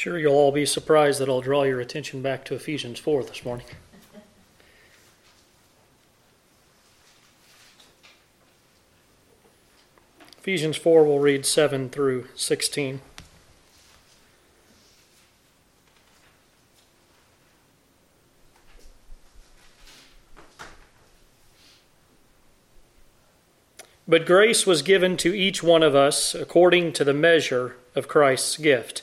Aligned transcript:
sure 0.00 0.18
you'll 0.18 0.32
all 0.32 0.50
be 0.50 0.64
surprised 0.64 1.20
that 1.20 1.28
I'll 1.28 1.42
draw 1.42 1.64
your 1.64 1.78
attention 1.78 2.22
back 2.22 2.42
to 2.46 2.54
Ephesians 2.54 2.98
4 2.98 3.22
this 3.22 3.44
morning. 3.44 3.66
Ephesians 10.38 10.78
4, 10.78 11.04
we'll 11.04 11.18
read 11.18 11.44
7 11.44 11.90
through 11.90 12.28
16. 12.34 13.02
But 24.08 24.24
grace 24.24 24.66
was 24.66 24.80
given 24.80 25.18
to 25.18 25.34
each 25.34 25.62
one 25.62 25.82
of 25.82 25.94
us 25.94 26.34
according 26.34 26.94
to 26.94 27.04
the 27.04 27.12
measure 27.12 27.76
of 27.94 28.08
Christ's 28.08 28.56
gift. 28.56 29.02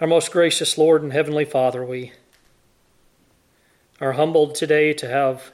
Our 0.00 0.06
most 0.06 0.32
gracious 0.32 0.78
Lord 0.78 1.02
and 1.02 1.12
Heavenly 1.12 1.44
Father, 1.44 1.84
we 1.84 2.12
are 4.00 4.12
humbled 4.12 4.54
today 4.54 4.94
to 4.94 5.06
have 5.06 5.52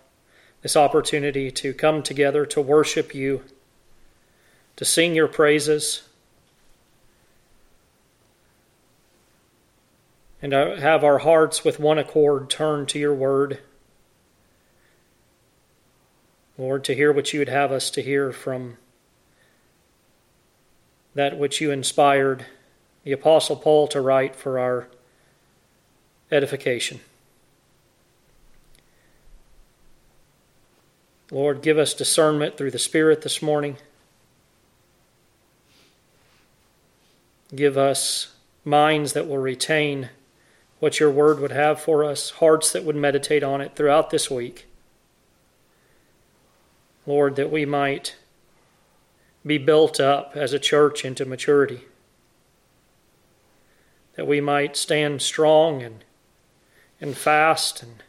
this 0.62 0.76
opportunity 0.76 1.50
to 1.50 1.74
come 1.74 2.00
together 2.00 2.46
to 2.46 2.60
worship 2.60 3.12
you, 3.12 3.42
to 4.76 4.84
sing 4.84 5.16
your 5.16 5.26
praises, 5.26 6.02
and 10.40 10.52
have 10.52 11.02
our 11.02 11.18
hearts 11.18 11.64
with 11.64 11.80
one 11.80 11.98
accord 11.98 12.48
turned 12.48 12.88
to 12.90 13.00
your 13.00 13.14
word. 13.14 13.58
Lord, 16.56 16.84
to 16.84 16.94
hear 16.94 17.12
what 17.12 17.32
you 17.32 17.40
would 17.40 17.48
have 17.48 17.72
us 17.72 17.90
to 17.90 18.00
hear 18.00 18.30
from 18.30 18.76
that 21.16 21.36
which 21.36 21.60
you 21.60 21.72
inspired 21.72 22.46
the 23.06 23.12
Apostle 23.12 23.54
Paul 23.54 23.86
to 23.86 24.00
write 24.00 24.34
for 24.34 24.58
our 24.58 24.88
edification. 26.32 26.98
Lord, 31.30 31.62
give 31.62 31.78
us 31.78 31.94
discernment 31.94 32.56
through 32.56 32.72
the 32.72 32.80
Spirit 32.80 33.22
this 33.22 33.40
morning. 33.40 33.76
Give 37.54 37.78
us 37.78 38.34
minds 38.64 39.12
that 39.12 39.28
will 39.28 39.38
retain 39.38 40.08
what 40.80 40.98
your 40.98 41.12
word 41.12 41.38
would 41.38 41.52
have 41.52 41.80
for 41.80 42.02
us, 42.02 42.30
hearts 42.30 42.72
that 42.72 42.82
would 42.82 42.96
meditate 42.96 43.44
on 43.44 43.60
it 43.60 43.76
throughout 43.76 44.10
this 44.10 44.28
week. 44.28 44.66
Lord, 47.06 47.36
that 47.36 47.52
we 47.52 47.64
might 47.64 48.16
be 49.46 49.58
built 49.58 50.00
up 50.00 50.32
as 50.34 50.52
a 50.52 50.58
church 50.58 51.04
into 51.04 51.24
maturity, 51.24 51.82
that 54.16 54.27
we 54.27 54.41
might 54.41 54.77
stand 54.77 55.22
strong 55.22 55.82
and, 55.82 56.04
and 57.00 57.16
fast 57.16 57.82
and 57.82 58.03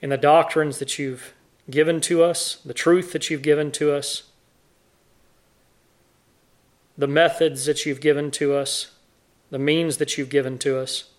in 0.00 0.10
the 0.10 0.16
doctrines 0.16 0.78
that 0.78 0.98
you've 0.98 1.34
given 1.68 2.00
to 2.00 2.22
us, 2.22 2.56
the 2.64 2.74
truth 2.74 3.12
that 3.12 3.28
you've 3.28 3.42
given 3.42 3.70
to 3.72 3.92
us, 3.92 4.24
the 6.96 7.08
methods 7.08 7.66
that 7.66 7.84
you've 7.84 8.00
given 8.00 8.30
to 8.30 8.54
us, 8.54 8.92
the 9.50 9.58
means 9.58 9.96
that 9.98 10.16
you've 10.16 10.28
given 10.28 10.58
to 10.58 10.78
us, 10.78 11.10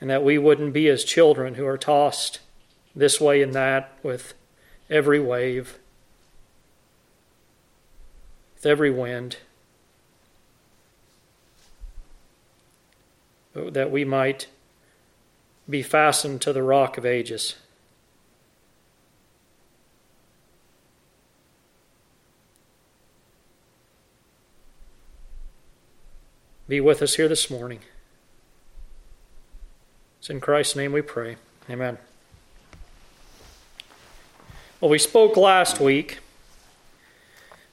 and 0.00 0.10
that 0.10 0.24
we 0.24 0.36
wouldn't 0.38 0.72
be 0.72 0.88
as 0.88 1.04
children 1.04 1.54
who 1.54 1.66
are 1.66 1.78
tossed 1.78 2.40
this 2.96 3.20
way 3.20 3.42
and 3.42 3.54
that 3.54 3.96
with 4.02 4.34
every 4.90 5.20
wave, 5.20 5.78
with 8.54 8.66
every 8.66 8.90
wind, 8.90 9.36
that 13.54 13.90
we 13.90 14.04
might 14.04 14.46
be 15.68 15.82
fastened 15.82 16.40
to 16.42 16.52
the 16.52 16.62
rock 16.62 16.98
of 16.98 17.06
ages. 17.06 17.56
Be 26.66 26.80
with 26.80 27.02
us 27.02 27.16
here 27.16 27.28
this 27.28 27.50
morning. 27.50 27.80
It's 30.18 30.30
in 30.30 30.40
Christ's 30.40 30.76
name 30.76 30.92
we 30.92 31.02
pray. 31.02 31.36
Amen. 31.68 31.98
Well, 34.80 34.90
we 34.90 34.98
spoke 34.98 35.36
last 35.36 35.78
week 35.78 36.18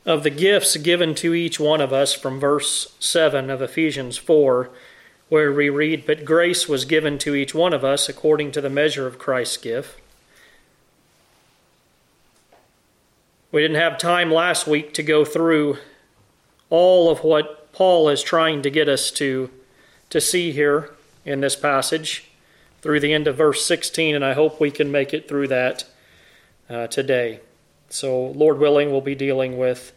of 0.06 0.24
the 0.24 0.30
gifts 0.30 0.76
given 0.78 1.16
to 1.16 1.34
each 1.34 1.60
one 1.60 1.80
of 1.80 1.94
us 1.94 2.14
from 2.14 2.40
verse 2.40 2.96
7 3.00 3.50
of 3.50 3.62
Ephesians 3.62 4.18
4, 4.18 4.70
where 5.32 5.54
we 5.54 5.70
read, 5.70 6.06
But 6.06 6.26
grace 6.26 6.68
was 6.68 6.84
given 6.84 7.18
to 7.20 7.34
each 7.34 7.56
one 7.56 7.72
of 7.72 7.86
us 7.86 8.10
according 8.10 8.52
to 8.52 8.60
the 8.60 8.70
measure 8.70 9.08
of 9.08 9.18
Christ's 9.18 9.56
gift. 9.56 9.98
We 13.50 13.62
didn't 13.62 13.78
have 13.78 13.98
time 13.98 14.30
last 14.30 14.68
week 14.68 14.94
to 14.96 15.04
go 15.04 15.24
through 15.24 15.78
all 16.70 17.10
of 17.10 17.24
what 17.24 17.72
Paul 17.72 18.10
is 18.10 18.22
trying 18.22 18.62
to 18.64 18.70
get 18.70 18.90
us 18.90 19.10
to, 19.12 19.50
to 20.10 20.20
see 20.20 20.52
here 20.52 20.90
in 21.24 21.40
this 21.40 21.56
passage 21.56 22.30
through 22.82 23.00
the 23.00 23.14
end 23.14 23.26
of 23.26 23.38
verse 23.38 23.66
16, 23.66 24.14
and 24.14 24.26
I 24.26 24.34
hope 24.34 24.60
we 24.60 24.70
can 24.70 24.92
make 24.92 25.14
it 25.14 25.30
through 25.30 25.48
that 25.48 25.86
uh, 26.70 26.88
today. 26.88 27.40
So, 27.88 28.22
Lord 28.22 28.60
willing, 28.60 28.92
we'll 28.92 29.00
be 29.00 29.16
dealing 29.16 29.58
with 29.58 29.94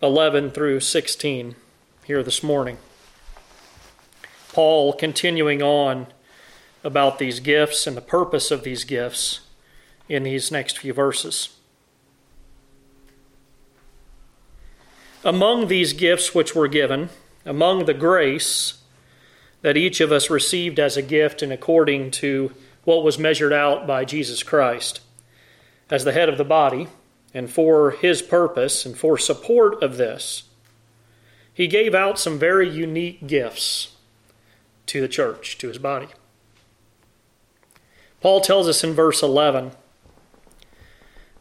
11 0.00 0.52
through 0.52 0.78
16 0.78 1.56
here 2.04 2.22
this 2.22 2.44
morning. 2.44 2.78
Paul 4.54 4.92
continuing 4.92 5.62
on 5.62 6.06
about 6.84 7.18
these 7.18 7.40
gifts 7.40 7.88
and 7.88 7.96
the 7.96 8.00
purpose 8.00 8.52
of 8.52 8.62
these 8.62 8.84
gifts 8.84 9.40
in 10.08 10.22
these 10.22 10.52
next 10.52 10.78
few 10.78 10.92
verses. 10.92 11.56
Among 15.24 15.66
these 15.66 15.92
gifts 15.92 16.36
which 16.36 16.54
were 16.54 16.68
given, 16.68 17.08
among 17.44 17.86
the 17.86 17.94
grace 17.94 18.74
that 19.62 19.76
each 19.76 20.00
of 20.00 20.12
us 20.12 20.30
received 20.30 20.78
as 20.78 20.96
a 20.96 21.02
gift 21.02 21.42
and 21.42 21.52
according 21.52 22.12
to 22.12 22.52
what 22.84 23.02
was 23.02 23.18
measured 23.18 23.52
out 23.52 23.88
by 23.88 24.04
Jesus 24.04 24.44
Christ, 24.44 25.00
as 25.90 26.04
the 26.04 26.12
head 26.12 26.28
of 26.28 26.38
the 26.38 26.44
body, 26.44 26.86
and 27.32 27.50
for 27.50 27.90
his 27.90 28.22
purpose 28.22 28.86
and 28.86 28.96
for 28.96 29.18
support 29.18 29.82
of 29.82 29.96
this, 29.96 30.44
he 31.52 31.66
gave 31.66 31.92
out 31.92 32.20
some 32.20 32.38
very 32.38 32.68
unique 32.68 33.26
gifts 33.26 33.93
to 34.86 35.00
the 35.00 35.08
church, 35.08 35.58
to 35.58 35.68
his 35.68 35.78
body. 35.78 36.08
Paul 38.20 38.40
tells 38.40 38.68
us 38.68 38.82
in 38.82 38.92
verse 38.92 39.22
11 39.22 39.72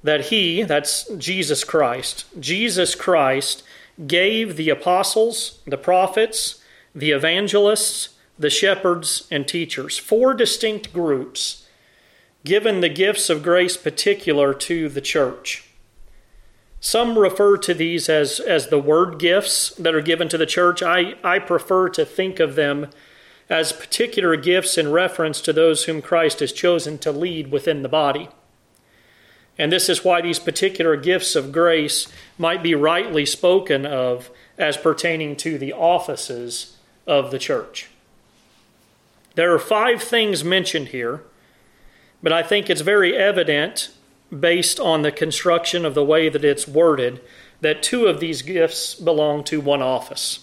that 0.04 0.26
he, 0.26 0.64
that's 0.64 1.08
Jesus 1.16 1.64
Christ, 1.64 2.26
Jesus 2.40 2.94
Christ 2.94 3.64
gave 4.08 4.58
the 4.58 4.70
apostles, 4.70 5.60
the 5.66 5.78
prophets, 5.78 6.62
the 6.94 7.12
evangelists, 7.12 8.10
the 8.38 8.50
shepherds, 8.50 9.28
and 9.32 9.48
teachers, 9.48 9.98
four 9.98 10.34
distinct 10.34 10.92
groups, 10.92 11.68
given 12.44 12.82
the 12.82 12.90
gifts 12.90 13.30
of 13.30 13.44
grace 13.44 13.78
particular 13.78 14.54
to 14.54 14.90
the 14.90 15.02
church. 15.02 15.70
Some 16.82 17.18
refer 17.18 17.56
to 17.60 17.74
these 17.74 18.10
as, 18.10 18.42
as 18.42 18.68
the 18.68 18.80
word 18.80 19.18
gifts 19.18 19.70
that 19.76 19.96
are 19.96 20.02
given 20.02 20.28
to 20.28 20.38
the 20.38 20.46
church. 20.46 20.84
I, 20.84 21.16
I 21.24 21.40
prefer 21.40 21.88
to 21.90 22.04
think 22.04 22.42
of 22.42 22.56
them 22.56 22.90
as 23.54 23.72
particular 23.72 24.36
gifts 24.36 24.80
in 24.80 24.92
reference 24.92 25.40
to 25.40 25.54
those 25.54 25.84
whom 25.84 26.02
Christ 26.02 26.40
has 26.40 26.52
chosen 26.52 26.98
to 26.98 27.12
lead 27.12 27.52
within 27.52 27.84
the 27.84 27.88
body. 27.88 28.28
And 29.60 29.72
this 29.72 29.90
is 29.90 30.04
why 30.04 30.22
these 30.22 30.40
particular 30.40 30.98
gifts 30.98 31.36
of 31.36 31.52
grace 31.52 32.08
might 32.36 32.64
be 32.64 32.74
rightly 32.74 33.28
spoken 33.28 33.86
of 33.86 34.32
as 34.58 34.76
pertaining 34.76 35.36
to 35.36 35.60
the 35.60 35.72
offices 35.72 36.78
of 37.06 37.30
the 37.30 37.38
church. 37.38 37.92
There 39.36 39.54
are 39.54 39.60
five 39.60 40.02
things 40.02 40.44
mentioned 40.44 40.88
here, 40.88 41.22
but 42.24 42.34
I 42.34 42.42
think 42.42 42.72
it's 42.72 42.82
very 42.82 43.16
evident, 43.16 43.92
based 44.32 44.80
on 44.80 45.04
the 45.04 45.12
construction 45.12 45.86
of 45.86 45.94
the 45.94 46.04
way 46.04 46.28
that 46.28 46.44
it's 46.44 46.68
worded, 46.68 47.22
that 47.62 47.84
two 47.84 48.08
of 48.08 48.20
these 48.20 48.42
gifts 48.42 48.96
belong 48.96 49.44
to 49.44 49.62
one 49.62 49.84
office. 49.84 50.40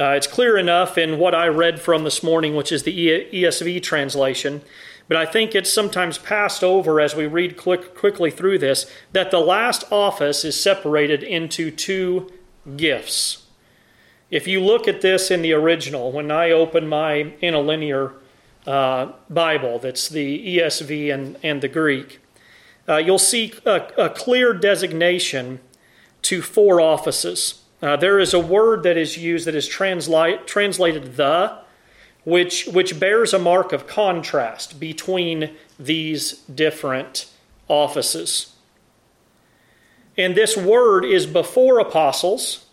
Uh, 0.00 0.12
it's 0.12 0.26
clear 0.26 0.56
enough 0.56 0.96
in 0.96 1.18
what 1.18 1.34
I 1.34 1.46
read 1.48 1.78
from 1.78 2.04
this 2.04 2.22
morning, 2.22 2.56
which 2.56 2.72
is 2.72 2.84
the 2.84 3.28
ESV 3.30 3.82
translation, 3.82 4.62
but 5.08 5.18
I 5.18 5.26
think 5.26 5.54
it's 5.54 5.70
sometimes 5.70 6.16
passed 6.16 6.64
over 6.64 7.02
as 7.02 7.14
we 7.14 7.26
read 7.26 7.58
quick, 7.58 7.94
quickly 7.94 8.30
through 8.30 8.60
this 8.60 8.90
that 9.12 9.30
the 9.30 9.40
last 9.40 9.84
office 9.92 10.42
is 10.42 10.58
separated 10.58 11.22
into 11.22 11.70
two 11.70 12.32
gifts. 12.78 13.44
If 14.30 14.48
you 14.48 14.60
look 14.60 14.88
at 14.88 15.02
this 15.02 15.30
in 15.30 15.42
the 15.42 15.52
original, 15.52 16.12
when 16.12 16.30
I 16.30 16.50
open 16.50 16.88
my 16.88 17.34
interlinear 17.42 18.14
uh, 18.66 19.12
Bible, 19.28 19.80
that's 19.80 20.08
the 20.08 20.56
ESV 20.56 21.12
and, 21.12 21.36
and 21.42 21.60
the 21.60 21.68
Greek, 21.68 22.20
uh, 22.88 22.96
you'll 22.96 23.18
see 23.18 23.52
a, 23.66 23.82
a, 23.98 24.08
clear 24.08 24.54
designation 24.54 25.60
to 26.22 26.40
four 26.40 26.80
offices. 26.80 27.64
Uh, 27.82 27.96
there 27.96 28.18
is 28.18 28.34
a 28.34 28.40
word 28.40 28.82
that 28.82 28.96
is 28.96 29.16
used 29.16 29.46
that 29.46 29.54
is 29.54 29.66
translate, 29.66 30.46
translated 30.46 31.16
the, 31.16 31.58
which, 32.24 32.66
which 32.66 33.00
bears 33.00 33.32
a 33.32 33.38
mark 33.38 33.72
of 33.72 33.86
contrast 33.86 34.78
between 34.78 35.50
these 35.78 36.34
different 36.54 37.26
offices. 37.68 38.54
And 40.16 40.34
this 40.34 40.56
word 40.56 41.04
is 41.04 41.26
before 41.26 41.78
apostles, 41.78 42.66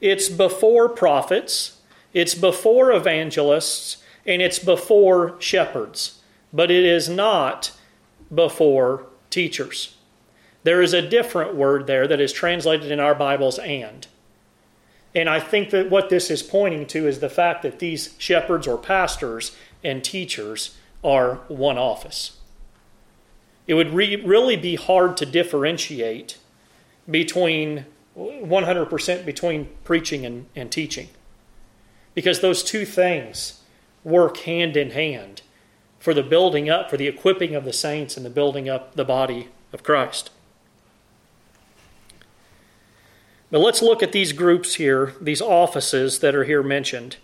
it's 0.00 0.28
before 0.28 0.88
prophets, 0.88 1.80
it's 2.12 2.36
before 2.36 2.92
evangelists, 2.92 3.96
and 4.24 4.40
it's 4.40 4.60
before 4.60 5.34
shepherds, 5.40 6.20
but 6.52 6.70
it 6.70 6.84
is 6.84 7.08
not 7.08 7.72
before 8.32 9.06
teachers. 9.30 9.97
There 10.64 10.82
is 10.82 10.92
a 10.92 11.06
different 11.06 11.54
word 11.54 11.86
there 11.86 12.06
that 12.08 12.20
is 12.20 12.32
translated 12.32 12.90
in 12.90 13.00
our 13.00 13.14
Bibles 13.14 13.58
and. 13.58 14.06
And 15.14 15.28
I 15.28 15.40
think 15.40 15.70
that 15.70 15.90
what 15.90 16.10
this 16.10 16.30
is 16.30 16.42
pointing 16.42 16.86
to 16.88 17.06
is 17.06 17.20
the 17.20 17.30
fact 17.30 17.62
that 17.62 17.78
these 17.78 18.14
shepherds 18.18 18.66
or 18.66 18.76
pastors 18.76 19.56
and 19.82 20.04
teachers 20.04 20.76
are 21.02 21.36
one 21.48 21.78
office. 21.78 22.38
It 23.66 23.74
would 23.74 23.90
re- 23.90 24.16
really 24.16 24.56
be 24.56 24.76
hard 24.76 25.16
to 25.18 25.26
differentiate 25.26 26.38
between 27.08 27.86
100% 28.16 29.24
between 29.24 29.68
preaching 29.84 30.26
and, 30.26 30.46
and 30.56 30.72
teaching 30.72 31.08
because 32.14 32.40
those 32.40 32.64
two 32.64 32.84
things 32.84 33.62
work 34.02 34.38
hand 34.38 34.76
in 34.76 34.90
hand 34.90 35.42
for 36.00 36.12
the 36.12 36.22
building 36.22 36.68
up, 36.68 36.90
for 36.90 36.96
the 36.96 37.06
equipping 37.06 37.54
of 37.54 37.64
the 37.64 37.72
saints 37.72 38.16
and 38.16 38.26
the 38.26 38.30
building 38.30 38.68
up 38.68 38.94
the 38.94 39.04
body 39.04 39.48
of 39.72 39.82
Christ. 39.82 40.30
But 43.50 43.60
let's 43.60 43.82
look 43.82 44.02
at 44.02 44.12
these 44.12 44.32
groups 44.32 44.74
here, 44.74 45.14
these 45.20 45.40
offices 45.40 46.18
that 46.18 46.34
are 46.34 46.44
here 46.44 46.62
mentioned. 46.62 47.16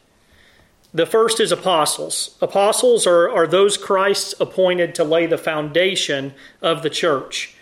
The 0.93 1.07
first 1.07 1.41
is 1.41 1.51
apostles. 1.51 2.39
Apostles 2.41 3.07
are, 3.07 3.29
are 3.29 3.47
those 3.47 3.77
Christ 3.77 4.35
appointed 4.41 4.95
to 4.95 5.05
lay 5.05 5.27
the 5.27 5.37
foundation 5.37 6.35
of 6.63 6.83
the 6.83 6.91
church. 6.91 7.57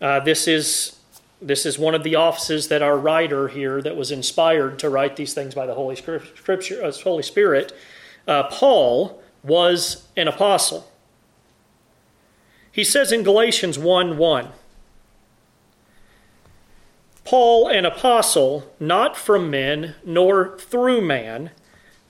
Uh, 0.00 0.20
this 0.20 0.46
is 0.46 1.00
this 1.40 1.66
is 1.66 1.78
one 1.78 1.94
of 1.94 2.02
the 2.04 2.14
offices 2.14 2.68
that 2.68 2.80
our 2.80 2.96
writer 2.96 3.48
here, 3.48 3.82
that 3.82 3.96
was 3.96 4.10
inspired 4.10 4.78
to 4.78 4.88
write 4.88 5.16
these 5.16 5.34
things 5.34 5.54
by 5.54 5.66
the 5.66 5.74
Holy 5.74 5.94
Scripture, 5.94 6.82
uh, 6.82 6.90
Holy 6.90 7.22
Spirit, 7.22 7.72
uh, 8.26 8.44
Paul 8.44 9.22
was 9.42 10.08
an 10.16 10.26
apostle. 10.26 10.90
He 12.72 12.82
says 12.82 13.12
in 13.12 13.22
Galatians 13.22 13.78
1 13.78 14.16
1, 14.16 14.48
Paul, 17.24 17.68
an 17.68 17.86
apostle, 17.86 18.70
not 18.78 19.16
from 19.16 19.50
men, 19.50 19.94
nor 20.04 20.58
through 20.58 21.00
man, 21.00 21.50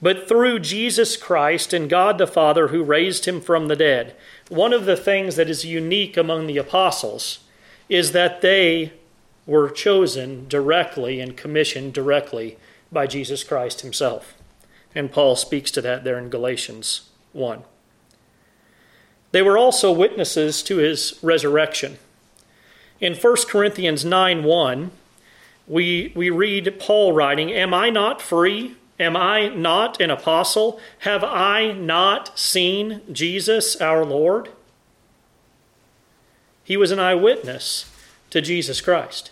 but 0.02 0.28
through 0.28 0.58
Jesus 0.58 1.16
Christ 1.16 1.72
and 1.72 1.88
God 1.88 2.19
the 2.19 2.26
Father 2.26 2.69
who 2.69 2.82
raised 2.82 3.25
him 3.25 3.40
from 3.40 3.69
the 3.69 3.76
dead. 3.76 4.14
One 4.49 4.72
of 4.72 4.84
the 4.84 4.96
things 4.96 5.37
that 5.37 5.49
is 5.49 5.64
unique 5.64 6.16
among 6.16 6.46
the 6.46 6.58
apostles 6.58 7.38
is 7.88 8.12
that 8.12 8.40
they 8.40 8.93
were 9.46 9.70
chosen 9.70 10.46
directly 10.49 11.20
and 11.20 11.37
commissioned 11.37 11.94
directly 11.94 12.58
by 12.90 13.06
Jesus 13.06 13.44
Christ 13.44 13.82
himself. 13.82 14.34
And 14.94 15.12
Paul 15.12 15.37
speaks 15.37 15.70
to 15.72 15.81
that 15.82 16.05
there 16.05 16.19
in 16.19 16.28
Galatians 16.28 17.08
1. 17.32 17.62
They 19.32 19.43
were 19.43 19.58
also 19.58 19.91
witnesses 19.91 20.62
to 20.65 20.77
his 20.77 21.19
resurrection. 21.22 21.98
In 23.00 23.15
1 23.15 23.36
Corinthians 23.48 24.05
9 24.05 24.44
1, 24.44 24.91
we, 25.66 26.12
we 26.14 26.30
read 26.30 26.78
Paul 26.78 27.12
writing, 27.12 27.50
Am 27.50 27.72
I 27.72 27.90
not 27.90 28.20
free? 28.20 28.76
Am 28.98 29.16
I 29.16 29.48
not 29.48 30.00
an 30.00 30.10
apostle? 30.10 30.80
Have 31.00 31.24
I 31.24 31.72
not 31.72 32.38
seen 32.38 33.00
Jesus 33.10 33.80
our 33.80 34.04
Lord? 34.04 34.50
He 36.62 36.76
was 36.76 36.90
an 36.90 37.00
eyewitness 37.00 37.90
to 38.30 38.40
Jesus 38.40 38.80
Christ. 38.80 39.30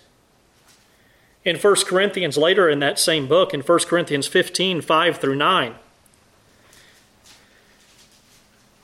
In 1.45 1.57
1 1.57 1.77
Corinthians, 1.87 2.37
later 2.37 2.69
in 2.69 2.79
that 2.81 2.99
same 2.99 3.27
book, 3.27 3.55
in 3.55 3.61
1 3.61 3.79
Corinthians 3.81 4.27
15 4.27 4.81
5 4.81 5.17
through 5.17 5.37
9, 5.37 5.75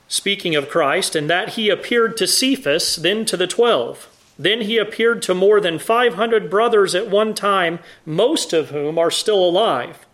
speaking 0.09 0.55
of 0.55 0.69
Christ, 0.69 1.15
and 1.15 1.29
that 1.29 1.49
he 1.49 1.69
appeared 1.69 2.17
to 2.17 2.27
Cephas, 2.27 2.97
then 2.97 3.23
to 3.25 3.37
the 3.37 3.47
twelve. 3.47 4.08
Then 4.39 4.61
he 4.61 4.77
appeared 4.77 5.21
to 5.23 5.35
more 5.35 5.59
than 5.59 5.77
500 5.77 6.49
brothers 6.49 6.95
at 6.95 7.09
one 7.09 7.33
time, 7.33 7.79
most 8.05 8.53
of 8.53 8.69
whom 8.69 8.97
are 8.97 9.11
still 9.11 9.43
alive, 9.43 10.07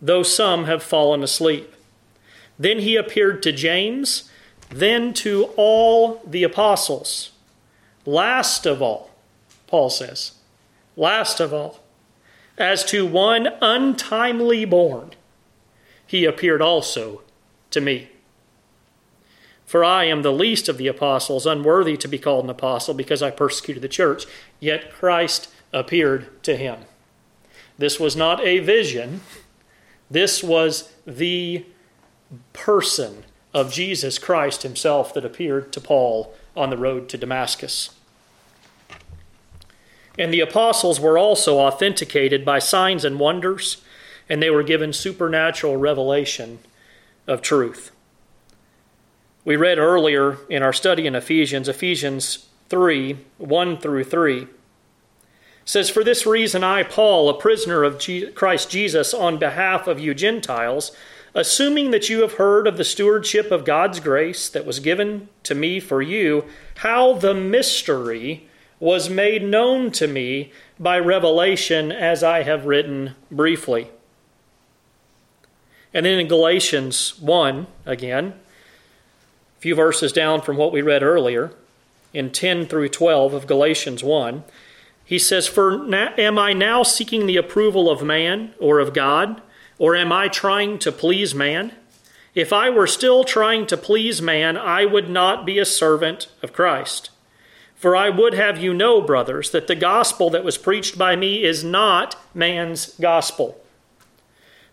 though 0.00 0.24
some 0.24 0.64
have 0.64 0.82
fallen 0.82 1.22
asleep. 1.22 1.72
Then 2.58 2.80
he 2.80 2.96
appeared 2.96 3.40
to 3.44 3.52
James, 3.52 4.28
then 4.68 5.14
to 5.14 5.44
all 5.56 6.20
the 6.26 6.42
apostles. 6.42 7.30
Last 8.04 8.66
of 8.66 8.82
all, 8.82 9.10
Paul 9.68 9.90
says, 9.90 10.32
last 10.96 11.38
of 11.38 11.54
all, 11.54 11.84
as 12.58 12.84
to 12.86 13.06
one 13.06 13.48
untimely 13.60 14.64
born, 14.64 15.12
he 16.04 16.24
appeared 16.24 16.60
also 16.60 17.22
to 17.70 17.80
me. 17.80 18.08
For 19.72 19.82
I 19.82 20.04
am 20.04 20.20
the 20.20 20.34
least 20.34 20.68
of 20.68 20.76
the 20.76 20.86
apostles, 20.86 21.46
unworthy 21.46 21.96
to 21.96 22.06
be 22.06 22.18
called 22.18 22.44
an 22.44 22.50
apostle, 22.50 22.92
because 22.92 23.22
I 23.22 23.30
persecuted 23.30 23.82
the 23.82 23.88
church. 23.88 24.26
Yet 24.60 24.92
Christ 24.92 25.48
appeared 25.72 26.42
to 26.42 26.58
him. 26.58 26.80
This 27.78 27.98
was 27.98 28.14
not 28.14 28.38
a 28.42 28.58
vision, 28.58 29.22
this 30.10 30.42
was 30.42 30.92
the 31.06 31.64
person 32.52 33.24
of 33.54 33.72
Jesus 33.72 34.18
Christ 34.18 34.62
himself 34.62 35.14
that 35.14 35.24
appeared 35.24 35.72
to 35.72 35.80
Paul 35.80 36.34
on 36.54 36.68
the 36.68 36.76
road 36.76 37.08
to 37.08 37.16
Damascus. 37.16 37.94
And 40.18 40.34
the 40.34 40.40
apostles 40.40 41.00
were 41.00 41.16
also 41.16 41.56
authenticated 41.60 42.44
by 42.44 42.58
signs 42.58 43.06
and 43.06 43.18
wonders, 43.18 43.80
and 44.28 44.42
they 44.42 44.50
were 44.50 44.62
given 44.62 44.92
supernatural 44.92 45.78
revelation 45.78 46.58
of 47.26 47.40
truth. 47.40 47.90
We 49.44 49.56
read 49.56 49.78
earlier 49.78 50.38
in 50.48 50.62
our 50.62 50.72
study 50.72 51.06
in 51.06 51.14
Ephesians, 51.16 51.68
Ephesians 51.68 52.48
3 52.68 53.18
1 53.38 53.78
through 53.78 54.04
3 54.04 54.46
says, 55.64 55.90
For 55.90 56.04
this 56.04 56.26
reason, 56.26 56.64
I, 56.64 56.82
Paul, 56.82 57.28
a 57.28 57.38
prisoner 57.38 57.84
of 57.84 58.00
Christ 58.34 58.70
Jesus, 58.70 59.14
on 59.14 59.38
behalf 59.38 59.86
of 59.86 60.00
you 60.00 60.14
Gentiles, 60.14 60.92
assuming 61.34 61.90
that 61.90 62.08
you 62.08 62.20
have 62.22 62.34
heard 62.34 62.66
of 62.66 62.76
the 62.76 62.84
stewardship 62.84 63.50
of 63.50 63.64
God's 63.64 64.00
grace 64.00 64.48
that 64.48 64.66
was 64.66 64.80
given 64.80 65.28
to 65.44 65.54
me 65.54 65.80
for 65.80 66.02
you, 66.02 66.44
how 66.76 67.14
the 67.14 67.34
mystery 67.34 68.48
was 68.80 69.08
made 69.08 69.44
known 69.44 69.90
to 69.92 70.08
me 70.08 70.52
by 70.78 70.98
revelation, 70.98 71.92
as 71.92 72.24
I 72.24 72.42
have 72.42 72.66
written 72.66 73.14
briefly. 73.30 73.90
And 75.94 76.04
then 76.06 76.18
in 76.18 76.26
Galatians 76.26 77.20
1, 77.20 77.66
again, 77.86 78.34
few 79.62 79.76
verses 79.76 80.12
down 80.12 80.40
from 80.40 80.56
what 80.56 80.72
we 80.72 80.82
read 80.82 81.04
earlier, 81.04 81.52
in 82.12 82.32
10 82.32 82.66
through 82.66 82.88
12 82.88 83.32
of 83.32 83.46
Galatians 83.46 84.02
1, 84.02 84.42
he 85.04 85.20
says, 85.20 85.46
For 85.46 85.72
am 85.94 86.36
I 86.36 86.52
now 86.52 86.82
seeking 86.82 87.26
the 87.26 87.36
approval 87.36 87.88
of 87.88 88.02
man 88.02 88.54
or 88.58 88.80
of 88.80 88.92
God? 88.92 89.40
Or 89.78 89.94
am 89.94 90.10
I 90.10 90.26
trying 90.26 90.80
to 90.80 90.90
please 90.90 91.32
man? 91.32 91.76
If 92.34 92.52
I 92.52 92.70
were 92.70 92.88
still 92.88 93.22
trying 93.22 93.68
to 93.68 93.76
please 93.76 94.20
man, 94.20 94.56
I 94.56 94.84
would 94.84 95.08
not 95.08 95.46
be 95.46 95.60
a 95.60 95.64
servant 95.64 96.26
of 96.42 96.52
Christ. 96.52 97.10
For 97.76 97.94
I 97.94 98.10
would 98.10 98.34
have 98.34 98.58
you 98.58 98.74
know, 98.74 99.00
brothers, 99.00 99.52
that 99.52 99.68
the 99.68 99.76
gospel 99.76 100.28
that 100.30 100.44
was 100.44 100.58
preached 100.58 100.98
by 100.98 101.14
me 101.14 101.44
is 101.44 101.62
not 101.62 102.16
man's 102.34 102.94
gospel. 102.94 103.60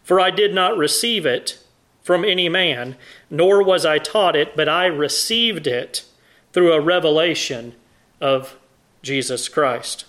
For 0.04 0.20
I 0.20 0.32
did 0.32 0.56
not 0.56 0.78
receive 0.78 1.28
it 1.28 1.60
from 2.10 2.26
any 2.26 2.50
man, 2.50 2.96
nor 3.30 3.62
was 3.62 3.86
I 3.86 4.00
taught 4.00 4.36
it, 4.36 4.56
but 4.56 4.68
I 4.68 4.88
received 4.88 5.68
it 5.68 6.06
through 6.54 6.74
a 6.74 6.82
revelation 6.82 7.76
of 8.20 8.58
Jesus 9.04 9.48
Christ. 9.48 10.06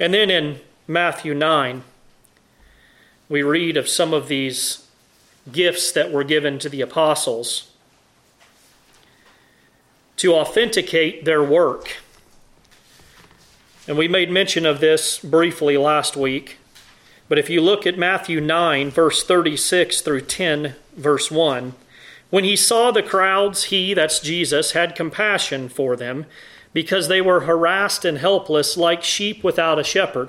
And 0.00 0.14
then 0.14 0.30
in 0.30 0.60
Matthew 0.88 1.34
9, 1.34 1.82
we 3.28 3.42
read 3.42 3.76
of 3.76 3.90
some 3.90 4.14
of 4.14 4.28
these 4.28 4.86
gifts 5.52 5.92
that 5.92 6.10
were 6.10 6.24
given 6.24 6.58
to 6.58 6.70
the 6.70 6.80
apostles 6.80 7.72
to 10.16 10.32
authenticate 10.32 11.26
their 11.26 11.44
work. 11.44 11.98
And 13.86 13.98
we 13.98 14.08
made 14.08 14.30
mention 14.30 14.64
of 14.64 14.80
this 14.80 15.18
briefly 15.18 15.76
last 15.76 16.16
week. 16.16 16.56
But 17.32 17.38
if 17.38 17.48
you 17.48 17.62
look 17.62 17.86
at 17.86 17.96
Matthew 17.96 18.42
9, 18.42 18.90
verse 18.90 19.24
36 19.24 20.02
through 20.02 20.20
10, 20.20 20.74
verse 20.94 21.30
1, 21.30 21.72
when 22.28 22.44
he 22.44 22.56
saw 22.56 22.90
the 22.90 23.02
crowds, 23.02 23.64
he, 23.64 23.94
that's 23.94 24.20
Jesus, 24.20 24.72
had 24.72 24.94
compassion 24.94 25.70
for 25.70 25.96
them 25.96 26.26
because 26.74 27.08
they 27.08 27.22
were 27.22 27.40
harassed 27.40 28.04
and 28.04 28.18
helpless 28.18 28.76
like 28.76 29.02
sheep 29.02 29.42
without 29.42 29.78
a 29.78 29.82
shepherd. 29.82 30.28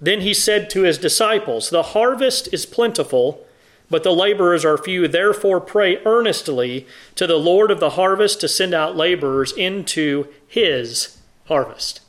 Then 0.00 0.22
he 0.22 0.32
said 0.32 0.70
to 0.70 0.84
his 0.84 0.96
disciples, 0.96 1.68
The 1.68 1.82
harvest 1.92 2.48
is 2.50 2.64
plentiful, 2.64 3.46
but 3.90 4.02
the 4.02 4.14
laborers 4.14 4.64
are 4.64 4.78
few. 4.78 5.06
Therefore, 5.06 5.60
pray 5.60 5.98
earnestly 6.06 6.86
to 7.16 7.26
the 7.26 7.36
Lord 7.36 7.70
of 7.70 7.78
the 7.78 7.90
harvest 7.90 8.40
to 8.40 8.48
send 8.48 8.72
out 8.72 8.96
laborers 8.96 9.52
into 9.52 10.28
his 10.48 11.18
harvest. 11.44 12.00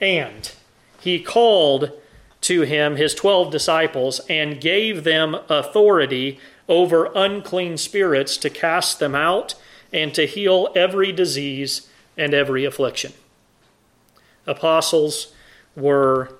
And 0.00 0.50
he 1.00 1.20
called 1.20 1.92
to 2.44 2.62
him 2.62 2.96
his 2.96 3.14
twelve 3.14 3.50
disciples 3.50 4.20
and 4.28 4.60
gave 4.60 5.04
them 5.04 5.34
authority 5.48 6.38
over 6.68 7.10
unclean 7.14 7.76
spirits 7.76 8.36
to 8.38 8.48
cast 8.48 8.98
them 8.98 9.14
out 9.14 9.54
and 9.92 10.14
to 10.14 10.26
heal 10.26 10.68
every 10.74 11.12
disease 11.12 11.88
and 12.16 12.32
every 12.32 12.64
affliction. 12.64 13.12
Apostles, 14.46 15.32
were 15.76 16.36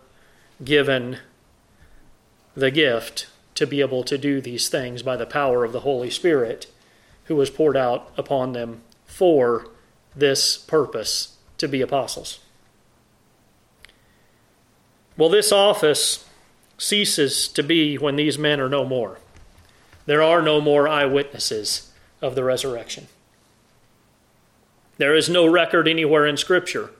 given 0.62 1.18
the 2.54 2.70
gift 2.70 3.26
to 3.54 3.66
be 3.66 3.80
able 3.80 4.04
to 4.04 4.18
do 4.18 4.40
these 4.40 4.68
things 4.68 5.02
by 5.02 5.16
the 5.16 5.26
power 5.26 5.64
of 5.64 5.72
the 5.72 5.80
Holy 5.80 6.10
Spirit, 6.10 6.66
who 7.24 7.36
was 7.36 7.50
poured 7.50 7.76
out 7.76 8.12
upon 8.16 8.52
them 8.52 8.82
for 9.06 9.68
this 10.14 10.56
purpose 10.56 11.36
to 11.58 11.68
be 11.68 11.80
apostles. 11.80 12.40
Well, 15.16 15.28
this 15.28 15.52
office 15.52 16.28
ceases 16.76 17.46
to 17.48 17.62
be 17.62 17.96
when 17.96 18.16
these 18.16 18.38
men 18.38 18.60
are 18.60 18.68
no 18.68 18.84
more. 18.84 19.18
There 20.06 20.22
are 20.22 20.42
no 20.42 20.60
more 20.60 20.88
eyewitnesses 20.88 21.92
of 22.20 22.34
the 22.34 22.44
resurrection. 22.44 23.06
There 24.98 25.14
is 25.14 25.28
no 25.28 25.46
record 25.46 25.88
anywhere 25.88 26.26
in 26.26 26.36
Scripture 26.36 26.90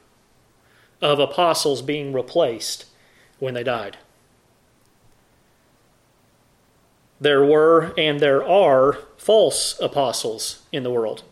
of 1.01 1.19
apostles 1.19 1.83
being 1.83 2.13
replaced 2.13 2.87
when 3.39 3.55
they 3.55 3.63
died. 3.63 3.99
There 7.21 7.45
were 7.45 7.93
and 7.97 8.21
there 8.21 8.47
are 8.47 8.99
false 9.17 9.79
apostles 9.81 10.63
in 10.73 10.83
the 10.83 10.91
world, 10.91 11.23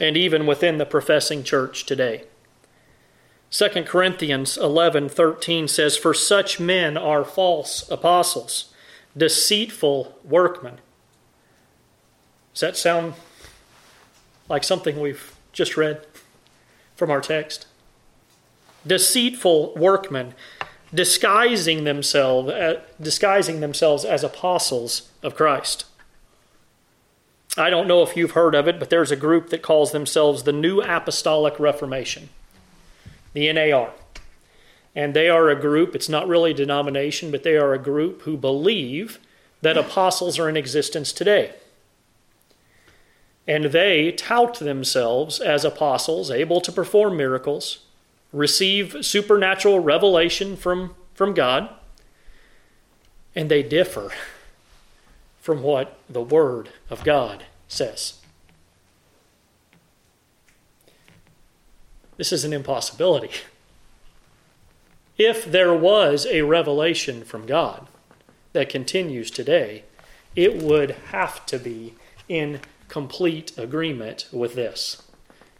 and 0.00 0.16
even 0.16 0.46
within 0.46 0.78
the 0.78 0.86
professing 0.86 1.42
church 1.42 1.84
today. 1.84 2.24
2 3.52 3.84
Corinthians 3.84 4.56
11:13 4.56 5.68
says 5.68 5.96
for 5.96 6.12
such 6.12 6.58
men 6.58 6.96
are 6.96 7.24
false 7.24 7.88
apostles, 7.90 8.72
deceitful 9.16 10.18
workmen. 10.24 10.80
Does 12.52 12.62
that 12.62 12.76
sound 12.76 13.14
like 14.48 14.64
something 14.64 15.00
we've 15.00 15.34
just 15.52 15.76
read 15.76 16.04
from 16.96 17.10
our 17.10 17.20
text? 17.20 17.66
deceitful 18.86 19.74
workmen, 19.74 20.34
disguising 20.92 21.84
themselves, 21.84 22.50
uh, 22.50 22.80
disguising 23.00 23.60
themselves 23.60 24.04
as 24.04 24.24
apostles 24.24 25.10
of 25.22 25.34
Christ. 25.34 25.84
I 27.56 27.70
don't 27.70 27.86
know 27.86 28.02
if 28.02 28.16
you've 28.16 28.32
heard 28.32 28.54
of 28.54 28.66
it, 28.66 28.78
but 28.78 28.90
there's 28.90 29.10
a 29.10 29.16
group 29.16 29.50
that 29.50 29.62
calls 29.62 29.92
themselves 29.92 30.42
the 30.42 30.52
New 30.52 30.80
Apostolic 30.80 31.58
Reformation, 31.60 32.30
the 33.32 33.52
NAR. 33.52 33.92
And 34.94 35.14
they 35.14 35.28
are 35.28 35.48
a 35.48 35.60
group, 35.60 35.94
it's 35.94 36.08
not 36.08 36.28
really 36.28 36.50
a 36.50 36.54
denomination, 36.54 37.30
but 37.30 37.42
they 37.42 37.56
are 37.56 37.72
a 37.72 37.78
group 37.78 38.22
who 38.22 38.36
believe 38.36 39.18
that 39.62 39.78
apostles 39.78 40.38
are 40.38 40.48
in 40.48 40.56
existence 40.56 41.12
today. 41.12 41.54
And 43.46 43.66
they 43.66 44.12
tout 44.12 44.58
themselves 44.58 45.40
as 45.40 45.64
apostles, 45.64 46.30
able 46.30 46.60
to 46.60 46.70
perform 46.70 47.16
miracles, 47.16 47.78
receive 48.32 48.96
supernatural 49.00 49.80
revelation 49.80 50.56
from, 50.56 50.94
from 51.14 51.34
God, 51.34 51.70
and 53.34 53.50
they 53.50 53.62
differ 53.62 54.10
from 55.40 55.62
what 55.62 55.98
the 56.08 56.20
Word 56.20 56.70
of 56.88 57.02
God 57.02 57.44
says. 57.66 58.21
This 62.22 62.30
is 62.30 62.44
an 62.44 62.52
impossibility. 62.52 63.32
If 65.18 65.44
there 65.44 65.74
was 65.74 66.24
a 66.24 66.42
revelation 66.42 67.24
from 67.24 67.46
God 67.46 67.88
that 68.52 68.68
continues 68.68 69.28
today, 69.28 69.82
it 70.36 70.62
would 70.62 70.92
have 71.10 71.44
to 71.46 71.58
be 71.58 71.94
in 72.28 72.60
complete 72.86 73.58
agreement 73.58 74.28
with 74.30 74.54
this. 74.54 75.02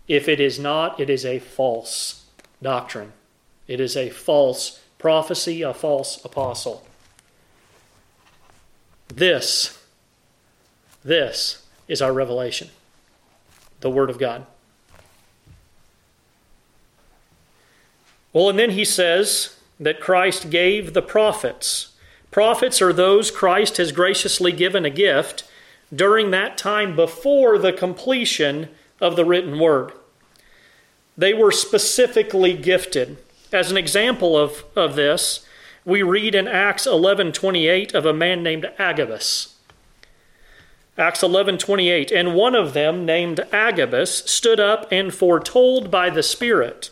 If 0.06 0.28
it 0.28 0.38
is 0.38 0.60
not, 0.60 1.00
it 1.00 1.10
is 1.10 1.26
a 1.26 1.40
false 1.40 2.26
doctrine. 2.62 3.12
It 3.66 3.80
is 3.80 3.96
a 3.96 4.10
false 4.10 4.80
prophecy, 4.98 5.62
a 5.62 5.74
false 5.74 6.24
apostle. 6.24 6.86
This, 9.08 9.82
this 11.02 11.66
is 11.88 12.00
our 12.00 12.12
revelation, 12.12 12.68
the 13.80 13.90
Word 13.90 14.10
of 14.10 14.18
God. 14.20 14.46
Well, 18.32 18.48
and 18.48 18.58
then 18.58 18.70
he 18.70 18.84
says 18.84 19.56
that 19.78 20.00
Christ 20.00 20.50
gave 20.50 20.92
the 20.94 21.02
prophets. 21.02 21.92
Prophets 22.30 22.80
are 22.80 22.92
those 22.92 23.30
Christ 23.30 23.76
has 23.76 23.92
graciously 23.92 24.52
given 24.52 24.84
a 24.84 24.90
gift 24.90 25.44
during 25.94 26.30
that 26.30 26.56
time 26.56 26.96
before 26.96 27.58
the 27.58 27.72
completion 27.72 28.68
of 29.00 29.16
the 29.16 29.24
written 29.24 29.58
word. 29.58 29.92
They 31.16 31.34
were 31.34 31.52
specifically 31.52 32.54
gifted. 32.54 33.18
As 33.52 33.70
an 33.70 33.76
example 33.76 34.36
of, 34.36 34.64
of 34.74 34.96
this, 34.96 35.44
we 35.84 36.02
read 36.02 36.34
in 36.34 36.48
Acts 36.48 36.86
11:28 36.86 37.92
of 37.92 38.06
a 38.06 38.14
man 38.14 38.42
named 38.42 38.70
Agabus. 38.78 39.56
Acts 40.96 41.22
11:28 41.22 42.10
and 42.10 42.34
one 42.34 42.54
of 42.54 42.72
them 42.72 43.04
named 43.04 43.40
Agabus 43.52 44.24
stood 44.30 44.60
up 44.60 44.90
and 44.90 45.12
foretold 45.12 45.90
by 45.90 46.08
the 46.08 46.22
Spirit 46.22 46.90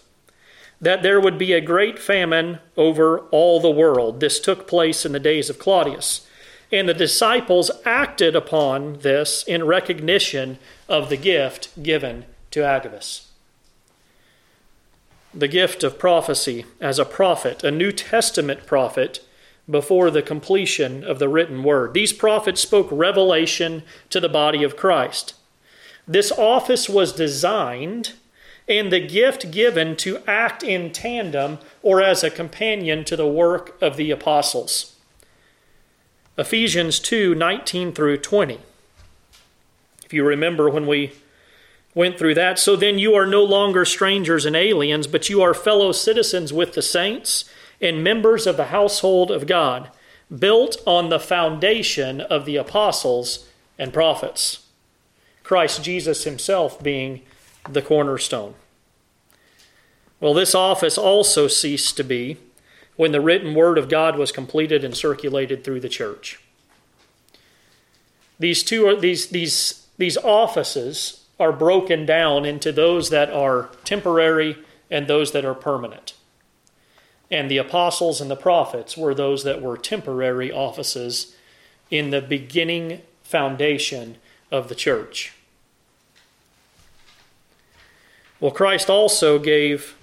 that 0.80 1.02
there 1.02 1.20
would 1.20 1.38
be 1.38 1.52
a 1.52 1.60
great 1.60 1.98
famine 1.98 2.58
over 2.76 3.20
all 3.30 3.60
the 3.60 3.70
world. 3.70 4.20
This 4.20 4.40
took 4.40 4.66
place 4.66 5.04
in 5.04 5.12
the 5.12 5.20
days 5.20 5.50
of 5.50 5.58
Claudius. 5.58 6.26
And 6.72 6.88
the 6.88 6.94
disciples 6.94 7.70
acted 7.84 8.36
upon 8.36 9.00
this 9.00 9.42
in 9.42 9.66
recognition 9.66 10.58
of 10.88 11.08
the 11.08 11.16
gift 11.16 11.82
given 11.82 12.24
to 12.52 12.64
Agabus 12.64 13.30
the 15.32 15.48
gift 15.48 15.84
of 15.84 15.98
prophecy 15.98 16.66
as 16.80 16.98
a 16.98 17.04
prophet, 17.04 17.62
a 17.62 17.70
New 17.70 17.92
Testament 17.92 18.66
prophet, 18.66 19.24
before 19.68 20.10
the 20.10 20.22
completion 20.22 21.04
of 21.04 21.18
the 21.18 21.28
written 21.28 21.62
word. 21.62 21.94
These 21.94 22.12
prophets 22.12 22.60
spoke 22.60 22.88
revelation 22.90 23.84
to 24.10 24.18
the 24.18 24.28
body 24.28 24.64
of 24.64 24.76
Christ. 24.76 25.34
This 26.08 26.32
office 26.32 26.88
was 26.88 27.12
designed 27.12 28.14
and 28.70 28.92
the 28.92 29.00
gift 29.00 29.50
given 29.50 29.96
to 29.96 30.22
act 30.28 30.62
in 30.62 30.92
tandem 30.92 31.58
or 31.82 32.00
as 32.00 32.22
a 32.22 32.30
companion 32.30 33.04
to 33.04 33.16
the 33.16 33.26
work 33.26 33.76
of 33.82 33.96
the 33.96 34.12
apostles. 34.12 34.94
Ephesians 36.38 37.00
2 37.00 37.34
19 37.34 37.92
through 37.92 38.16
20. 38.16 38.60
If 40.04 40.12
you 40.12 40.24
remember 40.24 40.70
when 40.70 40.86
we 40.86 41.12
went 41.94 42.16
through 42.16 42.34
that, 42.34 42.60
so 42.60 42.76
then 42.76 42.98
you 42.98 43.14
are 43.14 43.26
no 43.26 43.42
longer 43.42 43.84
strangers 43.84 44.46
and 44.46 44.54
aliens, 44.54 45.08
but 45.08 45.28
you 45.28 45.42
are 45.42 45.52
fellow 45.52 45.90
citizens 45.90 46.52
with 46.52 46.74
the 46.74 46.82
saints 46.82 47.50
and 47.80 48.04
members 48.04 48.46
of 48.46 48.56
the 48.56 48.66
household 48.66 49.32
of 49.32 49.48
God, 49.48 49.90
built 50.36 50.76
on 50.86 51.08
the 51.08 51.18
foundation 51.18 52.20
of 52.20 52.44
the 52.44 52.54
apostles 52.54 53.48
and 53.78 53.92
prophets, 53.92 54.66
Christ 55.42 55.82
Jesus 55.82 56.22
himself 56.22 56.80
being 56.80 57.22
the 57.68 57.82
cornerstone. 57.82 58.54
Well, 60.20 60.34
this 60.34 60.54
office 60.54 60.98
also 60.98 61.48
ceased 61.48 61.96
to 61.96 62.04
be 62.04 62.36
when 62.96 63.12
the 63.12 63.20
written 63.20 63.54
word 63.54 63.78
of 63.78 63.88
God 63.88 64.18
was 64.18 64.32
completed 64.32 64.84
and 64.84 64.94
circulated 64.94 65.64
through 65.64 65.80
the 65.80 65.88
church. 65.88 66.40
These 68.38 68.62
two 68.62 68.86
are, 68.86 68.96
these 68.96 69.28
these 69.28 69.86
these 69.96 70.16
offices 70.18 71.24
are 71.38 71.52
broken 71.52 72.04
down 72.04 72.44
into 72.44 72.72
those 72.72 73.10
that 73.10 73.30
are 73.30 73.70
temporary 73.84 74.58
and 74.90 75.06
those 75.06 75.32
that 75.32 75.44
are 75.44 75.54
permanent. 75.54 76.14
And 77.30 77.50
the 77.50 77.58
apostles 77.58 78.20
and 78.20 78.30
the 78.30 78.36
prophets 78.36 78.96
were 78.96 79.14
those 79.14 79.44
that 79.44 79.62
were 79.62 79.78
temporary 79.78 80.50
offices 80.52 81.34
in 81.90 82.10
the 82.10 82.20
beginning 82.20 83.02
foundation 83.22 84.16
of 84.50 84.68
the 84.68 84.74
church. 84.74 85.32
Well, 88.40 88.50
Christ 88.50 88.88
also 88.88 89.38
gave 89.38 89.96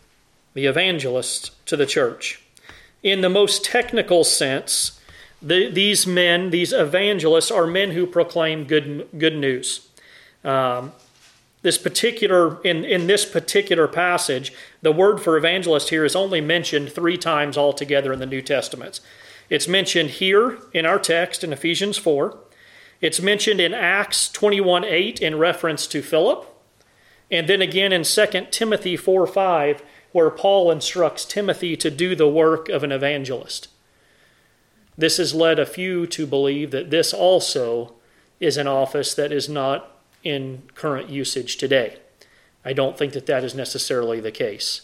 the 0.54 0.66
evangelist 0.66 1.52
to 1.68 1.76
the 1.76 1.86
church 1.86 2.42
in 3.04 3.22
the 3.22 3.30
most 3.30 3.64
technical 3.64 4.24
sense, 4.24 5.00
the, 5.42 5.70
these 5.70 6.08
men, 6.08 6.50
these 6.50 6.74
evangelists, 6.74 7.52
are 7.52 7.68
men 7.68 7.92
who 7.92 8.06
proclaim 8.08 8.66
good, 8.66 9.08
good 9.18 9.36
news. 9.36 9.88
Um, 10.44 10.94
this 11.62 11.78
particular 11.78 12.62
in, 12.64 12.86
in 12.86 13.08
this 13.08 13.26
particular 13.26 13.88
passage, 13.88 14.54
the 14.82 14.92
word 14.92 15.22
for 15.22 15.38
evangelist 15.38 15.90
here 15.90 16.06
is 16.06 16.16
only 16.16 16.42
mentioned 16.42 16.92
three 16.92 17.18
times 17.18 17.58
altogether 17.58 18.14
in 18.14 18.20
the 18.20 18.26
New 18.26 18.42
Testament. 18.42 19.00
It's 19.50 19.68
mentioned 19.68 20.12
here 20.12 20.60
in 20.74 20.86
our 20.86 21.00
text 21.00 21.44
in 21.44 21.54
Ephesians 21.54 21.98
4. 21.98 22.38
It's 23.02 23.22
mentioned 23.22 23.60
in 23.60 23.74
Acts 23.74 24.30
21 24.30 24.86
8 24.86 25.22
in 25.22 25.38
reference 25.38 25.88
to 25.88 26.02
Philip. 26.02 26.46
And 27.30 27.48
then 27.48 27.62
again 27.62 27.92
in 27.92 28.04
2 28.04 28.26
Timothy 28.52 28.98
4 28.98 29.28
5 29.28 29.84
where 30.12 30.30
Paul 30.30 30.72
instructs 30.72 31.26
Timothy 31.26 31.76
to 31.78 31.92
do 31.92 32.16
the 32.16 32.30
work 32.30 32.70
of 32.70 32.84
an 32.84 32.92
evangelist. 32.92 33.68
This 34.98 35.18
has 35.18 35.36
led 35.36 35.60
a 35.60 35.66
few 35.66 36.08
to 36.08 36.26
believe 36.26 36.72
that 36.72 36.90
this 36.90 37.14
also 37.14 37.94
is 38.40 38.58
an 38.58 38.68
office 38.68 39.14
that 39.14 39.32
is 39.32 39.48
not 39.48 39.92
in 40.24 40.64
current 40.74 41.10
usage 41.10 41.58
today. 41.58 41.98
I 42.66 42.74
don't 42.74 42.98
think 42.98 43.14
that 43.14 43.28
that 43.28 43.44
is 43.44 43.54
necessarily 43.54 44.20
the 44.20 44.32
case. 44.32 44.82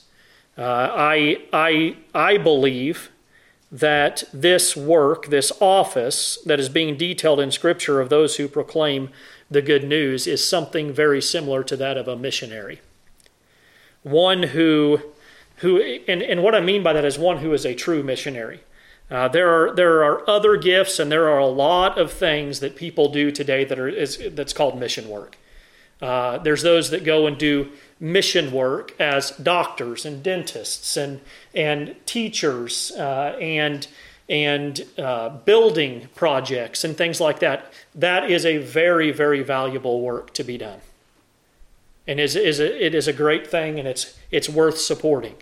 Uh, 0.57 0.61
I, 0.61 1.41
I, 1.51 1.97
I 2.13 2.37
believe 2.37 3.09
that 3.71 4.23
this 4.31 4.77
work, 4.77 5.27
this 5.27 5.51
office 5.59 6.37
that 6.45 6.59
is 6.59 6.69
being 6.69 6.95
detailed 6.95 7.39
in 7.39 7.51
Scripture 7.51 7.99
of 7.99 8.09
those 8.09 8.35
who 8.35 8.47
proclaim 8.47 9.09
the 9.53 9.61
good 9.61 9.83
news, 9.83 10.27
is 10.27 10.47
something 10.47 10.91
very 10.91 11.21
similar 11.21 11.63
to 11.63 11.77
that 11.77 11.97
of 11.97 12.07
a 12.07 12.15
missionary. 12.15 12.81
One 14.03 14.43
who 14.43 15.01
who, 15.57 15.79
and, 16.07 16.21
and 16.21 16.43
what 16.43 16.55
I 16.55 16.59
mean 16.59 16.83
by 16.83 16.93
that 16.93 17.05
is 17.05 17.17
one 17.17 17.37
who 17.37 17.53
is 17.53 17.65
a 17.65 17.73
true 17.73 18.03
missionary. 18.03 18.61
Uh, 19.09 19.27
there 19.27 19.49
are 19.49 19.73
there 19.73 20.03
are 20.03 20.27
other 20.29 20.57
gifts, 20.57 20.99
and 20.99 21.11
there 21.11 21.29
are 21.29 21.39
a 21.39 21.47
lot 21.47 21.97
of 21.97 22.11
things 22.11 22.59
that 22.59 22.75
people 22.75 23.09
do 23.09 23.31
today 23.31 23.63
that 23.63 23.79
are 23.79 23.87
is, 23.87 24.19
that's 24.31 24.53
called 24.53 24.77
mission 24.77 25.07
work. 25.07 25.37
Uh, 26.01 26.37
there's 26.39 26.63
those 26.63 26.89
that 26.89 27.03
go 27.05 27.27
and 27.27 27.37
do 27.37 27.69
mission 27.99 28.51
work 28.51 28.93
as 28.99 29.31
doctors 29.31 30.05
and 30.05 30.23
dentists 30.23 30.97
and 30.97 31.21
and 31.53 31.95
teachers 32.05 32.91
uh, 32.97 33.37
and 33.39 33.87
and 34.29 34.85
uh, 34.97 35.29
building 35.29 36.07
projects 36.15 36.83
and 36.83 36.97
things 36.97 37.19
like 37.19 37.39
that. 37.39 37.71
That 37.93 38.29
is 38.29 38.45
a 38.45 38.57
very 38.57 39.11
very 39.11 39.43
valuable 39.43 40.01
work 40.01 40.33
to 40.33 40.43
be 40.43 40.57
done, 40.57 40.79
and 42.07 42.19
is 42.19 42.35
is 42.35 42.59
a, 42.59 42.85
it 42.85 42.95
is 42.95 43.07
a 43.07 43.13
great 43.13 43.47
thing, 43.47 43.79
and 43.79 43.87
it's 43.87 44.17
it's 44.31 44.49
worth 44.49 44.77
supporting. 44.79 45.35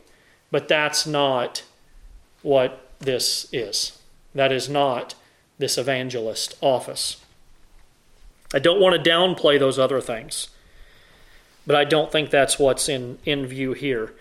But 0.52 0.68
that's 0.68 1.08
not 1.08 1.64
what 2.42 2.90
this 3.00 3.48
is. 3.54 3.98
That 4.36 4.52
is 4.52 4.70
not 4.70 5.16
this 5.58 5.78
evangelist 5.78 6.58
office. 6.62 7.24
I 8.54 8.60
don't 8.60 8.82
want 8.82 9.02
to 9.02 9.10
downplay 9.10 9.58
those 9.58 9.80
other 9.80 10.02
things, 10.02 10.50
but 11.66 11.76
I 11.76 11.86
don't 11.86 12.12
think 12.12 12.30
that's 12.30 12.60
what's 12.60 12.90
in, 12.90 13.18
in 13.26 13.46
view 13.46 13.74
here. 13.74 14.14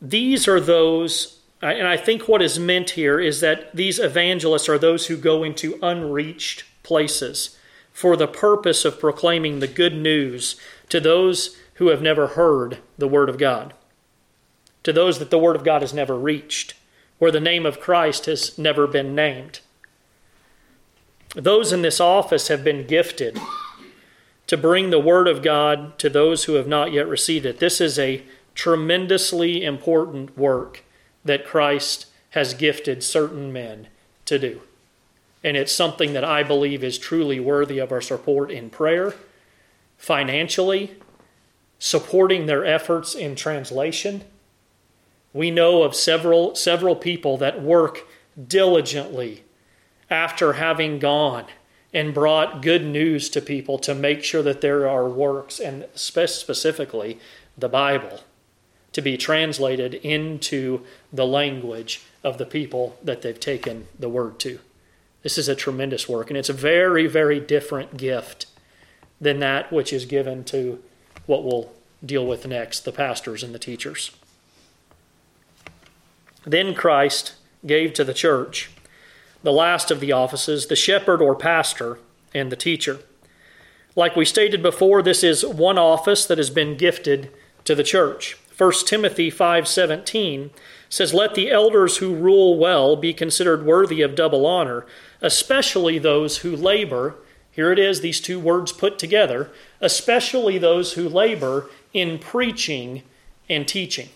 These 0.00 0.46
are 0.46 0.60
those, 0.60 1.37
and 1.60 1.88
I 1.88 1.96
think 1.96 2.28
what 2.28 2.42
is 2.42 2.58
meant 2.58 2.90
here 2.90 3.18
is 3.18 3.40
that 3.40 3.74
these 3.74 3.98
evangelists 3.98 4.68
are 4.68 4.78
those 4.78 5.06
who 5.06 5.16
go 5.16 5.42
into 5.42 5.78
unreached 5.82 6.64
places 6.82 7.56
for 7.92 8.16
the 8.16 8.28
purpose 8.28 8.84
of 8.84 9.00
proclaiming 9.00 9.58
the 9.58 9.66
good 9.66 9.94
news 9.94 10.56
to 10.88 11.00
those 11.00 11.56
who 11.74 11.88
have 11.88 12.00
never 12.00 12.28
heard 12.28 12.78
the 12.96 13.08
Word 13.08 13.28
of 13.28 13.38
God 13.38 13.74
to 14.88 14.92
those 14.92 15.18
that 15.18 15.30
the 15.30 15.38
Word 15.38 15.54
of 15.54 15.64
God 15.64 15.82
has 15.82 15.92
never 15.92 16.18
reached, 16.18 16.72
where 17.18 17.30
the 17.30 17.40
name 17.40 17.66
of 17.66 17.78
Christ 17.78 18.24
has 18.24 18.56
never 18.56 18.86
been 18.86 19.14
named. 19.14 19.60
Those 21.34 21.72
in 21.74 21.82
this 21.82 22.00
office 22.00 22.48
have 22.48 22.64
been 22.64 22.86
gifted 22.86 23.38
to 24.46 24.56
bring 24.56 24.88
the 24.88 24.98
Word 24.98 25.28
of 25.28 25.42
God 25.42 25.98
to 25.98 26.08
those 26.08 26.44
who 26.44 26.54
have 26.54 26.66
not 26.66 26.90
yet 26.90 27.06
received 27.06 27.44
it. 27.44 27.58
This 27.58 27.82
is 27.82 27.98
a 27.98 28.22
tremendously 28.54 29.62
important 29.62 30.38
work 30.38 30.84
that 31.28 31.46
Christ 31.46 32.06
has 32.30 32.52
gifted 32.52 33.02
certain 33.02 33.52
men 33.52 33.86
to 34.26 34.38
do. 34.38 34.62
And 35.44 35.56
it's 35.56 35.72
something 35.72 36.12
that 36.12 36.24
I 36.24 36.42
believe 36.42 36.82
is 36.82 36.98
truly 36.98 37.38
worthy 37.38 37.78
of 37.78 37.92
our 37.92 38.00
support 38.00 38.50
in 38.50 38.68
prayer, 38.68 39.14
financially, 39.96 40.96
supporting 41.78 42.46
their 42.46 42.64
efforts 42.64 43.14
in 43.14 43.36
translation 43.36 44.24
we 45.32 45.50
know 45.50 45.82
of 45.82 45.94
several, 45.94 46.54
several 46.54 46.96
people 46.96 47.36
that 47.38 47.62
work 47.62 48.06
diligently 48.46 49.44
after 50.10 50.54
having 50.54 50.98
gone 50.98 51.44
and 51.92 52.14
brought 52.14 52.62
good 52.62 52.84
news 52.84 53.28
to 53.30 53.40
people 53.40 53.78
to 53.78 53.94
make 53.94 54.22
sure 54.22 54.42
that 54.42 54.60
there 54.60 54.88
are 54.88 55.08
works, 55.08 55.58
and 55.58 55.86
specifically 55.94 57.18
the 57.56 57.68
Bible, 57.68 58.20
to 58.98 59.02
be 59.02 59.16
translated 59.16 59.94
into 59.94 60.84
the 61.12 61.24
language 61.24 62.02
of 62.24 62.36
the 62.36 62.44
people 62.44 62.98
that 63.00 63.22
they've 63.22 63.38
taken 63.38 63.86
the 63.96 64.08
word 64.08 64.40
to. 64.40 64.58
This 65.22 65.38
is 65.38 65.48
a 65.48 65.54
tremendous 65.54 66.08
work, 66.08 66.30
and 66.30 66.36
it's 66.36 66.48
a 66.48 66.52
very, 66.52 67.06
very 67.06 67.38
different 67.38 67.96
gift 67.96 68.46
than 69.20 69.38
that 69.38 69.72
which 69.72 69.92
is 69.92 70.04
given 70.04 70.42
to 70.42 70.82
what 71.26 71.44
we'll 71.44 71.70
deal 72.04 72.26
with 72.26 72.44
next 72.44 72.80
the 72.80 72.90
pastors 72.90 73.44
and 73.44 73.54
the 73.54 73.58
teachers. 73.60 74.10
Then 76.44 76.74
Christ 76.74 77.34
gave 77.64 77.92
to 77.92 78.02
the 78.02 78.12
church 78.12 78.68
the 79.44 79.52
last 79.52 79.92
of 79.92 80.00
the 80.00 80.10
offices, 80.10 80.66
the 80.66 80.74
shepherd 80.74 81.22
or 81.22 81.36
pastor, 81.36 82.00
and 82.34 82.50
the 82.50 82.56
teacher. 82.56 82.98
Like 83.94 84.16
we 84.16 84.24
stated 84.24 84.60
before, 84.60 85.02
this 85.02 85.22
is 85.22 85.46
one 85.46 85.78
office 85.78 86.26
that 86.26 86.38
has 86.38 86.50
been 86.50 86.76
gifted 86.76 87.30
to 87.64 87.76
the 87.76 87.84
church. 87.84 88.36
1 88.58 88.86
Timothy 88.86 89.30
5:17 89.30 90.50
says, 90.88 91.14
"Let 91.14 91.36
the 91.36 91.48
elders 91.48 91.98
who 91.98 92.12
rule 92.12 92.56
well 92.56 92.96
be 92.96 93.12
considered 93.14 93.64
worthy 93.64 94.02
of 94.02 94.16
double 94.16 94.44
honor, 94.44 94.84
especially 95.22 95.98
those 95.98 96.38
who 96.38 96.56
labor." 96.56 97.14
Here 97.52 97.70
it 97.70 97.78
is, 97.78 98.00
these 98.00 98.20
two 98.20 98.40
words 98.40 98.72
put 98.72 98.98
together, 98.98 99.50
especially 99.80 100.58
those 100.58 100.94
who 100.94 101.08
labor 101.08 101.70
in 101.94 102.18
preaching 102.18 103.04
and 103.48 103.66
teaching. 103.66 104.08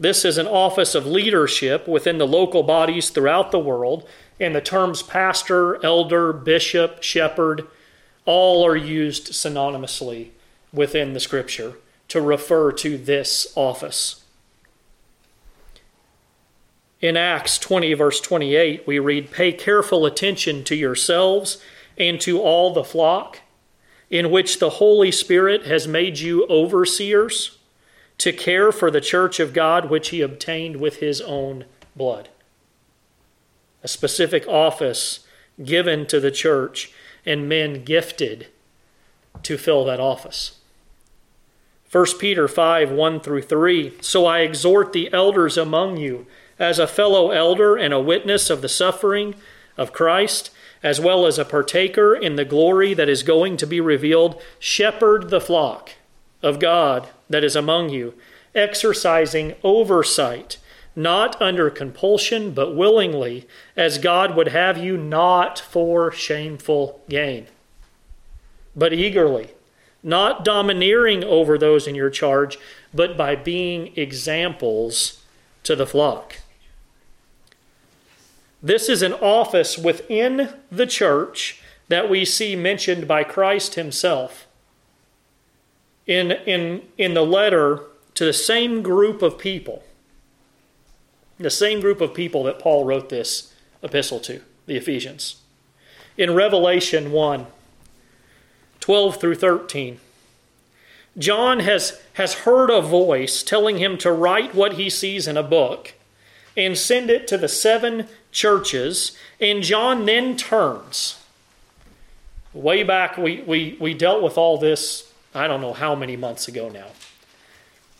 This 0.00 0.24
is 0.24 0.38
an 0.38 0.46
office 0.46 0.94
of 0.94 1.06
leadership 1.06 1.86
within 1.86 2.16
the 2.16 2.26
local 2.26 2.62
bodies 2.62 3.10
throughout 3.10 3.50
the 3.50 3.58
world, 3.58 4.08
and 4.40 4.54
the 4.54 4.62
terms 4.62 5.02
pastor, 5.02 5.84
elder, 5.84 6.32
bishop, 6.32 7.02
shepherd 7.02 7.66
all 8.24 8.64
are 8.64 8.76
used 8.76 9.32
synonymously 9.32 10.28
within 10.72 11.12
the 11.12 11.20
scripture 11.20 11.74
to 12.08 12.20
refer 12.20 12.72
to 12.72 12.96
this 12.98 13.52
office. 13.54 14.24
In 17.00 17.16
Acts 17.16 17.58
20, 17.58 17.94
verse 17.94 18.20
28, 18.20 18.86
we 18.86 18.98
read, 18.98 19.30
Pay 19.30 19.52
careful 19.52 20.04
attention 20.04 20.64
to 20.64 20.74
yourselves 20.74 21.62
and 21.96 22.20
to 22.20 22.40
all 22.40 22.72
the 22.72 22.82
flock, 22.82 23.40
in 24.10 24.30
which 24.30 24.58
the 24.58 24.70
Holy 24.70 25.12
Spirit 25.12 25.66
has 25.66 25.86
made 25.86 26.18
you 26.18 26.46
overseers, 26.48 27.58
to 28.16 28.32
care 28.32 28.72
for 28.72 28.90
the 28.90 29.00
church 29.00 29.38
of 29.38 29.52
God 29.52 29.90
which 29.90 30.08
he 30.08 30.22
obtained 30.22 30.76
with 30.76 30.96
his 30.96 31.20
own 31.20 31.66
blood. 31.94 32.30
A 33.84 33.88
specific 33.88 34.46
office 34.48 35.20
given 35.62 36.04
to 36.06 36.18
the 36.18 36.32
church 36.32 36.92
and 37.24 37.48
men 37.48 37.84
gifted 37.84 38.48
to 39.44 39.56
fill 39.56 39.84
that 39.84 40.00
office. 40.00 40.57
1 41.90 42.06
Peter 42.18 42.46
5 42.46 42.90
1 42.90 43.20
through 43.20 43.42
3. 43.42 43.94
So 44.02 44.26
I 44.26 44.40
exhort 44.40 44.92
the 44.92 45.12
elders 45.12 45.56
among 45.56 45.96
you, 45.96 46.26
as 46.58 46.78
a 46.78 46.86
fellow 46.86 47.30
elder 47.30 47.76
and 47.76 47.94
a 47.94 48.00
witness 48.00 48.50
of 48.50 48.60
the 48.60 48.68
suffering 48.68 49.34
of 49.76 49.92
Christ, 49.92 50.50
as 50.82 51.00
well 51.00 51.24
as 51.24 51.38
a 51.38 51.44
partaker 51.44 52.14
in 52.14 52.36
the 52.36 52.44
glory 52.44 52.92
that 52.94 53.08
is 53.08 53.22
going 53.22 53.56
to 53.56 53.66
be 53.66 53.80
revealed, 53.80 54.40
shepherd 54.58 55.30
the 55.30 55.40
flock 55.40 55.92
of 56.42 56.60
God 56.60 57.08
that 57.30 57.42
is 57.42 57.56
among 57.56 57.88
you, 57.88 58.14
exercising 58.54 59.54
oversight, 59.62 60.58
not 60.94 61.40
under 61.40 61.70
compulsion, 61.70 62.52
but 62.52 62.74
willingly, 62.74 63.46
as 63.76 63.98
God 63.98 64.36
would 64.36 64.48
have 64.48 64.76
you, 64.76 64.96
not 64.96 65.58
for 65.58 66.12
shameful 66.12 67.02
gain, 67.08 67.46
but 68.76 68.92
eagerly 68.92 69.52
not 70.02 70.44
domineering 70.44 71.24
over 71.24 71.58
those 71.58 71.86
in 71.86 71.94
your 71.94 72.10
charge, 72.10 72.58
but 72.94 73.16
by 73.16 73.34
being 73.34 73.92
examples 73.96 75.24
to 75.64 75.74
the 75.76 75.86
flock. 75.86 76.38
This 78.62 78.88
is 78.88 79.02
an 79.02 79.12
office 79.14 79.78
within 79.78 80.54
the 80.70 80.86
church 80.86 81.62
that 81.88 82.10
we 82.10 82.24
see 82.24 82.56
mentioned 82.56 83.06
by 83.06 83.24
Christ 83.24 83.74
himself. 83.74 84.46
In, 86.06 86.32
in, 86.32 86.82
in 86.96 87.14
the 87.14 87.24
letter 87.24 87.82
to 88.14 88.24
the 88.24 88.32
same 88.32 88.82
group 88.82 89.22
of 89.22 89.38
people, 89.38 89.84
the 91.38 91.50
same 91.50 91.80
group 91.80 92.00
of 92.00 92.14
people 92.14 92.42
that 92.44 92.58
Paul 92.58 92.84
wrote 92.84 93.10
this 93.10 93.52
epistle 93.82 94.18
to, 94.20 94.40
the 94.66 94.76
Ephesians. 94.76 95.36
In 96.16 96.34
Revelation 96.34 97.12
1, 97.12 97.46
12 98.88 99.20
through 99.20 99.34
13. 99.34 100.00
John 101.18 101.60
has, 101.60 102.00
has 102.14 102.32
heard 102.32 102.70
a 102.70 102.80
voice 102.80 103.42
telling 103.42 103.76
him 103.76 103.98
to 103.98 104.10
write 104.10 104.54
what 104.54 104.72
he 104.72 104.88
sees 104.88 105.28
in 105.28 105.36
a 105.36 105.42
book 105.42 105.92
and 106.56 106.74
send 106.74 107.10
it 107.10 107.28
to 107.28 107.36
the 107.36 107.48
seven 107.48 108.06
churches, 108.32 109.14
and 109.38 109.62
John 109.62 110.06
then 110.06 110.38
turns. 110.38 111.22
Way 112.54 112.82
back, 112.82 113.18
we, 113.18 113.42
we, 113.42 113.76
we 113.78 113.92
dealt 113.92 114.22
with 114.22 114.38
all 114.38 114.56
this, 114.56 115.12
I 115.34 115.46
don't 115.46 115.60
know 115.60 115.74
how 115.74 115.94
many 115.94 116.16
months 116.16 116.48
ago 116.48 116.70
now. 116.70 116.86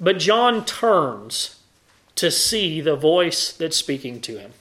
But 0.01 0.18
John 0.18 0.64
turns 0.64 1.61
to 2.14 2.31
see 2.31 2.81
the 2.81 2.96
voice 2.96 3.53
that's 3.53 3.77
speaking 3.77 4.22
to 4.22 4.38
him. 4.38 4.53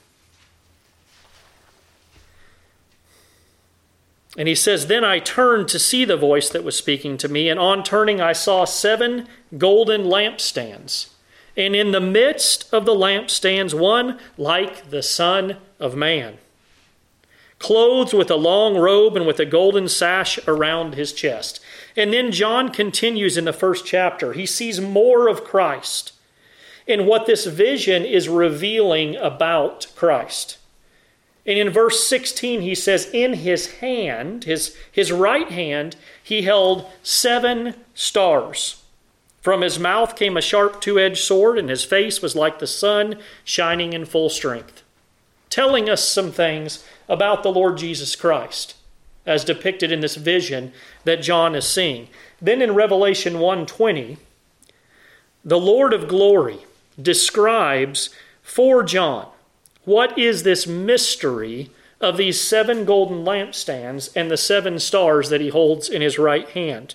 And 4.37 4.47
he 4.47 4.55
says, 4.55 4.85
Then 4.85 5.03
I 5.03 5.17
turned 5.17 5.67
to 5.69 5.79
see 5.79 6.05
the 6.05 6.15
voice 6.15 6.47
that 6.49 6.63
was 6.63 6.77
speaking 6.77 7.17
to 7.17 7.27
me, 7.27 7.49
and 7.49 7.59
on 7.59 7.83
turning 7.83 8.21
I 8.21 8.33
saw 8.33 8.65
seven 8.65 9.27
golden 9.57 10.03
lampstands. 10.03 11.09
And 11.57 11.75
in 11.75 11.91
the 11.91 11.99
midst 11.99 12.71
of 12.71 12.85
the 12.85 12.93
lampstands, 12.93 13.73
one 13.73 14.19
like 14.37 14.91
the 14.91 15.01
Son 15.01 15.57
of 15.79 15.95
Man, 15.95 16.37
clothed 17.57 18.13
with 18.13 18.29
a 18.29 18.35
long 18.35 18.77
robe 18.77 19.17
and 19.17 19.25
with 19.25 19.39
a 19.39 19.45
golden 19.45 19.89
sash 19.89 20.37
around 20.47 20.93
his 20.93 21.11
chest. 21.11 21.59
And 21.95 22.13
then 22.13 22.31
John 22.31 22.71
continues 22.71 23.37
in 23.37 23.45
the 23.45 23.53
first 23.53 23.87
chapter. 23.87 24.33
He 24.33 24.45
sees 24.45 24.79
more 24.79 25.27
of 25.27 25.43
Christ 25.43 26.13
and 26.87 27.07
what 27.07 27.25
this 27.25 27.47
vision 27.47 28.05
is 28.05 28.29
revealing 28.29 29.15
about 29.15 29.87
Christ. 29.95 30.56
And 31.47 31.57
in 31.57 31.69
verse 31.69 32.05
16, 32.05 32.61
he 32.61 32.75
says, 32.75 33.09
In 33.13 33.35
his 33.35 33.75
hand, 33.75 34.43
his, 34.43 34.75
his 34.91 35.13
right 35.13 35.49
hand, 35.49 35.95
he 36.21 36.41
held 36.41 36.85
seven 37.01 37.73
stars. 37.93 38.83
From 39.41 39.61
his 39.61 39.79
mouth 39.79 40.17
came 40.17 40.35
a 40.35 40.41
sharp 40.41 40.81
two 40.81 40.99
edged 40.99 41.23
sword, 41.23 41.57
and 41.57 41.69
his 41.69 41.85
face 41.85 42.21
was 42.21 42.35
like 42.35 42.59
the 42.59 42.67
sun 42.67 43.17
shining 43.45 43.93
in 43.93 44.03
full 44.03 44.29
strength. 44.29 44.83
Telling 45.49 45.89
us 45.89 46.05
some 46.05 46.33
things 46.33 46.85
about 47.07 47.43
the 47.43 47.51
Lord 47.51 47.77
Jesus 47.77 48.17
Christ, 48.17 48.75
as 49.25 49.45
depicted 49.45 49.89
in 49.89 50.01
this 50.01 50.17
vision 50.17 50.73
that 51.05 51.21
John 51.21 51.55
is 51.55 51.65
seeing. 51.65 52.09
Then 52.41 52.61
in 52.61 52.75
Revelation 52.75 53.39
1:20, 53.39 54.17
the 55.45 55.59
Lord 55.59 55.93
of 55.93 56.09
glory 56.09 56.65
describes 57.01 58.09
for 58.43 58.83
John 58.83 59.27
what 59.87 60.19
is 60.19 60.43
this 60.43 60.67
mystery 60.67 61.71
of 62.01 62.17
these 62.17 62.41
seven 62.41 62.83
golden 62.83 63.23
lampstands 63.23 64.11
and 64.17 64.29
the 64.29 64.35
seven 64.35 64.77
stars 64.79 65.29
that 65.29 65.39
he 65.39 65.47
holds 65.47 65.87
in 65.87 66.01
his 66.01 66.19
right 66.19 66.49
hand? 66.49 66.93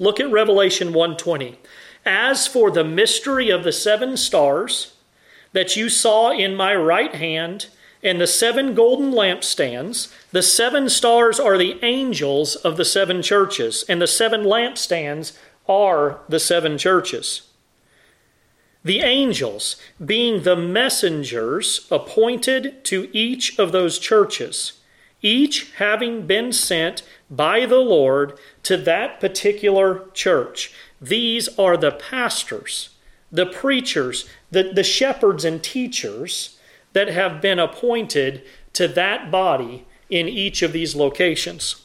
Look 0.00 0.18
at 0.18 0.28
Revelation 0.28 0.92
1:20. 0.92 1.58
As 2.04 2.48
for 2.48 2.72
the 2.72 2.82
mystery 2.82 3.48
of 3.48 3.62
the 3.62 3.70
seven 3.70 4.16
stars 4.16 4.94
that 5.52 5.76
you 5.76 5.88
saw 5.88 6.32
in 6.32 6.56
my 6.56 6.74
right 6.74 7.14
hand 7.14 7.66
and 8.02 8.20
the 8.20 8.26
seven 8.26 8.74
golden 8.74 9.12
lampstands, 9.12 10.12
the 10.32 10.42
seven 10.42 10.88
stars 10.88 11.38
are 11.38 11.56
the 11.56 11.78
angels 11.84 12.56
of 12.56 12.76
the 12.76 12.84
seven 12.84 13.22
churches, 13.22 13.84
and 13.88 14.02
the 14.02 14.08
seven 14.08 14.42
lampstands 14.42 15.38
are 15.68 16.18
the 16.28 16.40
seven 16.40 16.76
churches. 16.76 17.42
The 18.84 19.00
angels 19.00 19.76
being 20.04 20.42
the 20.42 20.56
messengers 20.56 21.86
appointed 21.90 22.84
to 22.86 23.08
each 23.16 23.58
of 23.58 23.70
those 23.70 23.98
churches, 23.98 24.74
each 25.20 25.72
having 25.74 26.26
been 26.26 26.52
sent 26.52 27.02
by 27.30 27.64
the 27.64 27.78
Lord 27.78 28.38
to 28.64 28.76
that 28.78 29.20
particular 29.20 30.06
church. 30.14 30.74
These 31.00 31.48
are 31.58 31.76
the 31.76 31.92
pastors, 31.92 32.90
the 33.30 33.46
preachers, 33.46 34.28
the, 34.50 34.72
the 34.72 34.82
shepherds 34.82 35.44
and 35.44 35.62
teachers 35.62 36.58
that 36.92 37.08
have 37.08 37.40
been 37.40 37.58
appointed 37.58 38.42
to 38.72 38.88
that 38.88 39.30
body 39.30 39.86
in 40.10 40.28
each 40.28 40.60
of 40.60 40.72
these 40.72 40.94
locations. 40.96 41.82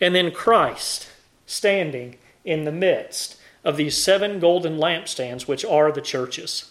And 0.00 0.14
then 0.14 0.30
Christ 0.30 1.08
standing 1.46 2.16
in 2.44 2.64
the 2.64 2.72
midst 2.72 3.37
of 3.68 3.76
these 3.76 4.02
seven 4.02 4.40
golden 4.40 4.78
lampstands, 4.78 5.46
which 5.46 5.62
are 5.62 5.92
the 5.92 6.00
churches, 6.00 6.70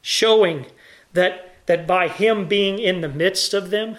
showing 0.00 0.66
that, 1.14 1.56
that 1.66 1.84
by 1.84 2.06
him 2.06 2.46
being 2.46 2.78
in 2.78 3.00
the 3.00 3.08
midst 3.08 3.52
of 3.52 3.70
them, 3.70 3.96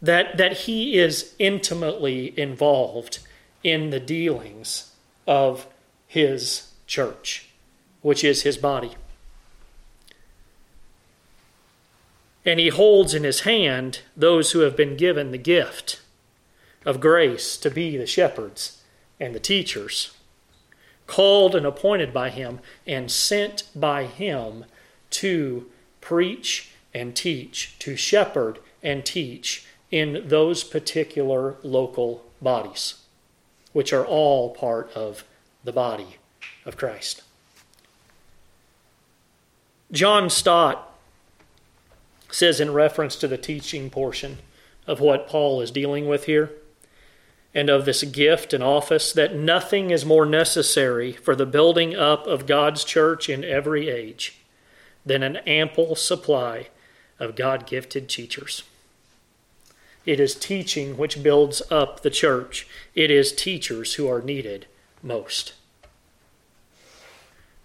that, 0.00 0.38
that 0.38 0.60
he 0.60 0.96
is 0.96 1.34
intimately 1.38 2.32
involved 2.40 3.18
in 3.62 3.90
the 3.90 4.00
dealings 4.00 4.92
of 5.26 5.66
his 6.06 6.70
church, 6.86 7.50
which 8.00 8.24
is 8.24 8.40
his 8.40 8.56
body. 8.56 8.92
And 12.46 12.58
he 12.58 12.68
holds 12.68 13.12
in 13.12 13.24
his 13.24 13.40
hand 13.40 14.00
those 14.16 14.52
who 14.52 14.60
have 14.60 14.78
been 14.78 14.96
given 14.96 15.30
the 15.30 15.36
gift 15.36 16.00
of 16.86 17.00
grace 17.00 17.58
to 17.58 17.70
be 17.70 17.98
the 17.98 18.06
shepherds 18.06 18.82
and 19.20 19.34
the 19.34 19.40
teachers 19.40 20.14
called 21.08 21.56
and 21.56 21.66
appointed 21.66 22.12
by 22.12 22.30
him, 22.30 22.60
and 22.86 23.10
sent 23.10 23.64
by 23.74 24.04
him 24.04 24.64
to 25.10 25.66
preach 26.00 26.70
and 26.94 27.16
teach, 27.16 27.76
to 27.80 27.96
shepherd 27.96 28.60
and 28.82 29.04
teach 29.04 29.66
in 29.90 30.22
those 30.28 30.62
particular 30.62 31.56
local 31.64 32.24
bodies, 32.40 32.94
which 33.72 33.92
are 33.92 34.06
all 34.06 34.50
part 34.50 34.92
of 34.92 35.24
the 35.64 35.72
body 35.72 36.18
of 36.64 36.76
Christ. 36.76 37.22
John 39.90 40.28
Stott 40.28 40.94
says, 42.30 42.60
in 42.60 42.72
reference 42.72 43.16
to 43.16 43.26
the 43.26 43.38
teaching 43.38 43.88
portion 43.88 44.38
of 44.86 45.00
what 45.00 45.26
Paul 45.26 45.62
is 45.62 45.70
dealing 45.70 46.06
with 46.06 46.24
here, 46.24 46.52
and 47.58 47.68
of 47.68 47.84
this 47.84 48.04
gift 48.04 48.52
and 48.52 48.62
office 48.62 49.12
that 49.12 49.34
nothing 49.34 49.90
is 49.90 50.04
more 50.04 50.24
necessary 50.24 51.10
for 51.10 51.34
the 51.34 51.44
building 51.44 51.92
up 51.96 52.24
of 52.24 52.46
God's 52.46 52.84
church 52.84 53.28
in 53.28 53.42
every 53.42 53.88
age 53.88 54.38
than 55.04 55.24
an 55.24 55.38
ample 55.38 55.96
supply 55.96 56.68
of 57.18 57.34
God 57.34 57.66
gifted 57.66 58.08
teachers. 58.08 58.62
It 60.06 60.20
is 60.20 60.36
teaching 60.36 60.96
which 60.96 61.20
builds 61.20 61.60
up 61.68 62.02
the 62.02 62.10
church. 62.10 62.68
It 62.94 63.10
is 63.10 63.32
teachers 63.32 63.94
who 63.94 64.08
are 64.08 64.22
needed 64.22 64.66
most. 65.02 65.54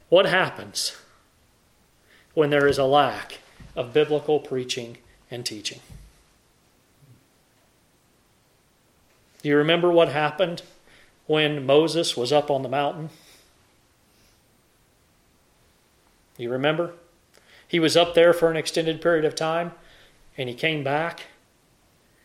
What 0.10 0.25
happens 0.25 0.97
when 2.34 2.49
there 2.49 2.65
is 2.65 2.79
a 2.79 2.86
lack 2.86 3.41
of 3.75 3.93
biblical 3.93 4.39
preaching 4.39 4.97
and 5.29 5.45
teaching. 5.45 5.82
Do 9.43 9.49
you 9.49 9.58
remember 9.58 9.91
what 9.91 10.08
happened 10.08 10.63
when 11.27 11.65
Moses 11.65 12.15
was 12.15 12.32
up 12.32 12.49
on 12.49 12.63
the 12.63 12.69
mountain? 12.69 13.10
You 16.38 16.49
remember? 16.49 16.93
He 17.67 17.79
was 17.79 17.97
up 17.97 18.15
there 18.15 18.34
for 18.34 18.49
an 18.49 18.58
extended 18.58 19.01
period 19.01 19.25
of 19.25 19.36
time 19.36 19.73
and 20.38 20.47
he 20.47 20.56
came 20.56 20.84
back 20.84 21.23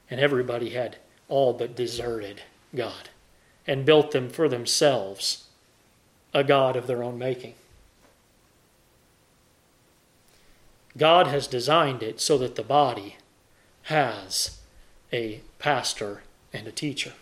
and 0.09 0.21
everybody 0.21 0.71
had 0.71 0.97
all 1.29 1.53
but 1.53 1.75
deserted 1.75 2.43
God 2.75 3.11
and 3.67 3.85
built 3.85 4.13
them 4.13 4.31
for 4.31 4.49
themselves 4.49 5.47
a 6.33 6.45
God 6.45 6.77
of 6.77 6.87
their 6.87 7.03
own 7.03 7.19
making. 7.19 7.55
God 10.97 11.27
has 11.27 11.47
designed 11.47 12.03
it 12.03 12.21
so 12.21 12.39
that 12.39 12.55
the 12.55 12.63
body 12.63 13.17
has 13.85 14.59
a 15.13 15.41
pastor 15.59 16.23
and 16.53 16.67
a 16.67 16.73
teacher. 16.73 17.13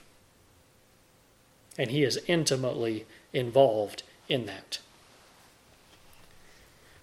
And 1.79 1.91
he 1.91 2.03
is 2.03 2.19
intimately 2.27 3.07
involved 3.33 4.03
in 4.29 4.47
that. 4.47 4.79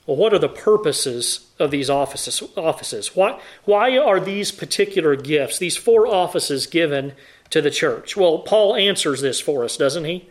Well, 0.05 0.17
what 0.17 0.33
are 0.33 0.39
the 0.39 0.49
purposes 0.49 1.47
of 1.59 1.71
these 1.71 1.89
offices? 1.89 2.43
offices? 2.57 3.15
Why, 3.15 3.39
why 3.63 3.97
are 3.97 4.19
these 4.19 4.51
particular 4.51 5.15
gifts, 5.15 5.57
these 5.57 5.77
four 5.77 6.05
offices, 6.07 6.67
given 6.67 7.13
to 7.51 7.61
the 7.61 7.71
church? 7.71 8.17
Well, 8.17 8.39
Paul 8.39 8.75
answers 8.75 9.21
this 9.21 9.39
for 9.39 9.63
us, 9.63 9.77
doesn't 9.77 10.03
he? 10.03 10.27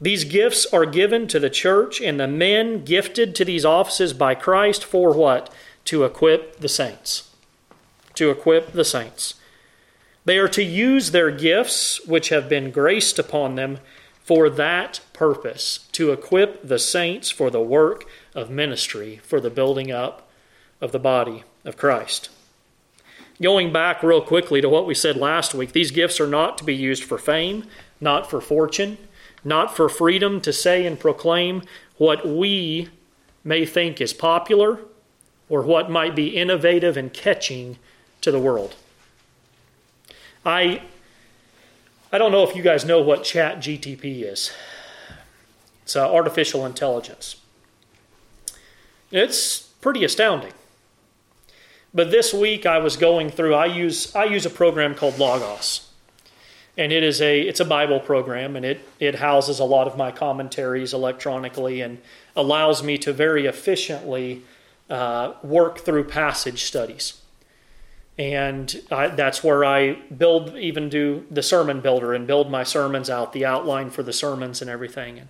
These 0.00 0.24
gifts 0.24 0.64
are 0.66 0.86
given 0.86 1.26
to 1.28 1.40
the 1.40 1.50
church 1.50 2.00
and 2.00 2.20
the 2.20 2.28
men 2.28 2.84
gifted 2.84 3.34
to 3.34 3.44
these 3.44 3.64
offices 3.64 4.12
by 4.12 4.36
Christ 4.36 4.84
for 4.84 5.12
what? 5.12 5.52
To 5.86 6.04
equip 6.04 6.60
the 6.60 6.68
saints. 6.68 7.30
To 8.14 8.30
equip 8.30 8.72
the 8.72 8.84
saints. 8.84 9.34
They 10.28 10.36
are 10.36 10.48
to 10.48 10.62
use 10.62 11.12
their 11.12 11.30
gifts, 11.30 12.06
which 12.06 12.28
have 12.28 12.50
been 12.50 12.70
graced 12.70 13.18
upon 13.18 13.54
them, 13.54 13.78
for 14.22 14.50
that 14.50 15.00
purpose 15.14 15.88
to 15.92 16.12
equip 16.12 16.68
the 16.68 16.78
saints 16.78 17.30
for 17.30 17.48
the 17.48 17.62
work 17.62 18.04
of 18.34 18.50
ministry, 18.50 19.22
for 19.22 19.40
the 19.40 19.48
building 19.48 19.90
up 19.90 20.28
of 20.82 20.92
the 20.92 20.98
body 20.98 21.44
of 21.64 21.78
Christ. 21.78 22.28
Going 23.40 23.72
back 23.72 24.02
real 24.02 24.20
quickly 24.20 24.60
to 24.60 24.68
what 24.68 24.86
we 24.86 24.94
said 24.94 25.16
last 25.16 25.54
week, 25.54 25.72
these 25.72 25.92
gifts 25.92 26.20
are 26.20 26.26
not 26.26 26.58
to 26.58 26.64
be 26.64 26.76
used 26.76 27.04
for 27.04 27.16
fame, 27.16 27.64
not 27.98 28.28
for 28.28 28.42
fortune, 28.42 28.98
not 29.42 29.74
for 29.74 29.88
freedom 29.88 30.42
to 30.42 30.52
say 30.52 30.84
and 30.84 31.00
proclaim 31.00 31.62
what 31.96 32.28
we 32.28 32.90
may 33.44 33.64
think 33.64 33.98
is 33.98 34.12
popular 34.12 34.78
or 35.48 35.62
what 35.62 35.90
might 35.90 36.14
be 36.14 36.36
innovative 36.36 36.98
and 36.98 37.14
catching 37.14 37.78
to 38.20 38.30
the 38.30 38.38
world. 38.38 38.76
I 40.48 40.80
I 42.10 42.16
don't 42.16 42.32
know 42.32 42.42
if 42.42 42.56
you 42.56 42.62
guys 42.62 42.86
know 42.86 43.02
what 43.02 43.22
Chat 43.22 43.58
GTP 43.58 44.22
is. 44.22 44.50
It's 45.82 45.94
uh, 45.94 46.10
artificial 46.10 46.64
intelligence. 46.64 47.36
It's 49.10 49.58
pretty 49.58 50.04
astounding. 50.04 50.54
But 51.92 52.10
this 52.10 52.32
week 52.32 52.64
I 52.64 52.78
was 52.78 52.96
going 52.96 53.28
through. 53.28 53.54
I 53.54 53.66
use 53.66 54.14
I 54.16 54.24
use 54.24 54.46
a 54.46 54.50
program 54.50 54.94
called 54.94 55.18
Logos, 55.18 55.90
and 56.78 56.92
it 56.92 57.02
is 57.02 57.20
a 57.20 57.42
it's 57.42 57.60
a 57.60 57.66
Bible 57.66 58.00
program, 58.00 58.56
and 58.56 58.64
it 58.64 58.80
it 58.98 59.16
houses 59.16 59.58
a 59.58 59.64
lot 59.64 59.86
of 59.86 59.98
my 59.98 60.10
commentaries 60.10 60.94
electronically 60.94 61.82
and 61.82 61.98
allows 62.34 62.82
me 62.82 62.96
to 62.96 63.12
very 63.12 63.44
efficiently 63.44 64.44
uh, 64.88 65.34
work 65.42 65.80
through 65.80 66.04
passage 66.04 66.64
studies 66.64 67.20
and 68.18 68.82
I, 68.90 69.08
that's 69.08 69.44
where 69.44 69.64
I 69.64 69.94
build, 69.94 70.56
even 70.56 70.88
do 70.88 71.24
the 71.30 71.42
sermon 71.42 71.80
builder 71.80 72.14
and 72.14 72.26
build 72.26 72.50
my 72.50 72.64
sermons 72.64 73.08
out, 73.08 73.32
the 73.32 73.44
outline 73.44 73.90
for 73.90 74.02
the 74.02 74.12
sermons 74.12 74.60
and 74.60 74.68
everything. 74.68 75.20
And, 75.20 75.28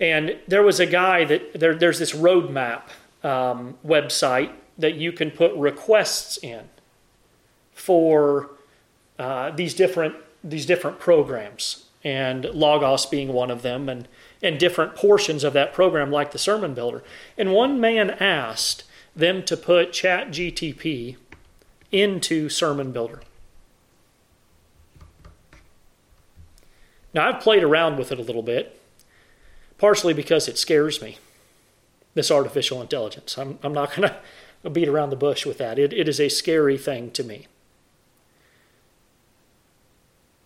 and 0.00 0.38
there 0.48 0.62
was 0.62 0.80
a 0.80 0.86
guy 0.86 1.24
that 1.24 1.60
there, 1.60 1.74
there's 1.74 1.98
this 1.98 2.12
roadmap 2.12 2.82
um, 3.22 3.76
website 3.84 4.52
that 4.78 4.94
you 4.94 5.12
can 5.12 5.30
put 5.30 5.54
requests 5.54 6.38
in 6.38 6.68
for 7.72 8.50
uh, 9.18 9.50
these 9.50 9.74
different 9.74 10.14
these 10.44 10.66
different 10.66 11.00
programs, 11.00 11.86
and 12.04 12.44
Logos 12.44 13.04
being 13.06 13.32
one 13.32 13.50
of 13.50 13.62
them, 13.62 13.88
and 13.88 14.06
and 14.42 14.58
different 14.58 14.94
portions 14.94 15.44
of 15.44 15.54
that 15.54 15.72
program, 15.72 16.10
like 16.10 16.30
the 16.30 16.38
sermon 16.38 16.74
builder. 16.74 17.02
And 17.36 17.52
one 17.52 17.80
man 17.80 18.10
asked 18.10 18.84
them 19.14 19.42
to 19.44 19.56
put 19.56 19.92
Chat 19.92 20.28
GTP 20.28 21.16
into 21.96 22.48
Sermon 22.48 22.92
Builder. 22.92 23.20
Now, 27.14 27.28
I've 27.28 27.40
played 27.40 27.62
around 27.62 27.98
with 27.98 28.12
it 28.12 28.18
a 28.18 28.22
little 28.22 28.42
bit, 28.42 28.78
partially 29.78 30.12
because 30.12 30.48
it 30.48 30.58
scares 30.58 31.00
me, 31.00 31.16
this 32.12 32.30
artificial 32.30 32.82
intelligence. 32.82 33.38
I'm, 33.38 33.58
I'm 33.62 33.72
not 33.72 33.96
going 33.96 34.10
to 34.62 34.70
beat 34.70 34.88
around 34.88 35.10
the 35.10 35.16
bush 35.16 35.46
with 35.46 35.56
that. 35.58 35.78
It, 35.78 35.94
it 35.94 36.08
is 36.08 36.20
a 36.20 36.28
scary 36.28 36.76
thing 36.76 37.10
to 37.12 37.24
me. 37.24 37.46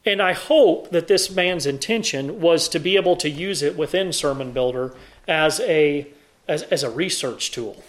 And 0.06 0.22
I 0.22 0.32
hope 0.32 0.90
that 0.90 1.08
this 1.08 1.30
man's 1.30 1.66
intention 1.66 2.40
was 2.40 2.68
to 2.68 2.78
be 2.78 2.96
able 2.96 3.16
to 3.16 3.28
use 3.28 3.60
it 3.60 3.76
within 3.76 4.12
Sermon 4.12 4.52
Builder 4.52 4.94
as 5.26 5.58
a, 5.60 6.06
as, 6.46 6.62
as 6.64 6.84
a 6.84 6.90
research 6.90 7.50
tool. 7.50 7.82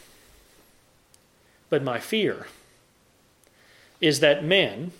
But 1.69 1.83
my 1.83 1.99
fear 1.99 2.47
is 4.01 4.19
that 4.19 4.43
men 4.43 4.91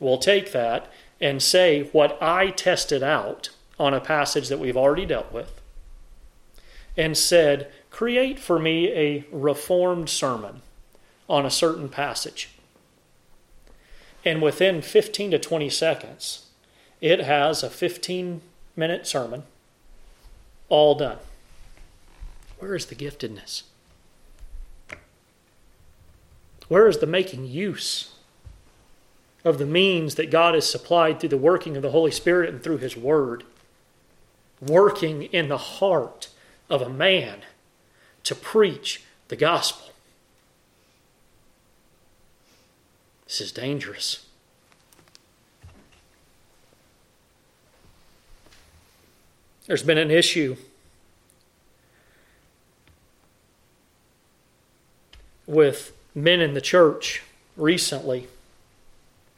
will 0.00 0.18
take 0.18 0.50
that 0.52 0.90
and 1.20 1.42
say 1.42 1.82
what 1.92 2.20
I 2.22 2.48
tested 2.48 3.02
out 3.02 3.50
on 3.78 3.94
a 3.94 4.00
passage 4.00 4.48
that 4.48 4.58
we've 4.58 4.76
already 4.76 5.06
dealt 5.06 5.32
with 5.32 5.60
and 6.96 7.16
said, 7.16 7.70
Create 7.90 8.38
for 8.38 8.58
me 8.58 8.88
a 8.92 9.24
reformed 9.30 10.08
sermon 10.08 10.62
on 11.28 11.44
a 11.44 11.50
certain 11.50 11.88
passage. 11.88 12.50
And 14.24 14.42
within 14.42 14.82
15 14.82 15.32
to 15.32 15.38
20 15.38 15.70
seconds, 15.70 16.46
it 17.00 17.20
has 17.20 17.62
a 17.62 17.70
15 17.70 18.42
minute 18.76 19.06
sermon 19.06 19.44
all 20.68 20.94
done. 20.94 21.18
Where 22.58 22.74
is 22.74 22.86
the 22.86 22.94
giftedness? 22.94 23.62
Where 26.68 26.86
is 26.86 26.98
the 26.98 27.06
making 27.06 27.46
use 27.46 28.14
of 29.44 29.58
the 29.58 29.66
means 29.66 30.16
that 30.16 30.30
God 30.30 30.54
has 30.54 30.70
supplied 30.70 31.20
through 31.20 31.30
the 31.30 31.36
working 31.36 31.76
of 31.76 31.82
the 31.82 31.90
Holy 31.90 32.10
Spirit 32.10 32.50
and 32.50 32.62
through 32.62 32.78
His 32.78 32.96
Word, 32.96 33.44
working 34.60 35.22
in 35.24 35.48
the 35.48 35.58
heart 35.58 36.28
of 36.68 36.82
a 36.82 36.88
man 36.88 37.40
to 38.24 38.34
preach 38.34 39.02
the 39.28 39.36
gospel. 39.36 39.92
This 43.26 43.40
is 43.40 43.52
dangerous. 43.52 44.26
There's 49.66 49.84
been 49.84 49.98
an 49.98 50.10
issue 50.10 50.56
with 55.46 55.92
men 56.14 56.40
in 56.40 56.54
the 56.54 56.60
church 56.60 57.22
recently 57.56 58.26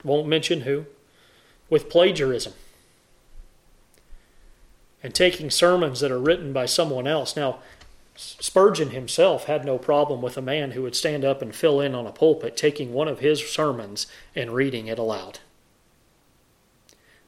won't 0.05 0.29
mention 0.29 0.63
who, 0.63 0.87
with 1.71 1.89
plagiarism 1.89 2.53
and 5.03 5.15
taking 5.15 5.51
sermons 5.51 6.01
that 6.01 6.13
are 6.13 6.19
written 6.19 6.53
by 6.53 6.67
someone 6.67 7.07
else. 7.07 7.37
Now, 7.37 7.59
Spurgeon 8.15 8.91
himself 8.91 9.45
had 9.45 9.65
no 9.65 9.79
problem 9.79 10.23
with 10.23 10.37
a 10.37 10.43
man 10.43 10.73
who 10.73 10.83
would 10.83 10.95
stand 10.95 11.25
up 11.25 11.43
and 11.43 11.55
fill 11.55 11.81
in 11.81 11.95
on 11.95 12.07
a 12.07 12.13
pulpit, 12.13 12.57
taking 12.57 12.93
one 12.93 13.09
of 13.09 13.21
his 13.21 13.45
sermons 13.45 14.07
and 14.37 14.53
reading 14.53 14.87
it 14.87 14.99
aloud. 14.99 15.41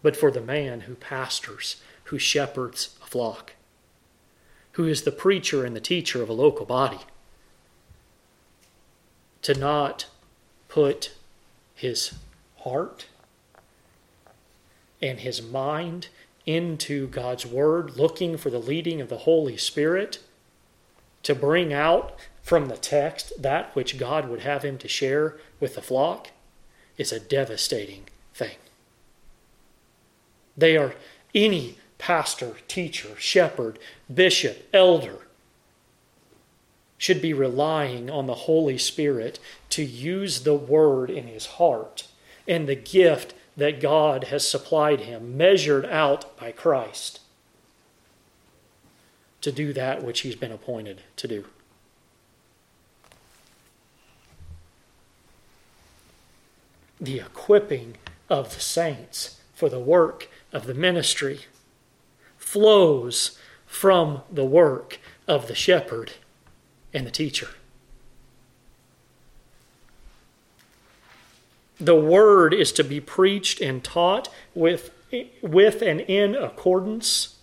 But 0.03 0.17
for 0.17 0.31
the 0.31 0.41
man 0.41 0.83
who 0.83 0.95
pastors, 0.95 1.77
who 2.05 2.19
shepherds 2.19 2.97
a 3.03 3.07
flock, 3.07 3.55
who 4.73 4.87
is 4.87 5.03
the 5.03 5.13
preacher 5.13 5.65
and 5.65 5.75
the 5.75 5.81
teacher 5.81 6.23
of 6.23 6.29
a 6.29 6.35
local 6.35 6.67
body, 6.67 7.01
to 9.43 9.55
not 9.55 10.07
put 10.69 11.13
his 11.75 12.15
heart 12.65 13.07
and 15.01 15.21
his 15.21 15.43
mind 15.43 16.09
into 16.47 17.07
God's 17.09 17.47
Word, 17.47 17.97
looking 17.97 18.37
for 18.37 18.51
the 18.51 18.59
leading 18.59 19.01
of 19.01 19.09
the 19.09 19.19
Holy 19.19 19.57
Spirit 19.57 20.19
to 21.23 21.35
bring 21.35 21.73
out 21.73 22.19
from 22.43 22.67
the 22.67 22.77
text 22.77 23.33
that 23.41 23.75
which 23.75 23.99
God 23.99 24.29
would 24.29 24.41
have 24.41 24.63
him 24.63 24.77
to 24.79 24.89
share 24.89 25.37
with 25.61 25.75
the 25.75 25.83
flock, 25.83 26.29
is 26.99 27.13
a 27.13 27.21
devastating 27.21 28.05
thing. 28.35 28.57
They 30.57 30.77
are 30.77 30.95
any 31.35 31.79
pastor, 31.99 32.57
teacher, 32.69 33.17
shepherd, 33.19 33.79
bishop, 34.13 34.69
elder 34.73 35.19
should 36.99 37.21
be 37.21 37.33
relying 37.33 38.09
on 38.09 38.27
the 38.27 38.35
Holy 38.35 38.79
Spirit 38.79 39.39
to 39.71 39.83
use 39.83 40.45
the 40.45 40.55
word 40.55 41.11
in 41.11 41.27
his 41.27 41.47
heart 41.47 42.07
and 42.47 42.69
the 42.69 42.75
gift 42.75 43.35
that 43.57 43.81
God 43.81 44.25
has 44.25 44.49
supplied 44.49 45.01
him, 45.01 45.37
measured 45.37 45.85
out 45.87 46.37
by 46.37 46.53
Christ, 46.53 47.21
to 49.41 49.53
do 49.53 49.73
that 49.73 50.03
which 50.03 50.21
he's 50.21 50.37
been 50.37 50.53
appointed 50.53 51.03
to 51.17 51.29
do. 51.29 51.45
The 57.01 57.21
equipping 57.21 57.97
of 58.29 58.55
the 58.55 58.61
saints 58.61 59.41
for 59.55 59.69
the 59.69 59.79
work 59.79 60.29
of 60.53 60.67
the 60.67 60.75
ministry 60.75 61.41
flows 62.39 63.39
from 63.67 64.23
the 64.31 64.45
work 64.45 64.99
of 65.29 65.49
the 65.49 65.55
shepherd 65.55 66.13
and 66.93 67.07
the 67.07 67.11
teacher. 67.11 67.49
The 71.81 71.97
word 71.97 72.55
is 72.55 72.73
to 72.73 72.85
be 72.85 73.01
preached 73.01 73.61
and 73.61 73.83
taught 73.83 74.29
with, 74.55 74.91
with 75.43 75.83
and 75.83 76.01
in 76.03 76.35
accordance 76.35 77.37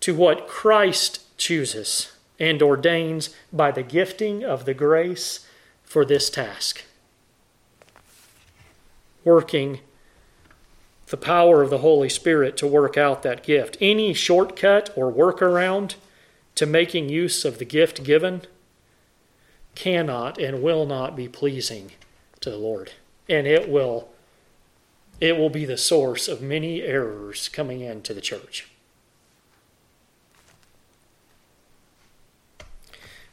to 0.00 0.14
what 0.14 0.46
Christ 0.46 1.20
chooses 1.38 2.12
and 2.38 2.62
ordains 2.62 3.30
by 3.52 3.70
the 3.70 3.82
gifting 3.82 4.44
of 4.44 4.66
the 4.66 4.74
grace 4.74 5.46
for 5.84 6.04
this 6.04 6.28
task. 6.28 6.84
Working 9.24 9.80
the 11.06 11.16
power 11.16 11.62
of 11.62 11.70
the 11.70 11.78
Holy 11.78 12.08
Spirit 12.08 12.56
to 12.58 12.66
work 12.66 12.96
out 12.96 13.22
that 13.22 13.42
gift. 13.42 13.76
Any 13.80 14.12
shortcut 14.12 14.90
or 14.96 15.12
workaround 15.12 15.94
to 16.56 16.66
making 16.66 17.08
use 17.08 17.44
of 17.44 17.58
the 17.58 17.64
gift 17.64 18.04
given 18.04 18.42
cannot 19.74 20.38
and 20.38 20.62
will 20.62 20.84
not 20.84 21.16
be 21.16 21.28
pleasing 21.28 21.92
to 22.46 22.50
the 22.52 22.56
Lord. 22.56 22.92
And 23.28 23.44
it 23.44 23.68
will 23.68 24.08
it 25.20 25.36
will 25.36 25.50
be 25.50 25.64
the 25.64 25.76
source 25.76 26.28
of 26.28 26.40
many 26.40 26.82
errors 26.82 27.48
coming 27.48 27.80
into 27.80 28.14
the 28.14 28.20
church. 28.20 28.68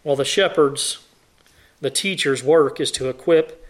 Well, 0.03 0.15
the 0.15 0.25
shepherds, 0.25 1.05
the 1.79 1.91
teacher's 1.91 2.43
work 2.43 2.79
is 2.79 2.89
to 2.93 3.09
equip 3.09 3.63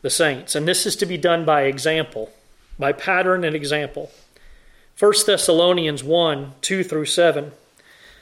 the 0.00 0.08
saints, 0.08 0.54
and 0.54 0.66
this 0.66 0.86
is 0.86 0.96
to 0.96 1.06
be 1.06 1.18
done 1.18 1.44
by 1.44 1.62
example 1.62 2.32
by 2.78 2.92
pattern 2.92 3.44
and 3.44 3.54
example. 3.54 4.10
1 4.98 5.12
Thessalonians 5.26 6.02
1 6.02 6.54
2 6.62 6.82
through 6.82 7.04
7 7.04 7.52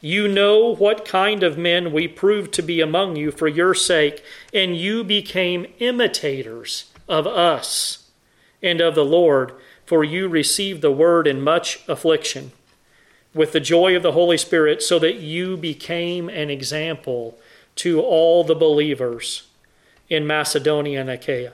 You 0.00 0.28
know 0.28 0.74
what 0.76 1.04
kind 1.04 1.42
of 1.42 1.58
men 1.58 1.92
we 1.92 2.06
proved 2.06 2.52
to 2.54 2.62
be 2.62 2.80
among 2.80 3.16
you 3.16 3.32
for 3.32 3.48
your 3.48 3.74
sake, 3.74 4.22
and 4.54 4.76
you 4.76 5.02
became 5.02 5.66
imitators 5.80 6.92
of 7.08 7.26
us 7.26 8.08
and 8.62 8.80
of 8.80 8.94
the 8.94 9.04
Lord, 9.04 9.52
for 9.86 10.04
you 10.04 10.28
received 10.28 10.82
the 10.82 10.92
word 10.92 11.26
in 11.26 11.40
much 11.40 11.80
affliction 11.88 12.52
with 13.34 13.52
the 13.52 13.60
joy 13.60 13.96
of 13.96 14.02
the 14.02 14.12
Holy 14.12 14.38
Spirit, 14.38 14.82
so 14.82 14.98
that 15.00 15.16
you 15.16 15.56
became 15.56 16.28
an 16.28 16.48
example 16.48 17.38
to 17.76 18.00
all 18.00 18.44
the 18.44 18.54
believers 18.54 19.48
in 20.08 20.26
Macedonia 20.26 21.00
and 21.00 21.10
Achaia. 21.10 21.52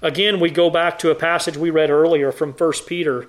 Again, 0.00 0.40
we 0.40 0.50
go 0.50 0.70
back 0.70 0.98
to 1.00 1.10
a 1.10 1.14
passage 1.14 1.56
we 1.56 1.70
read 1.70 1.90
earlier 1.90 2.32
from 2.32 2.52
1 2.52 2.72
Peter 2.86 3.28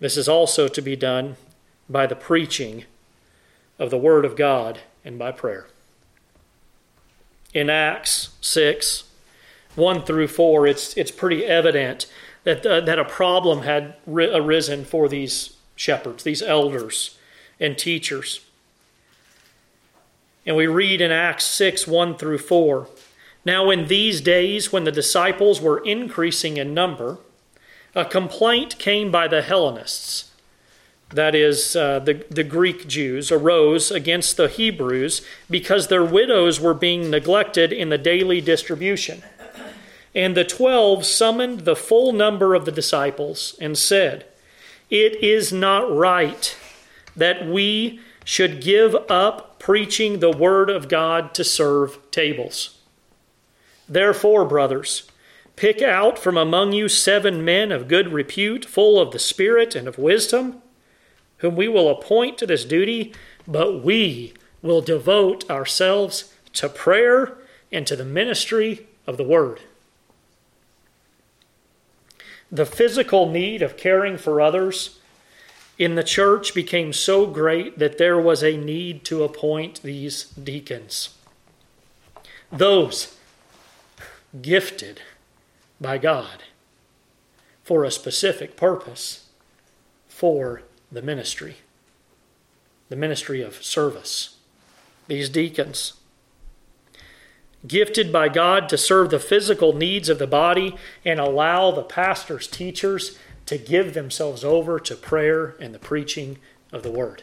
This 0.00 0.16
is 0.16 0.28
also 0.28 0.68
to 0.68 0.80
be 0.80 0.96
done 0.96 1.36
by 1.88 2.06
the 2.06 2.14
preaching 2.14 2.84
of 3.78 3.90
the 3.90 3.98
Word 3.98 4.24
of 4.24 4.36
God 4.36 4.80
and 5.04 5.18
by 5.18 5.32
prayer. 5.32 5.66
In 7.54 7.70
Acts 7.70 8.30
6, 8.40 9.04
1 9.74 10.02
through 10.02 10.28
4, 10.28 10.66
it's, 10.66 10.96
it's 10.96 11.10
pretty 11.10 11.44
evident 11.44 12.06
that, 12.44 12.64
uh, 12.64 12.80
that 12.80 12.98
a 12.98 13.04
problem 13.04 13.62
had 13.62 13.94
ri- 14.06 14.32
arisen 14.32 14.84
for 14.84 15.08
these 15.08 15.56
shepherds, 15.74 16.24
these 16.24 16.42
elders 16.42 17.16
and 17.58 17.76
teachers. 17.78 18.40
And 20.46 20.56
we 20.56 20.66
read 20.66 21.00
in 21.00 21.10
Acts 21.10 21.44
6, 21.44 21.86
1 21.86 22.16
through 22.16 22.38
4. 22.38 22.88
Now, 23.44 23.70
in 23.70 23.86
these 23.86 24.20
days, 24.20 24.72
when 24.72 24.84
the 24.84 24.92
disciples 24.92 25.60
were 25.60 25.78
increasing 25.84 26.56
in 26.56 26.74
number, 26.74 27.18
a 27.94 28.04
complaint 28.04 28.78
came 28.78 29.10
by 29.10 29.28
the 29.28 29.42
Hellenists, 29.42 30.30
that 31.10 31.34
is, 31.34 31.74
uh, 31.74 32.00
the, 32.00 32.24
the 32.30 32.44
Greek 32.44 32.86
Jews, 32.86 33.32
arose 33.32 33.90
against 33.90 34.36
the 34.36 34.48
Hebrews 34.48 35.22
because 35.48 35.88
their 35.88 36.04
widows 36.04 36.60
were 36.60 36.74
being 36.74 37.10
neglected 37.10 37.72
in 37.72 37.88
the 37.88 37.98
daily 37.98 38.40
distribution. 38.40 39.22
And 40.14 40.36
the 40.36 40.44
twelve 40.44 41.06
summoned 41.06 41.60
the 41.60 41.76
full 41.76 42.12
number 42.12 42.54
of 42.54 42.64
the 42.64 42.72
disciples 42.72 43.56
and 43.60 43.76
said, 43.76 44.26
It 44.90 45.22
is 45.22 45.52
not 45.52 45.94
right 45.94 46.56
that 47.16 47.46
we 47.46 48.00
should 48.24 48.60
give 48.60 48.94
up 49.10 49.58
preaching 49.58 50.18
the 50.18 50.30
word 50.30 50.70
of 50.70 50.88
God 50.88 51.34
to 51.34 51.44
serve 51.44 51.98
tables. 52.10 52.78
Therefore, 53.88 54.44
brothers, 54.44 55.07
Pick 55.58 55.82
out 55.82 56.20
from 56.20 56.36
among 56.36 56.72
you 56.72 56.88
seven 56.88 57.44
men 57.44 57.72
of 57.72 57.88
good 57.88 58.12
repute, 58.12 58.64
full 58.64 59.00
of 59.00 59.10
the 59.10 59.18
Spirit 59.18 59.74
and 59.74 59.88
of 59.88 59.98
wisdom, 59.98 60.62
whom 61.38 61.56
we 61.56 61.66
will 61.66 61.90
appoint 61.90 62.38
to 62.38 62.46
this 62.46 62.64
duty, 62.64 63.12
but 63.44 63.82
we 63.82 64.34
will 64.62 64.80
devote 64.80 65.50
ourselves 65.50 66.32
to 66.52 66.68
prayer 66.68 67.38
and 67.72 67.88
to 67.88 67.96
the 67.96 68.04
ministry 68.04 68.86
of 69.04 69.16
the 69.16 69.24
Word. 69.24 69.62
The 72.52 72.64
physical 72.64 73.28
need 73.28 73.60
of 73.60 73.76
caring 73.76 74.16
for 74.16 74.40
others 74.40 75.00
in 75.76 75.96
the 75.96 76.04
church 76.04 76.54
became 76.54 76.92
so 76.92 77.26
great 77.26 77.80
that 77.80 77.98
there 77.98 78.20
was 78.20 78.44
a 78.44 78.56
need 78.56 79.04
to 79.06 79.24
appoint 79.24 79.82
these 79.82 80.22
deacons. 80.22 81.16
Those 82.52 83.16
gifted 84.40 85.00
by 85.80 85.98
God 85.98 86.42
for 87.62 87.84
a 87.84 87.90
specific 87.90 88.56
purpose 88.56 89.28
for 90.08 90.62
the 90.90 91.02
ministry, 91.02 91.58
the 92.88 92.96
ministry 92.96 93.42
of 93.42 93.62
service. 93.62 94.36
These 95.06 95.28
deacons, 95.28 95.94
gifted 97.66 98.12
by 98.12 98.28
God 98.28 98.68
to 98.68 98.78
serve 98.78 99.10
the 99.10 99.18
physical 99.18 99.72
needs 99.72 100.08
of 100.08 100.18
the 100.18 100.26
body 100.26 100.76
and 101.04 101.18
allow 101.18 101.70
the 101.70 101.82
pastor's 101.82 102.46
teachers 102.46 103.18
to 103.46 103.58
give 103.58 103.94
themselves 103.94 104.44
over 104.44 104.78
to 104.80 104.94
prayer 104.94 105.56
and 105.60 105.74
the 105.74 105.78
preaching 105.78 106.38
of 106.72 106.82
the 106.82 106.90
word. 106.90 107.22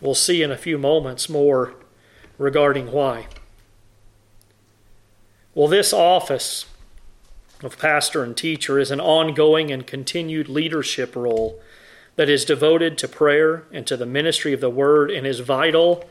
We'll 0.00 0.14
see 0.14 0.42
in 0.42 0.50
a 0.50 0.56
few 0.56 0.78
moments 0.78 1.28
more 1.28 1.74
regarding 2.38 2.92
why. 2.92 3.26
Well, 5.54 5.68
this 5.68 5.92
office 5.92 6.66
of 7.62 7.78
pastor 7.78 8.22
and 8.22 8.36
teacher 8.36 8.78
is 8.78 8.90
an 8.90 9.00
ongoing 9.00 9.70
and 9.70 9.86
continued 9.86 10.48
leadership 10.48 11.16
role 11.16 11.60
that 12.16 12.28
is 12.28 12.44
devoted 12.44 12.96
to 12.98 13.08
prayer 13.08 13.64
and 13.72 13.86
to 13.86 13.96
the 13.96 14.06
ministry 14.06 14.52
of 14.52 14.60
the 14.60 14.70
word 14.70 15.10
and 15.10 15.26
is 15.26 15.40
vital 15.40 16.08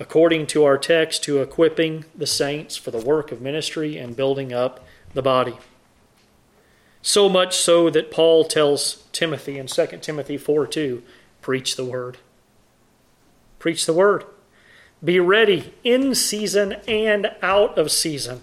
according 0.00 0.46
to 0.48 0.64
our 0.64 0.76
text, 0.76 1.22
to 1.22 1.40
equipping 1.40 2.04
the 2.14 2.26
saints 2.26 2.76
for 2.76 2.90
the 2.90 2.98
work 2.98 3.30
of 3.30 3.40
ministry 3.40 3.96
and 3.96 4.16
building 4.16 4.52
up 4.52 4.84
the 5.14 5.22
body. 5.22 5.56
So 7.02 7.28
much 7.28 7.56
so 7.56 7.88
that 7.90 8.10
Paul 8.10 8.44
tells 8.44 9.04
Timothy 9.12 9.58
in 9.58 9.66
2 9.66 9.86
Timothy 10.00 10.36
4 10.36 10.66
2, 10.66 11.02
preach 11.40 11.76
the 11.76 11.84
word. 11.84 12.18
Preach 13.58 13.86
the 13.86 13.92
word. 13.92 14.24
Be 15.04 15.18
ready 15.18 15.74
in 15.82 16.14
season 16.14 16.74
and 16.86 17.32
out 17.42 17.76
of 17.76 17.90
season. 17.90 18.42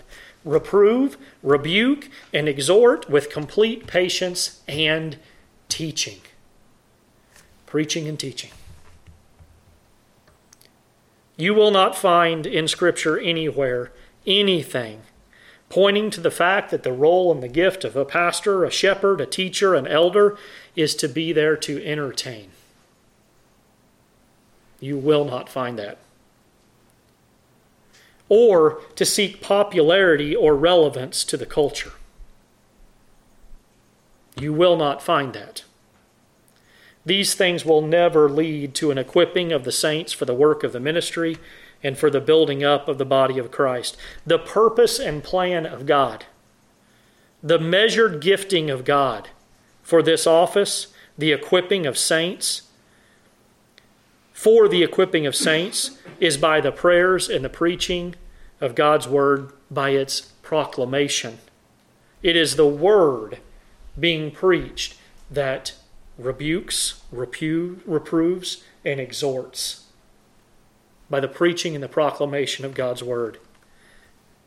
Reprove, 0.50 1.18
rebuke, 1.44 2.10
and 2.34 2.48
exhort 2.48 3.10
with 3.10 3.30
complete 3.30 3.88
patience 3.88 4.62
and 4.68 5.18
teaching. 5.68 6.22
Preaching 7.66 8.08
and 8.08 8.20
teaching. 8.20 8.52
You 11.38 11.54
will 11.54 11.72
not 11.72 11.98
find 11.98 12.46
in 12.46 12.68
Scripture 12.68 13.18
anywhere 13.18 13.92
anything 14.26 15.04
pointing 15.70 16.10
to 16.10 16.20
the 16.20 16.32
fact 16.32 16.72
that 16.72 16.84
the 16.84 16.92
role 16.92 17.32
and 17.32 17.42
the 17.42 17.48
gift 17.48 17.84
of 17.84 17.96
a 17.96 18.04
pastor, 18.04 18.66
a 18.66 18.72
shepherd, 18.72 19.22
a 19.22 19.26
teacher, 19.26 19.76
an 19.76 19.88
elder 19.88 20.38
is 20.76 20.96
to 20.96 21.08
be 21.08 21.32
there 21.32 21.56
to 21.56 21.84
entertain. 21.86 22.50
You 24.80 24.98
will 24.98 25.26
not 25.26 25.48
find 25.48 25.78
that. 25.78 26.00
Or 28.30 28.82
to 28.96 29.06
seek 29.06 29.42
popularity 29.42 30.36
or 30.36 30.56
relevance 30.56 31.24
to 31.26 31.36
the 31.36 31.48
culture. 31.48 31.94
You 34.40 34.54
will 34.54 34.78
not 34.78 35.02
find 35.02 35.34
that. 35.34 35.64
These 37.06 37.34
things 37.34 37.66
will 37.66 37.82
never 37.82 38.30
lead 38.30 38.76
to 38.76 38.92
an 38.92 38.98
equipping 38.98 39.52
of 39.52 39.64
the 39.64 39.72
saints 39.72 40.14
for 40.14 40.26
the 40.26 40.34
work 40.34 40.64
of 40.64 40.74
the 40.74 40.80
ministry 40.80 41.38
and 41.82 41.98
for 41.98 42.10
the 42.10 42.22
building 42.22 42.64
up 42.64 42.88
of 42.88 42.98
the 42.98 43.06
body 43.06 43.40
of 43.40 43.52
Christ. 43.52 43.98
The 44.26 44.40
purpose 44.40 45.00
and 45.00 45.24
plan 45.24 45.66
of 45.66 45.86
God, 45.86 46.26
the 47.42 47.60
measured 47.60 48.22
gifting 48.22 48.70
of 48.70 48.86
God 48.86 49.30
for 49.82 50.04
this 50.04 50.28
office, 50.28 50.88
the 51.18 51.32
equipping 51.32 51.86
of 51.86 51.98
saints, 51.98 52.64
for 54.40 54.70
the 54.70 54.84
equipping 54.84 55.28
of 55.28 55.36
saints 55.36 56.00
is 56.22 56.38
by 56.38 56.62
the 56.62 56.72
prayers 56.72 57.28
and 57.28 57.44
the 57.44 57.50
preaching 57.50 58.16
of 58.62 58.74
God's 58.74 59.06
word, 59.06 59.52
by 59.70 59.90
its 59.90 60.22
proclamation. 60.44 61.40
It 62.24 62.38
is 62.38 62.56
the 62.56 62.66
word 62.66 63.40
being 64.00 64.32
preached 64.32 64.96
that 65.30 65.74
rebukes, 66.18 67.02
repu- 67.14 67.82
reproves, 67.86 68.64
and 68.86 68.98
exhorts 68.98 69.84
by 71.10 71.20
the 71.20 71.28
preaching 71.28 71.76
and 71.76 71.84
the 71.84 71.90
proclamation 71.90 72.64
of 72.64 72.74
God's 72.74 73.04
word. 73.04 73.40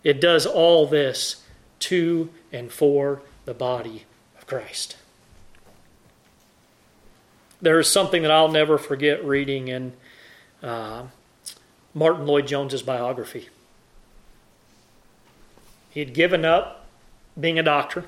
It 0.02 0.22
does 0.22 0.46
all 0.46 0.86
this 0.86 1.44
to 1.80 2.30
and 2.50 2.72
for 2.72 3.20
the 3.44 3.52
body 3.52 4.04
of 4.38 4.46
Christ. 4.46 4.96
There 7.62 7.78
is 7.78 7.88
something 7.88 8.22
that 8.22 8.30
I'll 8.30 8.50
never 8.50 8.76
forget 8.76 9.24
reading 9.24 9.68
in 9.68 9.92
uh, 10.62 11.04
Martyn 11.94 12.26
Lloyd-Jones's 12.26 12.82
biography. 12.82 13.48
He 15.90 16.00
had 16.00 16.12
given 16.12 16.44
up 16.44 16.86
being 17.38 17.58
a 17.58 17.62
doctor 17.62 18.06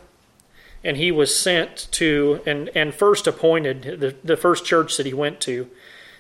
and 0.82 0.96
he 0.96 1.10
was 1.10 1.34
sent 1.34 1.88
to 1.92 2.42
and, 2.44 2.68
and 2.74 2.92
first 2.92 3.26
appointed 3.26 4.00
the, 4.00 4.14
the 4.22 4.36
first 4.36 4.64
church 4.64 4.96
that 4.96 5.06
he 5.06 5.14
went 5.14 5.40
to 5.40 5.70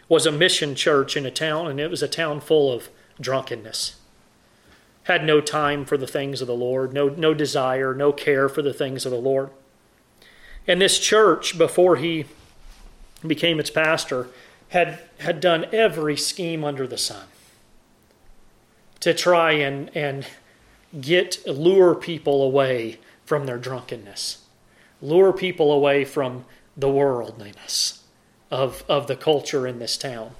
was 0.08 0.26
a 0.26 0.32
mission 0.32 0.74
church 0.74 1.16
in 1.16 1.26
a 1.26 1.30
town 1.30 1.66
and 1.66 1.78
it 1.78 1.90
was 1.90 2.02
a 2.02 2.08
town 2.08 2.40
full 2.40 2.72
of 2.72 2.88
drunkenness 3.20 3.96
had 5.04 5.22
no 5.22 5.40
time 5.40 5.84
for 5.84 5.98
the 5.98 6.06
things 6.06 6.40
of 6.40 6.46
the 6.46 6.54
lord 6.54 6.94
no, 6.94 7.08
no 7.10 7.34
desire 7.34 7.94
no 7.94 8.10
care 8.10 8.48
for 8.48 8.62
the 8.62 8.72
things 8.72 9.04
of 9.04 9.12
the 9.12 9.18
lord 9.18 9.50
and 10.66 10.80
this 10.80 10.98
church 10.98 11.58
before 11.58 11.96
he 11.96 12.24
became 13.26 13.58
its 13.60 13.70
pastor 13.70 14.28
had 14.68 15.00
had 15.18 15.40
done 15.40 15.66
every 15.72 16.16
scheme 16.16 16.64
under 16.64 16.86
the 16.86 16.98
sun 16.98 17.26
to 19.00 19.14
try 19.14 19.52
and 19.52 19.94
and 19.96 20.26
get 21.00 21.46
lure 21.46 21.94
people 21.94 22.42
away 22.42 22.98
from 23.24 23.46
their 23.46 23.58
drunkenness 23.58 24.44
lure 25.04 25.32
people 25.32 25.70
away 25.70 26.04
from 26.04 26.44
the 26.76 26.90
worldliness 26.90 28.02
of, 28.50 28.84
of 28.88 29.06
the 29.06 29.16
culture 29.16 29.66
in 29.66 29.78
this 29.78 29.96
town. 29.96 30.32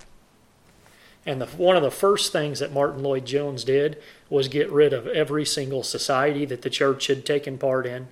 And 1.26 1.40
the, 1.40 1.46
one 1.46 1.76
of 1.76 1.82
the 1.82 1.90
first 1.90 2.32
things 2.32 2.58
that 2.58 2.72
Martyn 2.72 3.02
Lloyd-Jones 3.02 3.64
did 3.64 4.00
was 4.28 4.48
get 4.48 4.70
rid 4.70 4.92
of 4.92 5.06
every 5.06 5.44
single 5.44 5.82
society 5.82 6.44
that 6.46 6.62
the 6.62 6.70
church 6.70 7.06
had 7.06 7.24
taken 7.24 7.58
part 7.58 7.86
in. 7.86 8.08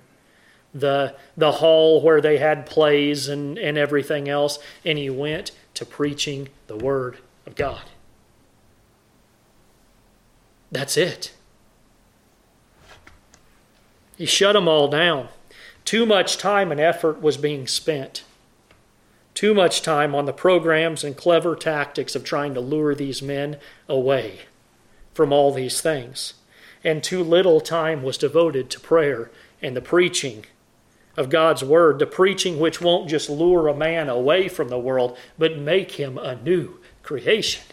The, 0.73 1.15
the 1.37 1.53
hall 1.53 2.01
where 2.01 2.19
they 2.19 2.37
had 2.37 2.65
plays 2.65 3.27
and, 3.27 3.57
and 3.59 3.77
everything 3.77 4.27
else, 4.27 4.57
and 4.83 4.97
he 4.97 5.09
went 5.09 5.51
to 5.75 5.85
preaching 5.85 6.49
the 6.67 6.77
Word 6.77 7.19
of 7.45 7.55
God. 7.55 7.83
That's 10.71 10.97
it. 10.97 11.33
He 14.17 14.25
shut 14.25 14.53
them 14.53 14.67
all 14.67 14.87
down. 14.87 15.29
Too 15.85 16.05
much 16.05 16.37
time 16.37 16.71
and 16.71 16.79
effort 16.79 17.21
was 17.21 17.37
being 17.37 17.67
spent. 17.67 18.23
Too 19.33 19.53
much 19.53 19.81
time 19.81 20.13
on 20.15 20.25
the 20.25 20.33
programs 20.33 21.03
and 21.03 21.17
clever 21.17 21.55
tactics 21.55 22.15
of 22.15 22.23
trying 22.23 22.53
to 22.53 22.59
lure 22.59 22.95
these 22.95 23.21
men 23.21 23.57
away 23.89 24.41
from 25.13 25.33
all 25.33 25.51
these 25.51 25.81
things. 25.81 26.35
And 26.83 27.03
too 27.03 27.23
little 27.23 27.59
time 27.59 28.03
was 28.03 28.17
devoted 28.17 28.69
to 28.69 28.79
prayer 28.79 29.31
and 29.61 29.75
the 29.75 29.81
preaching 29.81 30.45
of 31.15 31.29
God's 31.29 31.63
Word, 31.63 31.99
the 31.99 32.05
preaching 32.05 32.59
which 32.59 32.81
won't 32.81 33.09
just 33.09 33.29
lure 33.29 33.67
a 33.67 33.75
man 33.75 34.09
away 34.09 34.47
from 34.47 34.69
the 34.69 34.79
world, 34.79 35.17
but 35.37 35.57
make 35.57 35.91
him 35.91 36.17
a 36.17 36.35
new 36.35 36.79
creation. 37.03 37.63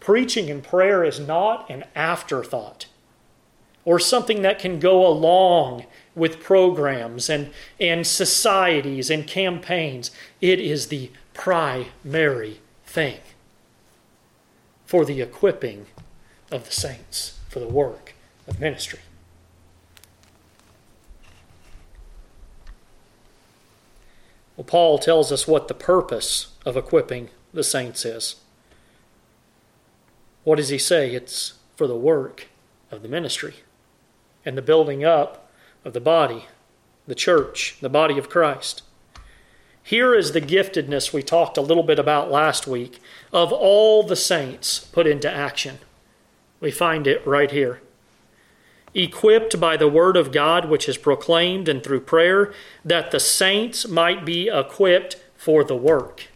Preaching 0.00 0.50
and 0.50 0.62
prayer 0.62 1.04
is 1.04 1.20
not 1.20 1.68
an 1.70 1.84
afterthought 1.94 2.86
or 3.84 3.98
something 3.98 4.42
that 4.42 4.58
can 4.58 4.78
go 4.78 5.06
along 5.06 5.86
with 6.14 6.42
programs 6.42 7.30
and, 7.30 7.50
and 7.80 8.06
societies 8.06 9.08
and 9.10 9.26
campaigns. 9.26 10.10
It 10.40 10.60
is 10.60 10.88
the 10.88 11.10
primary 11.32 12.60
thing 12.84 13.20
for 14.84 15.04
the 15.04 15.22
equipping 15.22 15.86
of 16.50 16.66
the 16.66 16.72
saints 16.72 17.38
for 17.48 17.60
the 17.60 17.68
work 17.68 18.14
of 18.46 18.60
ministry. 18.60 19.00
Well, 24.58 24.64
Paul 24.64 24.98
tells 24.98 25.30
us 25.30 25.46
what 25.46 25.68
the 25.68 25.74
purpose 25.74 26.48
of 26.66 26.76
equipping 26.76 27.30
the 27.54 27.62
saints 27.62 28.04
is. 28.04 28.36
What 30.42 30.56
does 30.56 30.70
he 30.70 30.78
say? 30.78 31.14
It's 31.14 31.60
for 31.76 31.86
the 31.86 31.96
work 31.96 32.48
of 32.90 33.02
the 33.02 33.08
ministry 33.08 33.54
and 34.44 34.58
the 34.58 34.62
building 34.62 35.04
up 35.04 35.48
of 35.84 35.92
the 35.92 36.00
body, 36.00 36.46
the 37.06 37.14
church, 37.14 37.76
the 37.80 37.88
body 37.88 38.18
of 38.18 38.28
Christ. 38.28 38.82
Here 39.80 40.12
is 40.12 40.32
the 40.32 40.40
giftedness 40.40 41.12
we 41.12 41.22
talked 41.22 41.56
a 41.56 41.62
little 41.62 41.84
bit 41.84 42.00
about 42.00 42.28
last 42.28 42.66
week 42.66 42.98
of 43.32 43.52
all 43.52 44.02
the 44.02 44.16
saints 44.16 44.80
put 44.80 45.06
into 45.06 45.30
action. 45.30 45.78
We 46.58 46.72
find 46.72 47.06
it 47.06 47.24
right 47.24 47.52
here. 47.52 47.80
Equipped 48.94 49.60
by 49.60 49.76
the 49.76 49.88
word 49.88 50.16
of 50.16 50.32
God, 50.32 50.68
which 50.68 50.88
is 50.88 50.96
proclaimed 50.96 51.68
and 51.68 51.82
through 51.82 52.00
prayer, 52.00 52.52
that 52.84 53.10
the 53.10 53.20
saints 53.20 53.86
might 53.86 54.24
be 54.24 54.48
equipped 54.48 55.16
for 55.36 55.62
the 55.62 55.76
work, 55.76 56.28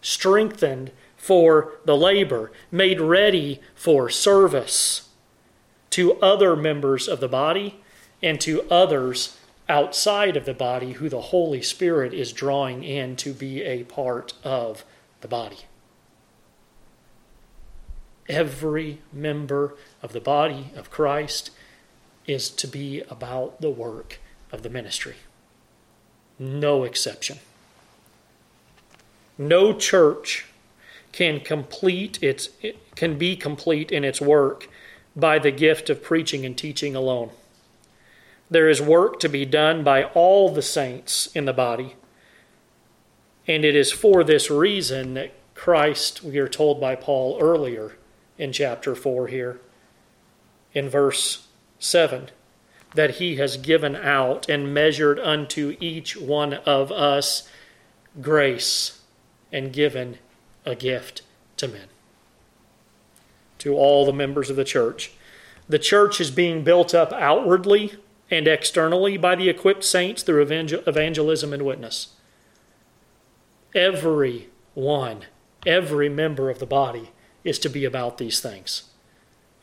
strengthened 0.00 0.90
for 1.16 1.72
the 1.84 1.96
labor, 1.96 2.52
made 2.70 3.00
ready 3.00 3.60
for 3.74 4.10
service 4.10 5.08
to 5.90 6.14
other 6.20 6.56
members 6.56 7.06
of 7.06 7.20
the 7.20 7.28
body 7.28 7.80
and 8.22 8.40
to 8.40 8.62
others 8.70 9.38
outside 9.68 10.36
of 10.36 10.44
the 10.44 10.54
body 10.54 10.92
who 10.92 11.08
the 11.08 11.20
Holy 11.20 11.62
Spirit 11.62 12.12
is 12.12 12.32
drawing 12.32 12.82
in 12.82 13.16
to 13.16 13.32
be 13.32 13.62
a 13.62 13.84
part 13.84 14.34
of 14.42 14.84
the 15.20 15.28
body. 15.28 15.60
Every 18.28 19.00
member 19.12 19.76
of 20.02 20.12
the 20.12 20.20
body 20.20 20.72
of 20.74 20.90
Christ 20.90 21.50
is 22.26 22.48
to 22.50 22.66
be 22.66 23.02
about 23.10 23.60
the 23.60 23.70
work 23.70 24.18
of 24.52 24.62
the 24.62 24.70
ministry. 24.70 25.16
No 26.38 26.84
exception. 26.84 27.38
No 29.36 29.72
church 29.72 30.46
can 31.12 31.40
complete 31.40 32.22
its 32.22 32.48
can 32.94 33.18
be 33.18 33.36
complete 33.36 33.90
in 33.90 34.04
its 34.04 34.20
work 34.20 34.68
by 35.16 35.38
the 35.38 35.50
gift 35.50 35.90
of 35.90 36.02
preaching 36.02 36.44
and 36.44 36.56
teaching 36.56 36.94
alone. 36.96 37.30
There 38.50 38.68
is 38.68 38.80
work 38.80 39.20
to 39.20 39.28
be 39.28 39.44
done 39.44 39.82
by 39.82 40.04
all 40.04 40.48
the 40.48 40.62
saints 40.62 41.28
in 41.34 41.44
the 41.44 41.52
body. 41.52 41.96
And 43.46 43.64
it 43.64 43.76
is 43.76 43.92
for 43.92 44.24
this 44.24 44.50
reason 44.50 45.14
that 45.14 45.32
Christ, 45.54 46.22
we 46.22 46.38
are 46.38 46.48
told 46.48 46.80
by 46.80 46.94
Paul 46.94 47.38
earlier 47.40 47.96
in 48.38 48.52
chapter 48.52 48.94
4 48.94 49.28
here, 49.28 49.60
in 50.72 50.88
verse 50.88 51.46
7, 51.78 52.30
that 52.94 53.16
he 53.16 53.36
has 53.36 53.56
given 53.56 53.96
out 53.96 54.48
and 54.48 54.72
measured 54.72 55.18
unto 55.18 55.76
each 55.80 56.16
one 56.16 56.54
of 56.54 56.92
us 56.92 57.48
grace 58.20 59.00
and 59.52 59.72
given 59.72 60.18
a 60.64 60.74
gift 60.74 61.22
to 61.56 61.68
men. 61.68 61.88
To 63.58 63.74
all 63.74 64.06
the 64.06 64.12
members 64.12 64.50
of 64.50 64.56
the 64.56 64.64
church. 64.64 65.12
The 65.68 65.78
church 65.78 66.20
is 66.20 66.30
being 66.30 66.62
built 66.62 66.94
up 66.94 67.12
outwardly 67.12 67.94
and 68.30 68.46
externally 68.46 69.16
by 69.16 69.34
the 69.34 69.48
equipped 69.48 69.84
saints 69.84 70.22
through 70.22 70.42
evangelism 70.42 71.52
and 71.52 71.62
witness. 71.64 72.08
Every 73.74 74.48
one, 74.74 75.24
every 75.66 76.08
member 76.08 76.50
of 76.50 76.58
the 76.58 76.66
body 76.66 77.10
is 77.42 77.58
to 77.60 77.68
be 77.68 77.84
about 77.84 78.18
these 78.18 78.40
things. 78.40 78.84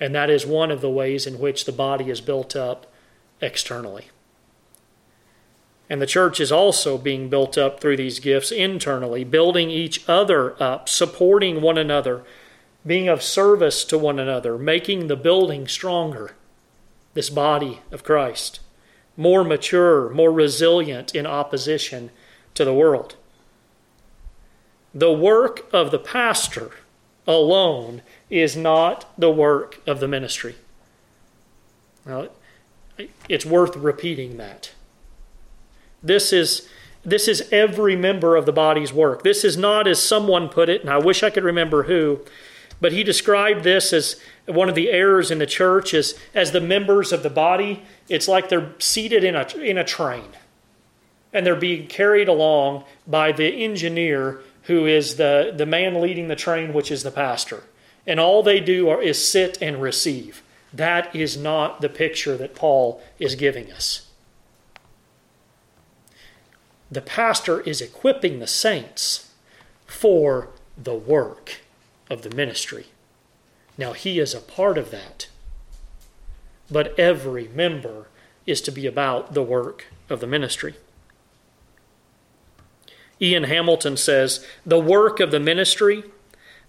And 0.02 0.16
that 0.16 0.32
is 0.32 0.48
one 0.48 0.72
of 0.72 0.82
the 0.82 0.90
ways 0.90 1.28
in 1.28 1.38
which 1.38 1.66
the 1.66 1.72
body 1.72 2.10
is 2.10 2.22
built 2.22 2.56
up 2.56 2.92
externally. 3.40 4.08
And 5.88 6.02
the 6.02 6.08
church 6.08 6.40
is 6.40 6.52
also 6.52 6.98
being 6.98 7.30
built 7.30 7.56
up 7.56 7.80
through 7.80 7.98
these 7.98 8.20
gifts 8.20 8.52
internally, 8.52 9.24
building 9.24 9.70
each 9.70 10.10
other 10.10 10.62
up, 10.62 10.90
supporting 10.90 11.62
one 11.62 11.78
another, 11.78 12.24
being 12.84 13.08
of 13.08 13.22
service 13.22 13.86
to 13.86 13.98
one 13.98 14.18
another, 14.18 14.58
making 14.58 15.06
the 15.06 15.16
building 15.16 15.68
stronger, 15.68 16.34
this 17.14 17.30
body 17.30 17.82
of 17.92 18.04
Christ, 18.04 18.60
more 19.16 19.44
mature, 19.44 20.10
more 20.10 20.32
resilient 20.32 21.14
in 21.14 21.28
opposition 21.28 22.10
to 22.56 22.66
the 22.66 22.74
world. 22.74 23.18
The 24.96 25.14
work 25.14 25.70
of 25.72 25.92
the 25.92 26.00
pastor 26.00 26.72
alone 27.28 28.02
is 28.32 28.56
not 28.56 29.12
the 29.18 29.30
work 29.30 29.80
of 29.86 30.00
the 30.00 30.08
ministry. 30.08 30.56
Now, 32.06 32.30
it's 33.30 33.46
worth 33.46 33.76
repeating 33.76 34.38
that. 34.38 34.72
This 36.02 36.34
is 36.34 36.68
this 37.04 37.28
is 37.28 37.48
every 37.52 37.96
member 37.96 38.36
of 38.36 38.46
the 38.46 38.52
body's 38.54 38.94
work. 38.94 39.24
This 39.24 39.44
is 39.44 39.58
not 39.58 39.88
as 39.88 40.02
someone 40.02 40.50
put 40.50 40.70
it, 40.70 40.82
and 40.82 40.90
I 40.90 41.00
wish 41.00 41.24
I 41.24 41.32
could 41.32 41.44
remember 41.44 41.84
who, 41.84 42.22
but 42.80 42.92
he 42.92 43.04
described 43.04 43.64
this 43.64 43.92
as 43.92 44.22
one 44.46 44.70
of 44.70 44.76
the 44.76 44.92
errors 44.92 45.32
in 45.32 45.40
the 45.40 45.48
church 45.48 45.96
is 45.96 46.18
as 46.34 46.52
the 46.52 46.62
members 46.62 47.12
of 47.12 47.24
the 47.24 47.30
body, 47.30 47.84
it's 48.08 48.28
like 48.28 48.50
they're 48.50 48.74
seated 48.80 49.24
in 49.24 49.36
a 49.36 49.48
in 49.58 49.78
a 49.78 49.84
train. 49.84 50.30
And 51.34 51.46
they're 51.46 51.56
being 51.56 51.88
carried 51.88 52.28
along 52.28 52.84
by 53.08 53.32
the 53.32 53.64
engineer 53.64 54.42
who 54.64 54.86
is 54.86 55.16
the, 55.16 55.54
the 55.56 55.66
man 55.66 56.02
leading 56.02 56.28
the 56.28 56.36
train, 56.36 56.74
which 56.74 56.92
is 56.92 57.04
the 57.04 57.12
pastor. 57.12 57.64
And 58.06 58.20
all 58.20 58.44
they 58.44 58.60
do 58.60 58.90
are, 58.90 59.02
is 59.02 59.24
sit 59.24 59.62
and 59.62 59.82
receive. 59.82 60.42
That 60.74 61.16
is 61.16 61.38
not 61.38 61.82
the 61.82 61.90
picture 61.90 62.38
that 62.38 62.56
Paul 62.56 63.02
is 63.20 63.36
giving 63.36 63.72
us. 63.72 64.08
The 66.90 67.02
pastor 67.02 67.62
is 67.62 67.82
equipping 67.82 68.40
the 68.40 68.48
saints 68.48 69.32
for 69.86 70.50
the 70.78 70.96
work 70.96 71.62
of 72.10 72.22
the 72.22 72.36
ministry. 72.36 72.88
Now, 73.78 73.94
he 73.94 74.20
is 74.20 74.34
a 74.34 74.42
part 74.42 74.78
of 74.78 74.92
that. 74.92 75.28
But 76.70 76.98
every 77.00 77.48
member 77.48 78.08
is 78.46 78.62
to 78.62 78.72
be 78.72 78.86
about 78.86 79.34
the 79.34 79.44
work 79.44 79.88
of 80.10 80.20
the 80.20 80.28
ministry. 80.28 80.76
Ian 83.22 83.44
Hamilton 83.44 83.98
says 83.98 84.46
the 84.66 84.80
work 84.80 85.20
of 85.20 85.32
the 85.32 85.40
ministry 85.40 86.04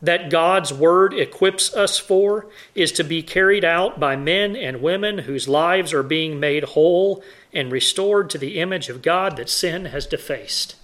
that 0.02 0.30
God's 0.30 0.74
Word 0.74 1.14
equips 1.14 1.72
us 1.74 1.96
for 1.96 2.48
is 2.74 2.90
to 2.92 3.04
be 3.04 3.22
carried 3.22 3.64
out 3.64 4.00
by 4.00 4.16
men 4.16 4.56
and 4.56 4.82
women 4.82 5.18
whose 5.18 5.48
lives 5.48 5.94
are 5.94 6.02
being 6.02 6.40
made 6.40 6.64
whole 6.64 7.22
and 7.52 7.70
restored 7.70 8.28
to 8.30 8.38
the 8.38 8.58
image 8.58 8.88
of 8.88 9.00
God 9.00 9.36
that 9.36 9.48
sin 9.48 9.86
has 9.86 10.04
defaced. 10.04 10.74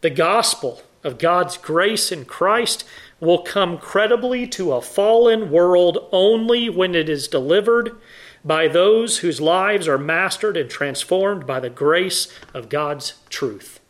The 0.00 0.10
gospel 0.10 0.82
of 1.02 1.18
God's 1.18 1.58
grace 1.58 2.10
in 2.10 2.24
Christ 2.24 2.84
will 3.20 3.42
come 3.42 3.76
credibly 3.76 4.46
to 4.48 4.72
a 4.72 4.80
fallen 4.80 5.50
world 5.50 6.08
only 6.12 6.70
when 6.70 6.94
it 6.94 7.10
is 7.10 7.28
delivered 7.28 7.96
by 8.42 8.68
those 8.68 9.18
whose 9.18 9.40
lives 9.40 9.86
are 9.86 9.98
mastered 9.98 10.56
and 10.56 10.68
transformed 10.68 11.46
by 11.46 11.60
the 11.60 11.70
grace 11.70 12.28
of 12.52 12.68
God's 12.68 13.14
truth. 13.28 13.80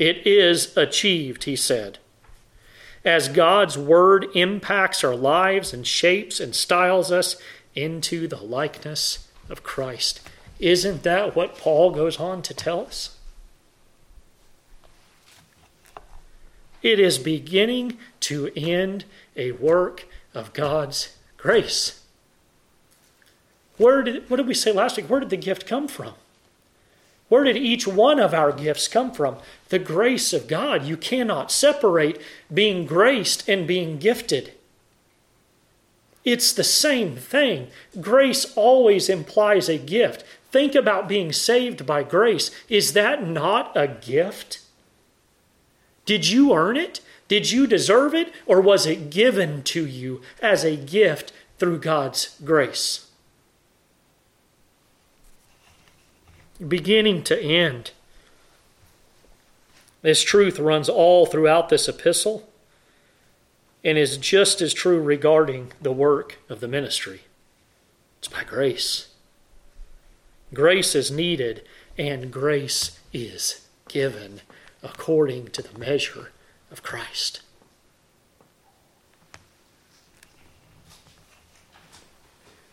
It 0.00 0.26
is 0.26 0.74
achieved, 0.78 1.44
he 1.44 1.54
said. 1.54 1.98
As 3.04 3.28
God's 3.28 3.76
word 3.76 4.28
impacts 4.34 5.04
our 5.04 5.14
lives 5.14 5.74
and 5.74 5.86
shapes 5.86 6.40
and 6.40 6.54
styles 6.54 7.12
us 7.12 7.36
into 7.74 8.26
the 8.26 8.40
likeness 8.40 9.28
of 9.50 9.62
Christ. 9.62 10.22
Isn't 10.58 11.02
that 11.02 11.36
what 11.36 11.58
Paul 11.58 11.90
goes 11.90 12.18
on 12.18 12.40
to 12.42 12.54
tell 12.54 12.80
us? 12.80 13.18
It 16.82 16.98
is 16.98 17.18
beginning 17.18 17.98
to 18.20 18.50
end 18.56 19.04
a 19.36 19.52
work 19.52 20.06
of 20.32 20.54
God's 20.54 21.14
grace. 21.36 22.00
Where 23.76 24.02
did, 24.02 24.30
what 24.30 24.38
did 24.38 24.46
we 24.46 24.54
say 24.54 24.72
last 24.72 24.96
week? 24.96 25.10
Where 25.10 25.20
did 25.20 25.28
the 25.28 25.36
gift 25.36 25.66
come 25.66 25.88
from? 25.88 26.14
Where 27.30 27.44
did 27.44 27.56
each 27.56 27.86
one 27.86 28.18
of 28.18 28.34
our 28.34 28.50
gifts 28.50 28.88
come 28.88 29.12
from? 29.12 29.36
The 29.68 29.78
grace 29.78 30.32
of 30.32 30.48
God. 30.48 30.84
You 30.84 30.96
cannot 30.96 31.52
separate 31.52 32.20
being 32.52 32.84
graced 32.86 33.48
and 33.48 33.68
being 33.68 33.98
gifted. 33.98 34.52
It's 36.24 36.52
the 36.52 36.64
same 36.64 37.16
thing. 37.16 37.68
Grace 38.00 38.52
always 38.56 39.08
implies 39.08 39.68
a 39.68 39.78
gift. 39.78 40.24
Think 40.50 40.74
about 40.74 41.08
being 41.08 41.32
saved 41.32 41.86
by 41.86 42.02
grace. 42.02 42.50
Is 42.68 42.94
that 42.94 43.26
not 43.26 43.70
a 43.76 43.86
gift? 43.86 44.58
Did 46.04 46.28
you 46.28 46.52
earn 46.52 46.76
it? 46.76 47.00
Did 47.28 47.52
you 47.52 47.68
deserve 47.68 48.12
it? 48.12 48.34
Or 48.44 48.60
was 48.60 48.86
it 48.86 49.08
given 49.08 49.62
to 49.62 49.86
you 49.86 50.20
as 50.42 50.64
a 50.64 50.74
gift 50.76 51.32
through 51.58 51.78
God's 51.78 52.36
grace? 52.44 53.06
Beginning 56.66 57.22
to 57.24 57.40
end. 57.40 57.92
This 60.02 60.22
truth 60.22 60.58
runs 60.58 60.88
all 60.88 61.26
throughout 61.26 61.68
this 61.68 61.88
epistle 61.88 62.48
and 63.84 63.96
is 63.96 64.16
just 64.16 64.60
as 64.60 64.74
true 64.74 65.00
regarding 65.00 65.72
the 65.80 65.92
work 65.92 66.38
of 66.48 66.60
the 66.60 66.68
ministry. 66.68 67.22
It's 68.18 68.28
by 68.28 68.44
grace. 68.44 69.08
Grace 70.52 70.94
is 70.94 71.10
needed, 71.10 71.62
and 71.96 72.30
grace 72.30 72.98
is 73.12 73.66
given 73.88 74.40
according 74.82 75.48
to 75.48 75.62
the 75.62 75.78
measure 75.78 76.30
of 76.70 76.82
Christ. 76.82 77.40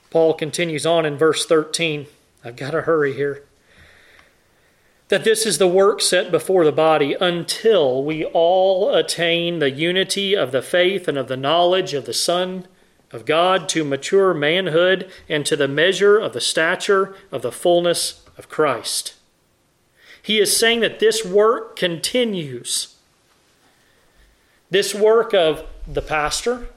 Paul 0.09 0.33
continues 0.33 0.85
on 0.85 1.05
in 1.05 1.17
verse 1.17 1.45
13. 1.45 2.07
I've 2.43 2.55
got 2.55 2.71
to 2.71 2.81
hurry 2.81 3.13
here 3.13 3.46
that 5.09 5.23
this 5.23 5.45
is 5.45 5.57
the 5.57 5.67
work 5.67 6.01
set 6.01 6.31
before 6.31 6.65
the 6.65 6.71
body 6.71 7.15
until 7.19 8.03
we 8.03 8.25
all 8.25 8.93
attain 8.93 9.59
the 9.59 9.71
unity 9.71 10.35
of 10.35 10.51
the 10.51 10.61
faith 10.61 11.07
and 11.07 11.17
of 11.17 11.27
the 11.27 11.37
knowledge 11.37 11.93
of 11.93 12.05
the 12.05 12.13
Son 12.13 12.67
of 13.11 13.25
God 13.25 13.69
to 13.69 13.85
mature 13.85 14.33
manhood 14.33 15.09
and 15.29 15.45
to 15.45 15.55
the 15.55 15.67
measure 15.67 16.17
of 16.17 16.33
the 16.33 16.41
stature 16.41 17.15
of 17.31 17.41
the 17.41 17.51
fullness 17.51 18.25
of 18.37 18.49
Christ. 18.49 19.13
He 20.21 20.39
is 20.39 20.55
saying 20.55 20.81
that 20.81 20.99
this 20.99 21.23
work 21.23 21.77
continues. 21.77 22.95
This 24.69 24.93
work 24.93 25.33
of 25.33 25.65
the 25.87 26.01
pastor 26.01 26.67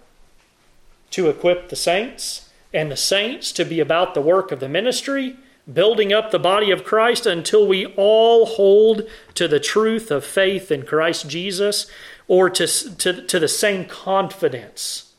to 1.10 1.28
equip 1.28 1.68
the 1.68 1.76
saints, 1.76 2.48
and 2.72 2.92
the 2.92 2.96
saints 2.96 3.50
to 3.50 3.64
be 3.64 3.80
about 3.80 4.14
the 4.14 4.20
work 4.20 4.52
of 4.52 4.60
the 4.60 4.68
ministry, 4.68 5.36
building 5.72 6.12
up 6.12 6.30
the 6.30 6.38
body 6.38 6.70
of 6.70 6.84
Christ 6.84 7.26
until 7.26 7.66
we 7.66 7.86
all 7.96 8.46
hold 8.46 9.08
to 9.34 9.46
the 9.46 9.60
truth 9.60 10.10
of 10.10 10.24
faith 10.24 10.70
in 10.70 10.84
Christ 10.84 11.28
Jesus 11.28 11.86
or 12.28 12.50
to, 12.50 12.66
to, 12.66 13.26
to 13.26 13.38
the 13.38 13.48
same 13.48 13.84
confidence 13.84 15.12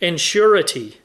and 0.00 0.20
surety 0.20 0.98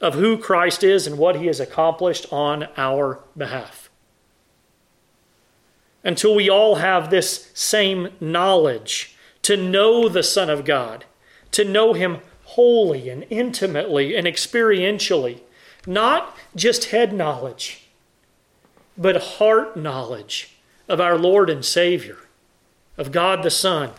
of 0.00 0.14
who 0.14 0.36
Christ 0.36 0.82
is 0.84 1.06
and 1.06 1.18
what 1.18 1.36
he 1.36 1.46
has 1.46 1.60
accomplished 1.60 2.26
on 2.32 2.68
our 2.76 3.20
behalf. 3.36 3.90
Until 6.02 6.34
we 6.34 6.50
all 6.50 6.76
have 6.76 7.08
this 7.08 7.50
same 7.54 8.08
knowledge 8.20 9.16
to 9.42 9.56
know 9.56 10.08
the 10.08 10.22
Son 10.22 10.50
of 10.50 10.64
God, 10.64 11.04
to 11.52 11.64
know 11.64 11.92
him 11.92 12.18
wholly 12.44 13.08
and 13.08 13.24
intimately 13.30 14.14
and 14.14 14.26
experientially 14.26 15.40
not 15.86 16.36
just 16.54 16.86
head 16.86 17.12
knowledge, 17.12 17.88
but 18.96 19.16
heart 19.38 19.76
knowledge 19.76 20.56
of 20.88 21.00
our 21.00 21.18
Lord 21.18 21.50
and 21.50 21.64
Savior. 21.64 22.18
of 22.96 23.12
God 23.12 23.42
the 23.42 23.50
Son 23.50 23.90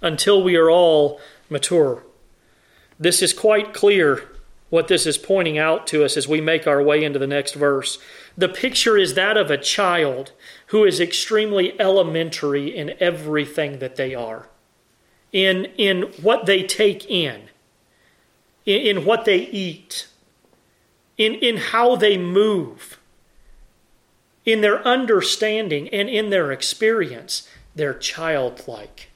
until 0.00 0.42
we 0.42 0.56
are 0.56 0.70
all 0.70 1.20
mature. 1.48 2.02
This 2.98 3.22
is 3.22 3.32
quite 3.32 3.72
clear 3.72 4.28
what 4.68 4.88
this 4.88 5.06
is 5.06 5.18
pointing 5.18 5.58
out 5.58 5.86
to 5.86 6.04
us 6.04 6.16
as 6.16 6.26
we 6.26 6.40
make 6.40 6.66
our 6.66 6.82
way 6.82 7.04
into 7.04 7.18
the 7.18 7.26
next 7.26 7.54
verse. 7.54 7.98
The 8.36 8.48
picture 8.48 8.96
is 8.96 9.14
that 9.14 9.36
of 9.36 9.50
a 9.50 9.58
child 9.58 10.32
who 10.68 10.84
is 10.84 10.98
extremely 10.98 11.78
elementary 11.80 12.74
in 12.74 12.94
everything 12.98 13.78
that 13.80 13.96
they 13.96 14.14
are, 14.14 14.48
in, 15.30 15.66
in 15.76 16.02
what 16.22 16.46
they 16.46 16.62
take 16.62 17.08
in, 17.08 17.42
in, 18.64 18.98
in 18.98 19.04
what 19.04 19.24
they 19.24 19.38
eat, 19.38 20.08
in, 21.16 21.34
in 21.34 21.56
how 21.56 21.96
they 21.96 22.16
move, 22.16 22.98
in 24.44 24.60
their 24.60 24.86
understanding, 24.86 25.88
and 25.90 26.08
in 26.08 26.30
their 26.30 26.50
experience. 26.50 27.48
They're 27.74 27.94
childlike. 27.94 29.08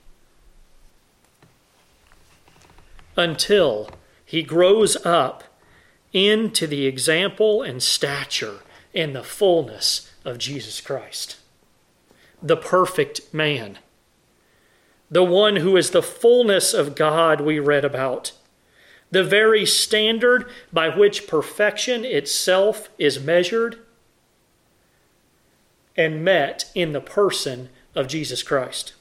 Until 3.16 3.90
he 4.24 4.42
grows 4.42 4.96
up 5.04 5.44
into 6.12 6.66
the 6.66 6.86
example 6.86 7.62
and 7.62 7.82
stature 7.82 8.60
and 8.94 9.14
the 9.14 9.22
fullness 9.22 10.10
of 10.24 10.38
Jesus 10.38 10.80
Christ, 10.80 11.36
the 12.42 12.56
perfect 12.56 13.32
man, 13.32 13.78
the 15.10 15.24
one 15.24 15.56
who 15.56 15.76
is 15.76 15.90
the 15.90 16.02
fullness 16.02 16.74
of 16.74 16.96
God 16.96 17.40
we 17.40 17.58
read 17.58 17.84
about, 17.84 18.32
the 19.10 19.24
very 19.24 19.64
standard 19.64 20.48
by 20.72 20.88
which 20.88 21.26
perfection 21.26 22.04
itself 22.04 22.88
is 22.98 23.20
measured 23.20 23.78
and 25.96 26.24
met 26.24 26.70
in 26.74 26.92
the 26.92 27.00
person 27.00 27.68
of 27.94 28.08
Jesus 28.08 28.42
Christ. 28.42 28.94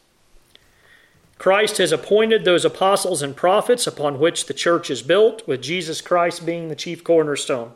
Christ 1.37 1.77
has 1.79 1.91
appointed 1.91 2.45
those 2.45 2.63
apostles 2.63 3.21
and 3.21 3.35
prophets 3.35 3.85
upon 3.85 4.19
which 4.19 4.45
the 4.45 4.53
church 4.53 4.89
is 4.89 5.01
built, 5.01 5.45
with 5.47 5.61
Jesus 5.61 5.99
Christ 5.99 6.45
being 6.45 6.69
the 6.69 6.75
chief 6.75 7.03
cornerstone. 7.03 7.73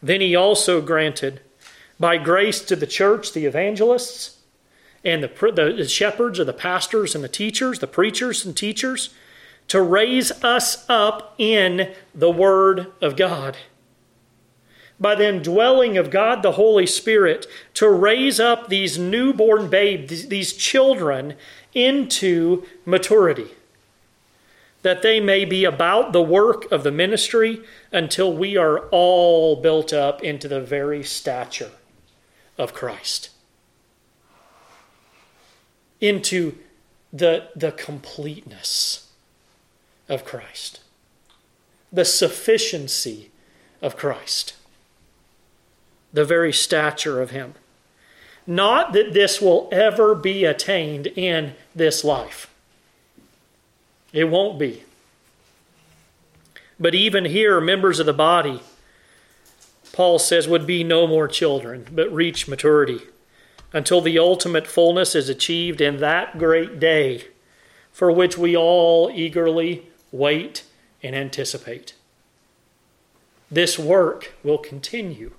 Then 0.00 0.20
he 0.20 0.36
also 0.36 0.80
granted, 0.80 1.40
by 1.98 2.18
grace 2.18 2.60
to 2.62 2.76
the 2.76 2.86
church, 2.86 3.32
the 3.32 3.46
evangelists 3.46 4.38
and 5.04 5.22
the, 5.22 5.74
the 5.76 5.88
shepherds 5.88 6.38
or 6.38 6.44
the 6.44 6.52
pastors 6.52 7.14
and 7.14 7.24
the 7.24 7.28
teachers, 7.28 7.80
the 7.80 7.86
preachers 7.86 8.44
and 8.44 8.56
teachers, 8.56 9.10
to 9.68 9.80
raise 9.80 10.30
us 10.44 10.84
up 10.88 11.34
in 11.38 11.92
the 12.14 12.30
Word 12.30 12.92
of 13.00 13.16
God. 13.16 13.56
By 15.00 15.14
the 15.14 15.28
indwelling 15.28 15.96
of 15.96 16.10
God 16.10 16.42
the 16.42 16.52
Holy 16.52 16.86
Spirit, 16.86 17.46
to 17.74 17.88
raise 17.88 18.38
up 18.38 18.68
these 18.68 18.98
newborn 18.98 19.68
babes, 19.68 20.28
these 20.28 20.52
children, 20.52 21.34
into 21.74 22.64
maturity, 22.84 23.48
that 24.82 25.02
they 25.02 25.18
may 25.18 25.44
be 25.44 25.64
about 25.64 26.12
the 26.12 26.22
work 26.22 26.70
of 26.70 26.84
the 26.84 26.92
ministry 26.92 27.60
until 27.90 28.32
we 28.32 28.56
are 28.56 28.80
all 28.90 29.56
built 29.56 29.92
up 29.92 30.22
into 30.22 30.46
the 30.46 30.60
very 30.60 31.02
stature 31.02 31.72
of 32.56 32.72
Christ, 32.72 33.30
into 36.00 36.56
the, 37.12 37.48
the 37.56 37.72
completeness 37.72 39.03
of 40.08 40.24
Christ, 40.24 40.80
the 41.92 42.04
sufficiency 42.04 43.30
of 43.80 43.96
Christ, 43.96 44.54
the 46.12 46.24
very 46.24 46.52
stature 46.52 47.20
of 47.20 47.30
Him. 47.30 47.54
Not 48.46 48.92
that 48.92 49.14
this 49.14 49.40
will 49.40 49.68
ever 49.72 50.14
be 50.14 50.44
attained 50.44 51.06
in 51.06 51.54
this 51.74 52.04
life. 52.04 52.50
It 54.12 54.24
won't 54.24 54.58
be. 54.58 54.82
But 56.78 56.94
even 56.94 57.24
here, 57.24 57.60
members 57.60 57.98
of 57.98 58.06
the 58.06 58.12
body, 58.12 58.62
Paul 59.92 60.18
says, 60.18 60.46
would 60.46 60.66
be 60.66 60.84
no 60.84 61.06
more 61.06 61.28
children, 61.28 61.86
but 61.90 62.12
reach 62.12 62.48
maturity 62.48 63.00
until 63.72 64.00
the 64.00 64.18
ultimate 64.18 64.66
fullness 64.66 65.14
is 65.14 65.28
achieved 65.28 65.80
in 65.80 65.98
that 65.98 66.38
great 66.38 66.78
day 66.78 67.24
for 67.92 68.10
which 68.10 68.36
we 68.36 68.56
all 68.56 69.10
eagerly 69.12 69.86
wait 70.14 70.62
and 71.02 71.14
anticipate. 71.14 71.94
This 73.50 73.78
work 73.78 74.32
will 74.44 74.58
continue 74.58 75.32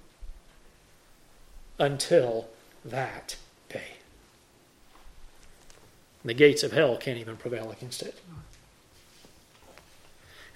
until 1.79 2.47
that 2.83 3.37
day. 3.69 3.95
The 6.23 6.33
gates 6.33 6.61
of 6.61 6.73
hell 6.73 6.97
can't 6.97 7.17
even 7.17 7.37
prevail 7.37 7.71
against 7.71 8.01
it. 8.01 8.19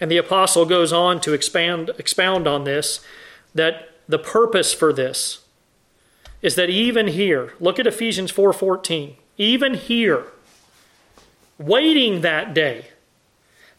And 0.01 0.11
the 0.11 0.17
apostle 0.17 0.65
goes 0.65 0.93
on 0.93 1.21
to 1.21 1.33
expand, 1.33 1.91
expound 1.97 2.47
on 2.47 2.65
this 2.65 2.99
that 3.55 3.89
the 4.07 4.19
purpose 4.19 4.73
for 4.73 4.91
this 4.93 5.39
is 6.41 6.55
that 6.55 6.69
even 6.69 7.07
here, 7.07 7.53
look 7.59 7.79
at 7.79 7.87
Ephesians 7.87 8.31
4:14. 8.31 9.15
Even 9.37 9.73
here, 9.75 10.25
waiting 11.57 12.21
that 12.21 12.53
day, 12.53 12.88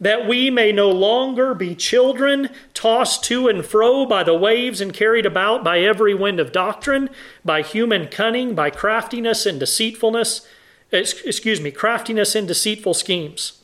that 0.01 0.27
we 0.27 0.51
may 0.51 0.73
no 0.73 0.89
longer 0.89 1.53
be 1.55 1.75
children 1.75 2.49
tossed 2.73 3.23
to 3.25 3.49
and 3.49 3.65
fro 3.67 4.07
by 4.07 4.23
the 4.23 4.35
waves 4.35 4.81
and 4.81 4.95
carried 4.95 5.27
about 5.27 5.63
by 5.63 5.81
every 5.81 6.15
wind 6.15 6.41
of 6.41 6.53
doctrine, 6.53 7.11
by 7.45 7.61
human 7.61 8.09
cunning, 8.09 8.55
by 8.55 8.71
craftiness 8.71 9.45
and 9.45 9.61
deceitfulness, 9.61 10.47
excuse 10.91 11.61
me, 11.61 11.71
craftiness 11.71 12.35
and 12.35 12.49
deceitful 12.49 12.95
schemes. 12.95 13.63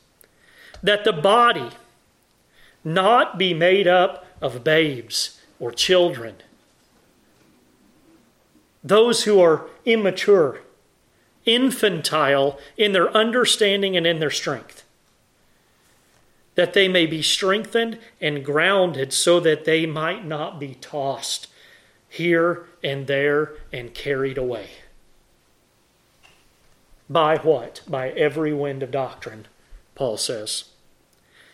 That 0.82 1.04
the 1.04 1.12
body 1.12 1.70
not 2.84 3.38
be 3.38 3.54
made 3.54 3.88
up 3.88 4.26
of 4.42 4.62
babes 4.62 5.40
or 5.58 5.72
children, 5.72 6.36
those 8.84 9.24
who 9.24 9.40
are 9.40 9.68
immature, 9.86 10.60
infantile 11.46 12.58
in 12.76 12.92
their 12.92 13.10
understanding 13.16 13.96
and 13.96 14.06
in 14.06 14.18
their 14.18 14.30
strength 14.30 14.85
that 16.56 16.72
they 16.72 16.88
may 16.88 17.06
be 17.06 17.22
strengthened 17.22 17.98
and 18.20 18.44
grounded 18.44 19.12
so 19.12 19.38
that 19.40 19.64
they 19.64 19.86
might 19.86 20.26
not 20.26 20.58
be 20.58 20.74
tossed 20.74 21.46
here 22.08 22.66
and 22.82 23.06
there 23.06 23.52
and 23.72 23.94
carried 23.94 24.38
away. 24.38 24.68
By 27.08 27.36
what? 27.38 27.82
By 27.86 28.10
every 28.10 28.52
wind 28.52 28.82
of 28.82 28.90
doctrine, 28.90 29.46
Paul 29.94 30.16
says. 30.16 30.64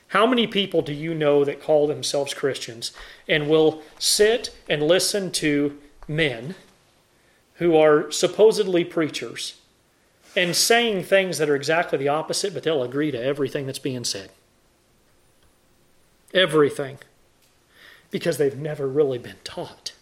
How 0.08 0.26
many 0.26 0.46
people 0.46 0.82
do 0.82 0.92
you 0.92 1.14
know 1.14 1.44
that 1.44 1.62
call 1.62 1.86
themselves 1.86 2.34
Christians 2.34 2.92
and 3.26 3.48
will 3.48 3.82
sit 3.98 4.54
and 4.68 4.82
listen 4.82 5.32
to 5.32 5.78
men 6.06 6.54
who 7.54 7.76
are 7.76 8.10
supposedly 8.10 8.84
preachers 8.84 9.58
and 10.36 10.54
saying 10.54 11.04
things 11.04 11.38
that 11.38 11.50
are 11.50 11.56
exactly 11.56 11.98
the 11.98 12.08
opposite, 12.08 12.54
but 12.54 12.62
they'll 12.62 12.82
agree 12.82 13.10
to 13.10 13.22
everything 13.22 13.66
that's 13.66 13.78
being 13.78 14.04
said? 14.04 14.30
Everything 16.34 16.98
because 18.10 18.36
they've 18.36 18.58
never 18.58 18.86
really 18.86 19.18
been 19.18 19.36
taught. 19.44 19.92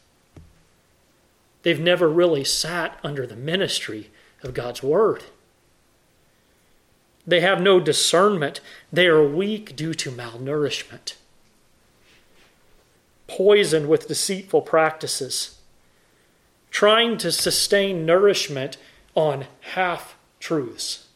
They've 1.63 1.81
never 1.81 2.09
really 2.09 2.45
sat 2.45 2.99
under 3.05 3.27
the 3.27 3.37
ministry 3.37 4.11
of 4.43 4.55
God's 4.55 4.83
Word. 4.83 5.25
They 7.27 7.41
have 7.41 7.61
no 7.61 7.81
discernment. 7.81 8.61
They 8.93 9.07
are 9.07 9.25
weak 9.25 9.77
due 9.77 9.95
to 9.95 10.11
malnourishment, 10.11 11.15
poisoned 13.29 13.89
with 13.89 14.09
deceitful 14.09 14.63
practices, 14.63 15.59
trying 16.71 17.19
to 17.19 17.31
sustain 17.31 18.07
nourishment 18.07 18.79
on 19.15 19.47
half 19.61 20.17
truths. 20.41 21.07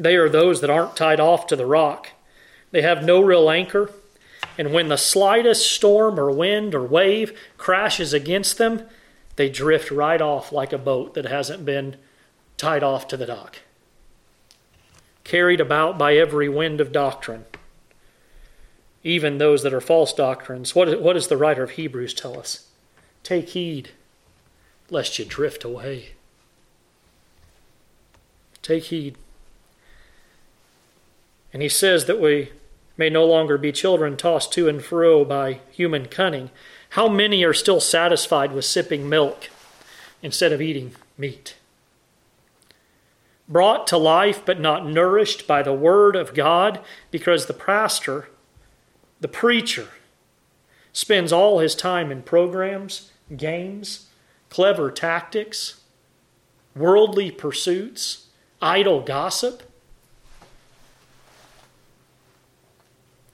They 0.00 0.16
are 0.16 0.30
those 0.30 0.62
that 0.62 0.70
aren't 0.70 0.96
tied 0.96 1.20
off 1.20 1.46
to 1.48 1.56
the 1.56 1.66
rock. 1.66 2.08
They 2.70 2.80
have 2.80 3.04
no 3.04 3.20
real 3.20 3.50
anchor. 3.50 3.90
And 4.56 4.72
when 4.72 4.88
the 4.88 4.96
slightest 4.96 5.70
storm 5.70 6.18
or 6.18 6.30
wind 6.30 6.74
or 6.74 6.82
wave 6.82 7.38
crashes 7.58 8.14
against 8.14 8.56
them, 8.56 8.86
they 9.36 9.50
drift 9.50 9.90
right 9.90 10.20
off 10.20 10.52
like 10.52 10.72
a 10.72 10.78
boat 10.78 11.12
that 11.14 11.26
hasn't 11.26 11.66
been 11.66 11.96
tied 12.56 12.82
off 12.82 13.08
to 13.08 13.16
the 13.18 13.26
dock. 13.26 13.58
Carried 15.22 15.60
about 15.60 15.98
by 15.98 16.14
every 16.14 16.48
wind 16.48 16.80
of 16.80 16.92
doctrine, 16.92 17.44
even 19.04 19.36
those 19.36 19.62
that 19.62 19.74
are 19.74 19.82
false 19.82 20.14
doctrines. 20.14 20.74
What, 20.74 21.00
what 21.02 21.12
does 21.12 21.28
the 21.28 21.36
writer 21.36 21.62
of 21.62 21.72
Hebrews 21.72 22.14
tell 22.14 22.38
us? 22.38 22.68
Take 23.22 23.50
heed 23.50 23.90
lest 24.88 25.18
you 25.18 25.26
drift 25.26 25.62
away. 25.62 26.10
Take 28.62 28.84
heed. 28.84 29.16
And 31.52 31.62
he 31.62 31.68
says 31.68 32.04
that 32.06 32.20
we 32.20 32.50
may 32.96 33.10
no 33.10 33.24
longer 33.24 33.58
be 33.58 33.72
children 33.72 34.16
tossed 34.16 34.52
to 34.52 34.68
and 34.68 34.82
fro 34.82 35.24
by 35.24 35.60
human 35.70 36.06
cunning. 36.06 36.50
How 36.90 37.08
many 37.08 37.44
are 37.44 37.54
still 37.54 37.80
satisfied 37.80 38.52
with 38.52 38.64
sipping 38.64 39.08
milk 39.08 39.48
instead 40.22 40.52
of 40.52 40.60
eating 40.60 40.92
meat. 41.16 41.56
Brought 43.48 43.86
to 43.88 43.96
life 43.96 44.44
but 44.44 44.60
not 44.60 44.86
nourished 44.86 45.46
by 45.46 45.62
the 45.62 45.72
Word 45.72 46.14
of 46.14 46.34
God 46.34 46.80
because 47.10 47.46
the 47.46 47.52
pastor, 47.52 48.28
the 49.20 49.28
preacher, 49.28 49.88
spends 50.92 51.32
all 51.32 51.58
his 51.58 51.74
time 51.74 52.10
in 52.10 52.22
programs, 52.22 53.10
games, 53.36 54.08
clever 54.48 54.90
tactics, 54.90 55.80
worldly 56.76 57.30
pursuits, 57.30 58.26
idle 58.62 59.00
gossip, 59.00 59.62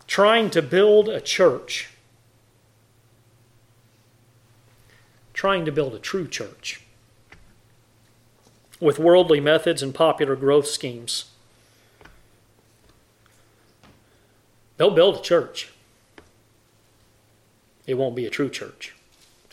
trying 0.07 0.51
to 0.51 0.63
build 0.63 1.09
a 1.09 1.21
church, 1.21 1.91
trying 5.33 5.65
to 5.65 5.73
build 5.73 5.95
a 5.95 5.99
true 5.99 6.29
church 6.29 6.83
with 8.81 8.99
worldly 8.99 9.41
methods 9.41 9.83
and 9.83 9.95
popular 9.95 10.37
growth 10.37 10.67
schemes. 10.67 11.27
They'll 14.77 14.91
build 14.91 15.17
a 15.17 15.23
church. 15.23 15.73
It 17.87 17.95
won't 17.95 18.17
be 18.17 18.27
a 18.27 18.31
true 18.31 18.51
church. 18.51 18.95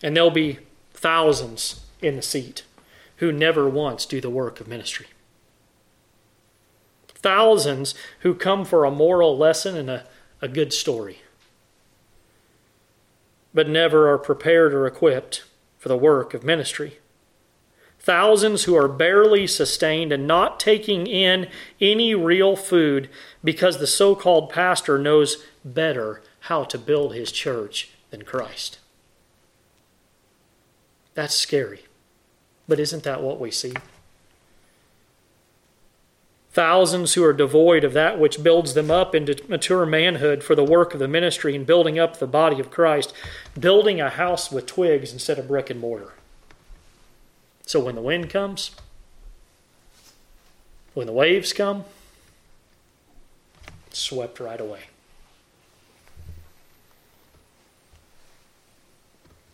And 0.01 0.15
there'll 0.15 0.31
be 0.31 0.59
thousands 0.93 1.81
in 2.01 2.15
the 2.15 2.21
seat 2.21 2.63
who 3.17 3.31
never 3.31 3.69
once 3.69 4.05
do 4.05 4.19
the 4.19 4.29
work 4.29 4.59
of 4.59 4.67
ministry. 4.67 5.07
Thousands 7.07 7.95
who 8.19 8.35
come 8.35 8.65
for 8.65 8.83
a 8.83 8.91
moral 8.91 9.37
lesson 9.37 9.77
and 9.77 9.89
a, 9.89 10.05
a 10.43 10.47
good 10.49 10.73
story, 10.73 11.19
but 13.53 13.69
never 13.69 14.11
are 14.11 14.17
prepared 14.17 14.73
or 14.73 14.85
equipped 14.85 15.45
for 15.79 15.87
the 15.87 15.95
work 15.95 16.33
of 16.33 16.43
ministry. 16.43 16.99
Thousands 17.97 18.65
who 18.65 18.75
are 18.75 18.89
barely 18.89 19.47
sustained 19.47 20.11
and 20.11 20.27
not 20.27 20.59
taking 20.59 21.07
in 21.07 21.47
any 21.79 22.13
real 22.13 22.57
food 22.57 23.09
because 23.41 23.77
the 23.77 23.87
so 23.87 24.15
called 24.15 24.49
pastor 24.49 24.99
knows 24.99 25.37
better 25.63 26.21
how 26.41 26.65
to 26.65 26.77
build 26.77 27.13
his 27.13 27.31
church 27.31 27.91
than 28.09 28.23
Christ. 28.23 28.79
That's 31.13 31.35
scary. 31.35 31.85
But 32.67 32.81
isn't 32.81 33.03
that 33.03 33.23
what 33.23 33.39
we 33.39 33.49
see? 33.49 33.73
Thousands 36.53 37.15
who 37.15 37.23
are 37.23 37.33
devoid 37.33 37.83
of 37.83 37.93
that 37.93 38.19
which 38.19 38.43
builds 38.43 38.75
them 38.75 38.91
up 38.91 39.15
into 39.15 39.43
mature 39.47 39.87
manhood 39.87 40.43
for 40.43 40.53
the 40.53 40.63
work 40.63 40.93
of 40.93 40.99
the 40.99 41.07
ministry 41.07 41.55
and 41.55 41.65
building 41.65 41.97
up 41.97 42.19
the 42.19 42.27
body 42.27 42.59
of 42.59 42.69
Christ, 42.69 43.11
building 43.59 43.99
a 43.99 44.11
house 44.11 44.51
with 44.51 44.67
twigs 44.67 45.11
instead 45.11 45.39
of 45.39 45.47
brick 45.47 45.71
and 45.71 45.79
mortar. 45.79 46.13
So 47.65 47.79
when 47.79 47.95
the 47.95 48.01
wind 48.01 48.29
comes, 48.29 48.69
when 50.93 51.07
the 51.07 51.13
waves 51.13 51.53
come, 51.53 51.85
swept 53.89 54.39
right 54.39 54.61
away. 54.61 54.81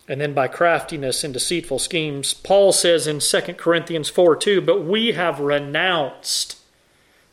And 0.10 0.20
then 0.20 0.34
by 0.34 0.50
craftiness 0.50 1.24
and 1.24 1.34
deceitful 1.34 1.80
schemes, 1.80 2.34
Paul 2.34 2.74
says 2.74 3.08
in 3.08 3.20
2 3.20 3.54
Corinthians 3.54 4.10
4 4.10 4.36
2, 4.36 4.60
but 4.60 4.84
we 4.84 5.14
have 5.14 5.39
renounced. 5.39 6.59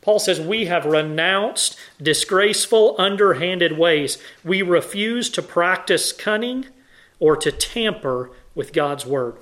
Paul 0.06 0.18
says, 0.18 0.40
We 0.40 0.64
have 0.64 0.86
renounced 0.86 1.76
disgraceful, 2.00 2.94
underhanded 2.96 3.76
ways. 3.76 4.16
We 4.42 4.62
refuse 4.62 5.28
to 5.30 5.42
practice 5.42 6.12
cunning 6.12 6.66
or 7.18 7.36
to 7.36 7.52
tamper 7.52 8.30
with 8.54 8.72
God's 8.72 9.04
word 9.04 9.36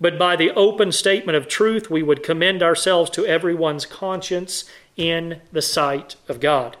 but 0.00 0.18
by 0.18 0.36
the 0.36 0.50
open 0.52 0.92
statement 0.92 1.36
of 1.36 1.48
truth, 1.48 1.90
we 1.90 2.02
would 2.02 2.22
commend 2.22 2.62
ourselves 2.62 3.10
to 3.10 3.26
everyone's 3.26 3.86
conscience 3.86 4.64
in 4.96 5.40
the 5.52 5.62
sight 5.62 6.16
of 6.28 6.40
God. 6.40 6.76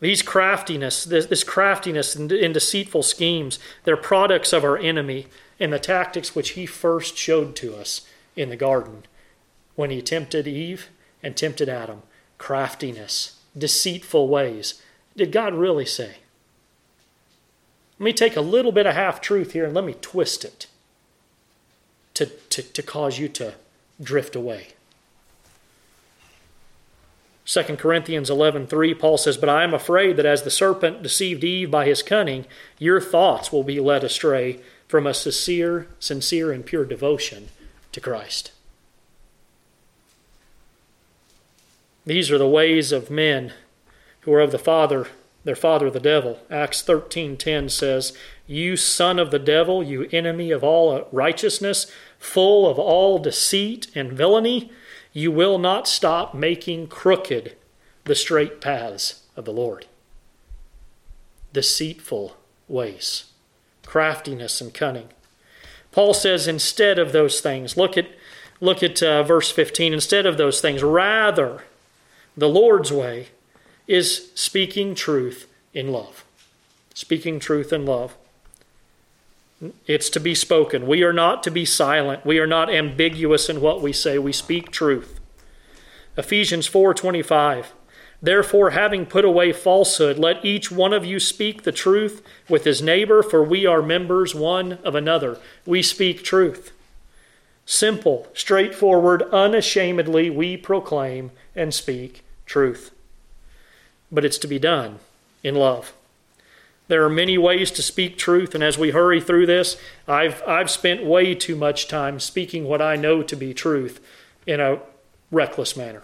These 0.00 0.22
craftiness, 0.22 1.04
this, 1.04 1.26
this 1.26 1.44
craftiness 1.44 2.14
and, 2.14 2.28
deceitful 2.28 3.02
schemes, 3.02 3.58
they're 3.84 3.96
products 3.96 4.52
of 4.52 4.64
our 4.64 4.78
enemy 4.78 5.26
and 5.58 5.72
the 5.72 5.78
tactics 5.78 6.34
which 6.34 6.50
he 6.50 6.64
first 6.64 7.18
showed 7.18 7.54
to 7.56 7.76
us 7.76 8.06
in 8.34 8.48
the 8.48 8.56
garden 8.56 9.02
when 9.80 9.88
he 9.88 10.02
tempted 10.02 10.46
Eve 10.46 10.90
and 11.22 11.34
tempted 11.34 11.66
Adam. 11.66 12.02
Craftiness, 12.36 13.40
deceitful 13.56 14.28
ways. 14.28 14.82
Did 15.16 15.32
God 15.32 15.54
really 15.54 15.86
say? 15.86 16.16
Let 17.98 18.04
me 18.04 18.12
take 18.12 18.36
a 18.36 18.42
little 18.42 18.72
bit 18.72 18.84
of 18.84 18.94
half 18.94 19.22
truth 19.22 19.52
here 19.52 19.64
and 19.64 19.72
let 19.72 19.86
me 19.86 19.94
twist 19.94 20.44
it 20.44 20.66
to, 22.12 22.26
to, 22.26 22.62
to 22.62 22.82
cause 22.82 23.18
you 23.18 23.26
to 23.30 23.54
drift 24.02 24.36
away. 24.36 24.68
2 27.46 27.62
Corinthians 27.78 28.28
11:3 28.28 28.98
Paul 28.98 29.16
says, 29.16 29.38
"But 29.38 29.48
I 29.48 29.64
am 29.64 29.72
afraid 29.72 30.18
that 30.18 30.26
as 30.26 30.42
the 30.42 30.50
serpent 30.50 31.02
deceived 31.02 31.42
Eve 31.42 31.70
by 31.70 31.86
his 31.86 32.02
cunning, 32.02 32.44
your 32.78 33.00
thoughts 33.00 33.50
will 33.50 33.64
be 33.64 33.80
led 33.80 34.04
astray 34.04 34.60
from 34.88 35.06
a 35.06 35.14
sincere, 35.14 35.88
sincere 35.98 36.52
and 36.52 36.66
pure 36.66 36.84
devotion 36.84 37.48
to 37.92 38.00
Christ." 38.00 38.50
These 42.04 42.30
are 42.30 42.38
the 42.38 42.48
ways 42.48 42.92
of 42.92 43.10
men 43.10 43.52
who 44.20 44.32
are 44.32 44.40
of 44.40 44.52
the 44.52 44.58
father, 44.58 45.08
their 45.44 45.56
father 45.56 45.90
the 45.90 46.00
devil. 46.00 46.40
Acts 46.50 46.82
13:10 46.82 47.68
says, 47.68 48.12
"You 48.46 48.76
son 48.76 49.18
of 49.18 49.30
the 49.30 49.38
devil, 49.38 49.82
you 49.82 50.08
enemy 50.12 50.50
of 50.50 50.64
all 50.64 51.08
righteousness, 51.12 51.90
full 52.18 52.68
of 52.68 52.78
all 52.78 53.18
deceit 53.18 53.88
and 53.94 54.12
villainy, 54.12 54.70
you 55.12 55.32
will 55.32 55.58
not 55.58 55.88
stop 55.88 56.34
making 56.34 56.86
crooked 56.86 57.56
the 58.04 58.14
straight 58.14 58.60
paths 58.60 59.22
of 59.36 59.44
the 59.44 59.52
Lord. 59.52 59.86
Deceitful 61.52 62.36
ways, 62.68 63.24
craftiness 63.84 64.60
and 64.60 64.72
cunning. 64.72 65.08
Paul 65.92 66.14
says, 66.14 66.46
instead 66.46 66.98
of 66.98 67.12
those 67.12 67.40
things, 67.40 67.76
look 67.76 67.98
at, 67.98 68.08
look 68.60 68.82
at 68.82 69.02
uh, 69.02 69.24
verse 69.24 69.50
15, 69.50 69.92
instead 69.92 70.26
of 70.26 70.36
those 70.36 70.60
things, 70.60 70.82
rather, 70.82 71.64
the 72.36 72.48
Lord's 72.48 72.92
way 72.92 73.28
is 73.86 74.30
speaking 74.34 74.94
truth 74.94 75.46
in 75.74 75.92
love. 75.92 76.24
Speaking 76.94 77.38
truth 77.40 77.72
in 77.72 77.86
love. 77.86 78.16
It's 79.86 80.08
to 80.10 80.20
be 80.20 80.34
spoken. 80.34 80.86
We 80.86 81.02
are 81.02 81.12
not 81.12 81.42
to 81.42 81.50
be 81.50 81.64
silent. 81.64 82.24
We 82.24 82.38
are 82.38 82.46
not 82.46 82.72
ambiguous 82.72 83.48
in 83.48 83.60
what 83.60 83.82
we 83.82 83.92
say. 83.92 84.18
We 84.18 84.32
speak 84.32 84.70
truth. 84.70 85.20
Ephesians 86.16 86.68
4:25 86.68 87.66
Therefore 88.22 88.70
having 88.70 89.06
put 89.06 89.24
away 89.24 89.52
falsehood 89.52 90.18
let 90.18 90.44
each 90.44 90.70
one 90.70 90.92
of 90.92 91.04
you 91.04 91.18
speak 91.18 91.62
the 91.62 91.72
truth 91.72 92.22
with 92.48 92.64
his 92.64 92.82
neighbor 92.82 93.22
for 93.22 93.42
we 93.42 93.64
are 93.66 93.82
members 93.82 94.34
one 94.34 94.78
of 94.84 94.94
another. 94.94 95.38
We 95.64 95.82
speak 95.82 96.22
truth. 96.22 96.72
Simple, 97.64 98.28
straightforward, 98.34 99.22
unashamedly 99.32 100.28
we 100.28 100.56
proclaim 100.56 101.30
and 101.54 101.72
speak 101.74 102.24
truth. 102.46 102.90
But 104.10 104.24
it's 104.24 104.38
to 104.38 104.48
be 104.48 104.58
done 104.58 104.98
in 105.42 105.54
love. 105.54 105.92
There 106.88 107.04
are 107.04 107.10
many 107.10 107.38
ways 107.38 107.70
to 107.72 107.82
speak 107.82 108.18
truth, 108.18 108.52
and 108.52 108.64
as 108.64 108.76
we 108.76 108.90
hurry 108.90 109.20
through 109.20 109.46
this, 109.46 109.76
I've, 110.08 110.42
I've 110.44 110.68
spent 110.68 111.04
way 111.04 111.36
too 111.36 111.54
much 111.54 111.86
time 111.86 112.18
speaking 112.18 112.64
what 112.64 112.82
I 112.82 112.96
know 112.96 113.22
to 113.22 113.36
be 113.36 113.54
truth 113.54 114.00
in 114.44 114.58
a 114.58 114.80
reckless 115.30 115.76
manner. 115.76 116.02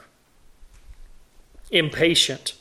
Impatient, 1.72 2.54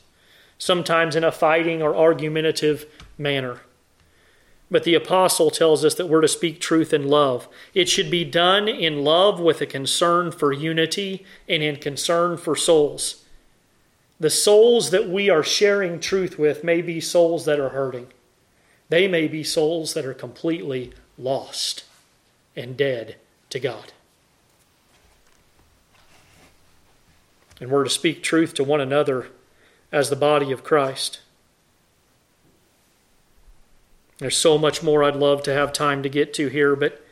sometimes 0.57 1.15
in 1.15 1.23
a 1.23 1.31
fighting 1.31 1.83
or 1.83 1.95
argumentative 1.95 2.87
manner. 3.15 3.59
But 4.69 4.83
the 4.83 4.95
apostle 4.95 5.51
tells 5.51 5.85
us 5.85 5.93
that 5.95 6.09
we're 6.09 6.21
to 6.21 6.27
speak 6.27 6.59
truth 6.59 6.93
in 6.93 7.07
love. 7.07 7.47
It 7.73 7.87
should 7.87 8.09
be 8.09 8.23
done 8.23 8.67
in 8.67 9.03
love 9.03 9.39
with 9.39 9.61
a 9.61 9.65
concern 9.65 10.31
for 10.31 10.51
unity 10.51 11.25
and 11.47 11.61
in 11.61 11.75
concern 11.75 12.37
for 12.37 12.55
souls. 12.55 13.23
The 14.19 14.29
souls 14.29 14.89
that 14.91 15.07
we 15.07 15.29
are 15.29 15.43
sharing 15.43 15.99
truth 15.99 16.39
with 16.39 16.63
may 16.63 16.81
be 16.81 16.99
souls 16.99 17.45
that 17.45 17.59
are 17.59 17.69
hurting. 17.69 18.07
They 18.89 19.07
may 19.07 19.27
be 19.27 19.43
souls 19.43 19.93
that 19.93 20.05
are 20.05 20.13
completely 20.13 20.93
lost 21.17 21.83
and 22.55 22.77
dead 22.77 23.17
to 23.49 23.59
God. 23.59 23.91
And 27.59 27.69
we're 27.69 27.83
to 27.83 27.89
speak 27.89 28.23
truth 28.23 28.53
to 28.55 28.63
one 28.63 28.81
another 28.81 29.27
as 29.91 30.09
the 30.09 30.15
body 30.15 30.51
of 30.51 30.63
Christ. 30.63 31.19
There's 34.17 34.37
so 34.37 34.57
much 34.57 34.81
more 34.81 35.03
I'd 35.03 35.15
love 35.15 35.43
to 35.43 35.53
have 35.53 35.73
time 35.73 36.03
to 36.03 36.09
get 36.09 36.33
to 36.35 36.47
here, 36.47 36.75
but 36.75 37.05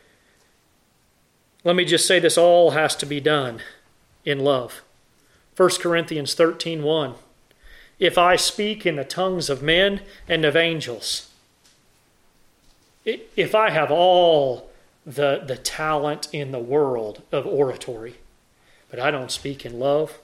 let 1.63 1.75
me 1.75 1.85
just 1.85 2.07
say 2.07 2.19
this 2.19 2.37
all 2.37 2.71
has 2.71 2.95
to 2.97 3.05
be 3.05 3.19
done 3.19 3.61
in 4.25 4.39
love. 4.39 4.81
1 5.55 5.69
Corinthians 5.81 6.35
13:1 6.35 7.15
If 7.99 8.17
I 8.17 8.35
speak 8.35 8.85
in 8.85 8.95
the 8.95 9.03
tongues 9.03 9.49
of 9.49 9.61
men 9.61 10.01
and 10.27 10.45
of 10.45 10.55
angels 10.55 11.29
if 13.05 13.53
I 13.53 13.69
have 13.69 13.91
all 13.91 14.69
the, 15.05 15.43
the 15.45 15.57
talent 15.57 16.27
in 16.31 16.51
the 16.51 16.59
world 16.59 17.21
of 17.31 17.45
oratory, 17.45 18.15
but 18.89 18.99
I 18.99 19.11
don't 19.11 19.31
speak 19.31 19.65
in 19.65 19.79
love, 19.79 20.19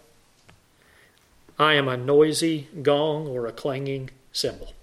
I 1.58 1.74
am 1.74 1.88
a 1.88 1.98
noisy 1.98 2.70
gong 2.82 3.28
or 3.28 3.46
a 3.46 3.52
clanging 3.52 4.12
cymbal. 4.32 4.74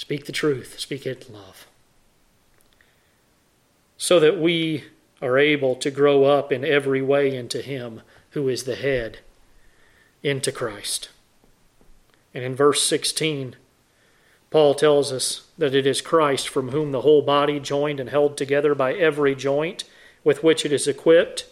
Speak 0.00 0.24
the 0.24 0.32
truth, 0.32 0.80
speak 0.80 1.04
it 1.04 1.28
in 1.28 1.34
love. 1.34 1.66
So 3.98 4.18
that 4.18 4.40
we 4.40 4.84
are 5.20 5.36
able 5.36 5.74
to 5.74 5.90
grow 5.90 6.24
up 6.24 6.50
in 6.50 6.64
every 6.64 7.02
way 7.02 7.36
into 7.36 7.60
Him 7.60 8.00
who 8.30 8.48
is 8.48 8.64
the 8.64 8.76
head, 8.76 9.18
into 10.22 10.52
Christ. 10.52 11.10
And 12.32 12.42
in 12.42 12.56
verse 12.56 12.82
16, 12.82 13.56
Paul 14.48 14.74
tells 14.74 15.12
us 15.12 15.46
that 15.58 15.74
it 15.74 15.86
is 15.86 16.00
Christ 16.00 16.48
from 16.48 16.70
whom 16.70 16.92
the 16.92 17.02
whole 17.02 17.20
body, 17.20 17.60
joined 17.60 18.00
and 18.00 18.08
held 18.08 18.38
together 18.38 18.74
by 18.74 18.94
every 18.94 19.34
joint 19.34 19.84
with 20.24 20.42
which 20.42 20.64
it 20.64 20.72
is 20.72 20.88
equipped, 20.88 21.44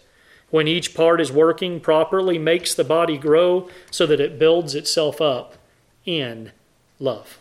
when 0.49 0.67
each 0.67 0.95
part 0.95 1.21
is 1.21 1.31
working 1.31 1.79
properly, 1.79 2.39
makes 2.39 2.73
the 2.73 2.83
body 2.83 3.15
grow 3.15 3.69
so 3.91 4.07
that 4.07 4.19
it 4.19 4.39
builds 4.39 4.73
itself 4.73 5.21
up 5.21 5.53
in 6.03 6.51
love. 6.99 7.38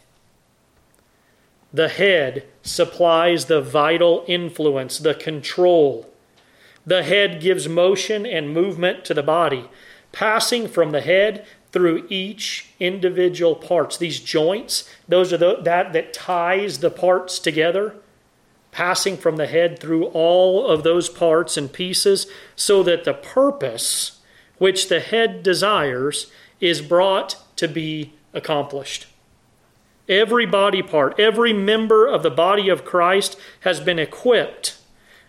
The 1.79 1.87
head 1.87 2.45
supplies 2.61 3.45
the 3.45 3.61
vital 3.61 4.25
influence, 4.27 4.99
the 4.99 5.15
control. 5.15 6.11
The 6.85 7.05
head 7.05 7.41
gives 7.41 7.69
motion 7.69 8.27
and 8.27 8.53
movement 8.53 9.05
to 9.05 9.15
the 9.15 9.23
body, 9.23 9.71
passing 10.11 10.67
from 10.67 10.91
the 10.91 11.01
head 11.01 11.47
through 11.71 12.05
each 12.09 12.73
individual 12.81 13.55
parts. 13.55 13.97
These 13.97 14.19
joints, 14.19 14.93
those 15.07 15.33
are 15.33 15.37
the, 15.37 15.59
that 15.63 15.93
that 15.93 16.13
ties 16.13 16.79
the 16.79 16.91
parts 16.91 17.39
together, 17.39 17.95
passing 18.73 19.17
from 19.17 19.37
the 19.37 19.47
head 19.47 19.79
through 19.79 20.07
all 20.07 20.67
of 20.67 20.83
those 20.83 21.09
parts 21.09 21.57
and 21.57 21.73
pieces, 21.73 22.27
so 22.57 22.83
that 22.83 23.05
the 23.05 23.15
purpose 23.15 24.19
which 24.57 24.89
the 24.89 24.99
head 24.99 25.45
desires 25.45 26.27
is 26.59 26.83
brought 26.83 27.37
to 27.55 27.69
be 27.69 28.15
accomplished. 28.35 29.07
Every 30.09 30.47
body 30.47 30.83
part, 30.83 31.19
every 31.21 31.53
member 31.53 32.07
of 32.07 32.23
the 32.23 32.31
body 32.31 32.69
of 32.69 32.85
Christ 32.85 33.39
has 33.61 33.81
been 33.81 33.99
equipped 33.99 34.79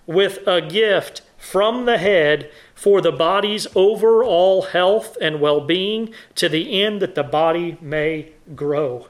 with 0.06 0.48
a 0.48 0.62
gift 0.62 1.22
from 1.38 1.86
the 1.86 1.98
head 1.98 2.52
for 2.74 3.02
the 3.02 3.12
body's 3.12 3.68
overall 3.76 4.64
health 4.64 5.18
and 5.22 5.42
well 5.42 5.62
being 5.62 6.14
to 6.36 6.48
the 6.48 6.82
end 6.82 7.02
that 7.02 7.16
the 7.16 7.24
body 7.24 7.78
may 7.82 8.32
grow 8.56 9.08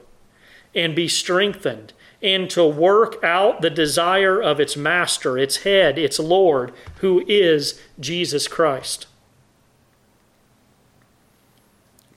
and 0.74 0.94
be 0.94 1.06
strengthened 1.06 1.92
and 2.22 2.50
to 2.50 2.64
work 2.64 3.22
out 3.24 3.60
the 3.60 3.70
desire 3.70 4.42
of 4.42 4.60
its 4.60 4.76
master, 4.76 5.38
its 5.38 5.58
head, 5.58 5.98
its 5.98 6.18
Lord, 6.18 6.72
who 6.96 7.24
is 7.26 7.80
Jesus 7.98 8.46
Christ. 8.46 9.06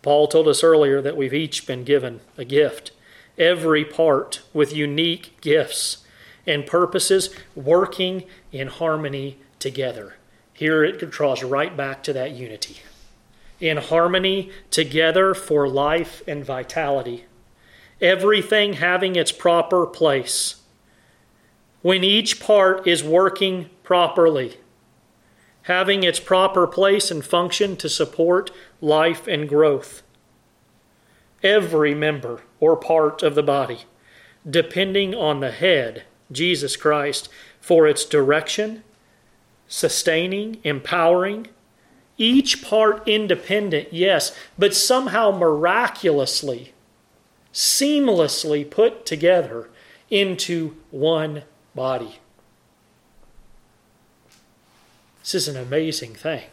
Paul 0.01 0.28
told 0.28 0.47
us 0.47 0.64
earlier 0.64 1.01
that 1.01 1.16
we've 1.16 1.34
each 1.34 1.66
been 1.66 1.84
given 1.84 2.20
a 2.38 2.43
gift, 2.43 2.91
every 3.38 3.86
part 3.86 4.41
with 4.53 4.75
unique 4.75 5.39
gifts 5.41 6.05
and 6.45 6.65
purposes 6.65 7.29
working 7.55 8.23
in 8.51 8.67
harmony 8.67 9.38
together. 9.59 10.15
Here 10.53 10.84
it 10.84 11.09
draws 11.09 11.43
right 11.43 11.75
back 11.75 12.03
to 12.03 12.13
that 12.13 12.31
unity. 12.31 12.81
In 13.59 13.77
harmony 13.77 14.51
together 14.71 15.34
for 15.34 15.67
life 15.67 16.21
and 16.27 16.43
vitality. 16.45 17.25
Everything 18.01 18.73
having 18.73 19.15
its 19.15 19.31
proper 19.31 19.86
place. 19.86 20.61
When 21.81 22.03
each 22.03 22.39
part 22.39 22.88
is 22.88 23.03
working 23.03 23.69
properly, 23.84 24.57
having 25.63 26.03
its 26.03 26.19
proper 26.19 26.67
place 26.67 27.09
and 27.09 27.23
function 27.23 27.75
to 27.77 27.89
support 27.89 28.51
life 28.81 29.27
and 29.27 29.47
growth. 29.47 30.03
Every 31.41 31.93
member 31.93 32.41
or 32.64 32.78
part 32.78 33.22
of 33.22 33.36
the 33.36 33.43
body, 33.43 33.80
depending 34.49 35.14
on 35.14 35.41
the 35.41 35.51
head, 35.51 36.03
Jesus 36.32 36.78
Christ, 36.78 37.28
for 37.59 37.86
its 37.86 38.05
direction 38.05 38.84
sustaining, 39.68 40.59
empowering, 40.64 41.47
each 42.18 42.64
part 42.64 43.05
independent, 43.05 43.91
yes, 43.91 44.34
but 44.57 44.74
somehow 44.74 45.30
miraculously, 45.32 46.72
seamlessly 47.51 48.70
put 48.70 49.05
together 49.05 49.70
into 50.09 50.78
one 50.91 51.43
body. 51.76 52.20
This 55.22 55.36
is 55.36 55.47
an 55.49 55.57
amazing 55.57 56.14
thing. 56.14 56.43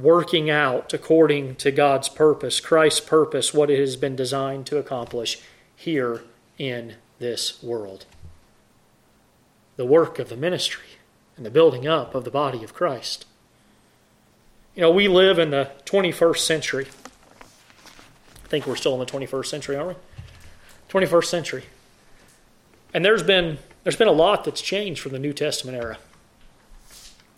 Working 0.00 0.48
out 0.48 0.94
according 0.94 1.56
to 1.56 1.70
God's 1.70 2.08
purpose, 2.08 2.60
Christ's 2.60 3.00
purpose, 3.00 3.52
what 3.52 3.70
it 3.70 3.78
has 3.78 3.96
been 3.96 4.16
designed 4.16 4.66
to 4.66 4.78
accomplish 4.78 5.38
here 5.76 6.22
in 6.58 6.94
this 7.18 7.62
world 7.62 8.06
the 9.76 9.86
work 9.86 10.18
of 10.18 10.28
the 10.28 10.36
ministry 10.36 10.84
and 11.38 11.46
the 11.46 11.50
building 11.50 11.86
up 11.86 12.14
of 12.14 12.24
the 12.24 12.30
body 12.30 12.62
of 12.62 12.74
Christ. 12.74 13.24
You 14.74 14.82
know, 14.82 14.90
we 14.90 15.08
live 15.08 15.38
in 15.38 15.50
the 15.50 15.70
21st 15.86 16.36
century. 16.36 16.86
I 18.44 18.48
think 18.48 18.66
we're 18.66 18.76
still 18.76 18.92
in 18.92 19.00
the 19.00 19.06
21st 19.06 19.46
century, 19.46 19.76
aren't 19.76 19.88
we? 19.88 19.94
21st 20.90 21.24
century. 21.24 21.64
And 22.92 23.02
there's 23.02 23.22
been 23.22 23.58
there's 23.82 23.96
been 23.96 24.06
a 24.06 24.12
lot 24.12 24.44
that's 24.44 24.60
changed 24.60 25.00
from 25.00 25.12
the 25.12 25.18
New 25.18 25.32
Testament 25.32 25.82
era. 25.82 25.96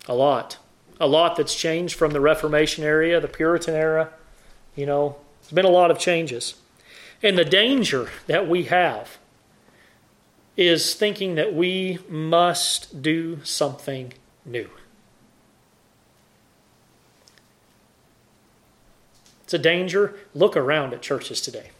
A 0.09 0.13
lot. 0.13 0.57
A 1.03 1.07
lot 1.07 1.35
that's 1.35 1.53
changed 1.53 1.95
from 1.95 2.11
the 2.11 2.21
Reformation 2.21 2.85
era, 2.85 3.19
the 3.19 3.27
Puritan 3.27 3.75
era. 3.75 4.13
You 4.73 4.85
know, 4.85 5.17
there's 5.41 5.51
been 5.51 5.65
a 5.65 5.69
lot 5.69 5.91
of 5.91 5.99
changes. 5.99 6.55
And 7.21 7.37
the 7.37 7.43
danger 7.43 8.09
that 8.27 8.47
we 8.47 8.63
have 8.63 9.17
is 10.55 10.95
thinking 10.95 11.35
that 11.35 11.53
we 11.53 11.99
must 12.07 13.01
do 13.01 13.43
something 13.43 14.13
new. 14.45 14.69
It's 19.43 19.53
a 19.53 19.59
danger. 19.59 20.15
Look 20.33 20.55
around 20.55 20.93
at 20.93 21.01
churches 21.01 21.41
today. 21.41 21.71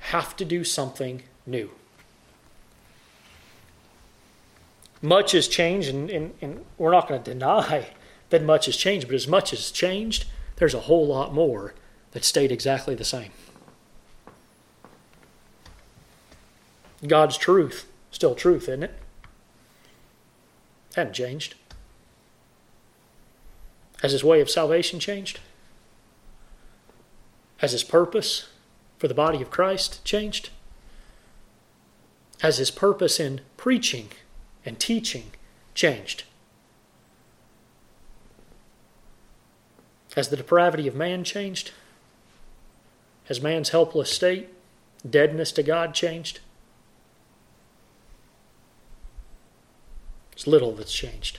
Have 0.00 0.36
to 0.36 0.44
do 0.44 0.64
something 0.64 1.22
new. 1.46 1.70
Much 5.00 5.32
has 5.32 5.46
changed, 5.46 5.88
and, 5.88 6.10
and, 6.10 6.34
and 6.40 6.64
we're 6.76 6.90
not 6.90 7.08
going 7.08 7.22
to 7.22 7.30
deny 7.32 7.88
that 8.30 8.42
much 8.42 8.66
has 8.66 8.76
changed, 8.76 9.06
but 9.06 9.14
as 9.14 9.28
much 9.28 9.50
has 9.50 9.70
changed, 9.70 10.26
there's 10.56 10.74
a 10.74 10.80
whole 10.80 11.06
lot 11.06 11.32
more 11.32 11.74
that 12.12 12.24
stayed 12.24 12.50
exactly 12.50 12.94
the 12.94 13.04
same. 13.04 13.30
God's 17.06 17.36
truth, 17.36 17.88
still 18.10 18.34
truth, 18.34 18.64
isn't 18.64 18.82
it? 18.82 18.98
Hadn't 20.96 21.12
changed. 21.12 21.54
Has 24.02 24.12
his 24.12 24.24
way 24.24 24.40
of 24.40 24.50
salvation 24.50 24.98
changed? 24.98 25.38
Has 27.58 27.72
his 27.72 27.84
purpose 27.84 28.48
for 28.98 29.06
the 29.06 29.14
body 29.14 29.40
of 29.40 29.50
Christ 29.50 30.04
changed? 30.04 30.50
Has 32.40 32.58
his 32.58 32.70
purpose 32.70 33.20
in 33.20 33.40
preaching 33.56 34.08
and 34.64 34.78
teaching 34.78 35.30
changed? 35.74 36.24
Has 40.16 40.28
the 40.28 40.36
depravity 40.36 40.88
of 40.88 40.94
man 40.94 41.22
changed? 41.24 41.70
Has 43.26 43.40
man's 43.40 43.68
helpless 43.68 44.10
state, 44.10 44.48
deadness 45.08 45.52
to 45.52 45.62
God 45.62 45.94
changed? 45.94 46.40
It's 50.32 50.46
little 50.46 50.72
that's 50.72 50.92
changed. 50.92 51.38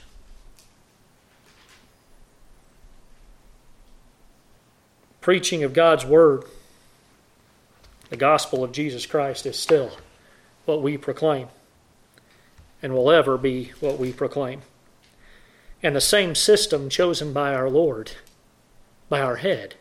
Preaching 5.20 5.62
of 5.62 5.74
God's 5.74 6.06
Word, 6.06 6.44
the 8.08 8.16
gospel 8.16 8.64
of 8.64 8.72
Jesus 8.72 9.04
Christ, 9.04 9.44
is 9.44 9.58
still 9.58 9.90
what 10.64 10.80
we 10.80 10.96
proclaim 10.96 11.48
and 12.82 12.94
will 12.94 13.10
ever 13.10 13.36
be 13.36 13.72
what 13.80 13.98
we 13.98 14.12
proclaim. 14.12 14.62
And 15.82 15.96
the 15.96 16.00
same 16.00 16.34
system 16.34 16.88
chosen 16.88 17.32
by 17.32 17.54
our 17.54 17.70
Lord, 17.70 18.12
by 19.08 19.20
our 19.20 19.36
head, 19.36 19.74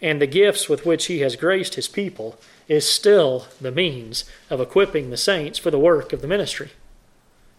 and 0.00 0.20
the 0.20 0.26
gifts 0.26 0.68
with 0.68 0.86
which 0.86 1.06
He 1.06 1.20
has 1.20 1.36
graced 1.36 1.74
His 1.74 1.88
people 1.88 2.38
is 2.68 2.88
still 2.88 3.46
the 3.60 3.72
means 3.72 4.24
of 4.50 4.60
equipping 4.60 5.10
the 5.10 5.16
saints 5.16 5.58
for 5.58 5.70
the 5.70 5.78
work 5.78 6.12
of 6.12 6.20
the 6.20 6.28
ministry. 6.28 6.70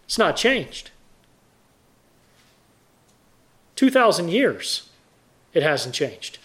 It's 0.04 0.18
not 0.18 0.36
changed. 0.36 0.90
2,000 3.76 4.28
years, 4.28 4.88
it 5.54 5.62
hasn't 5.62 5.94
changed. 5.94 6.38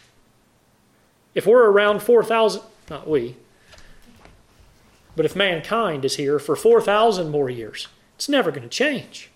If 1.34 1.46
we're 1.46 1.70
around 1.70 2.02
4,000, 2.02 2.62
not 2.90 3.10
we. 3.10 3.36
But 5.16 5.26
if 5.26 5.36
mankind 5.36 6.04
is 6.04 6.18
here 6.18 6.40
for 6.40 6.56
4,000 6.56 7.30
more 7.30 7.50
years, 7.50 7.88
it's 8.16 8.30
never 8.30 8.52
going 8.52 8.64
to 8.64 8.70
change. 8.70 9.30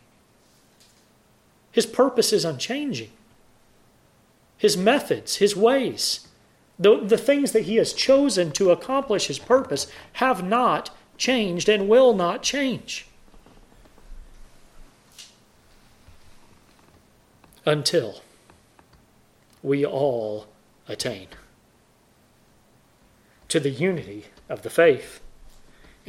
His 1.72 1.86
purpose 1.86 2.34
is 2.34 2.46
unchanging. 2.46 3.12
His 4.58 4.76
methods, 4.76 5.38
his 5.38 5.56
ways, 5.56 6.28
the, 6.78 7.00
the 7.00 7.18
things 7.18 7.52
that 7.54 7.64
he 7.64 7.78
has 7.78 7.94
chosen 7.94 8.52
to 8.54 8.72
accomplish 8.72 9.28
his 9.28 9.40
purpose 9.40 9.88
have 10.14 10.44
not 10.44 10.90
changed 11.18 11.70
and 11.70 11.88
will 11.88 12.14
not 12.14 12.44
change. 12.44 13.08
Until 17.66 18.22
we 19.62 19.86
all 19.86 20.48
attain 20.88 21.28
to 23.50 23.60
the 23.60 23.70
unity 23.70 24.26
of 24.48 24.64
the 24.64 24.70
faith 24.70 25.22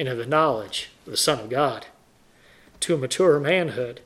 and 0.01 0.09
of 0.09 0.17
the 0.17 0.25
knowledge 0.25 0.89
of 1.05 1.11
the 1.11 1.17
Son 1.19 1.39
of 1.39 1.51
God, 1.51 1.85
to 2.81 2.95
a 2.95 2.99
mature 2.99 3.39
manhood, 3.39 4.01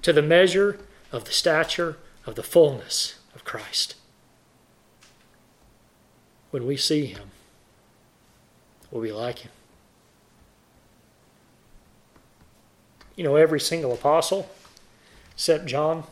to 0.00 0.10
the 0.10 0.22
measure 0.22 0.78
of 1.12 1.26
the 1.26 1.32
stature 1.32 1.98
of 2.24 2.34
the 2.34 2.42
fullness 2.42 3.18
of 3.34 3.44
Christ. 3.44 3.94
When 6.50 6.66
we 6.66 6.78
see 6.78 7.04
him, 7.04 7.30
we'll 8.90 9.02
be 9.02 9.12
like 9.12 9.40
him. 9.40 9.50
You 13.14 13.24
know, 13.24 13.36
every 13.36 13.60
single 13.60 13.92
apostle, 13.92 14.48
except 15.34 15.66
John, 15.66 16.04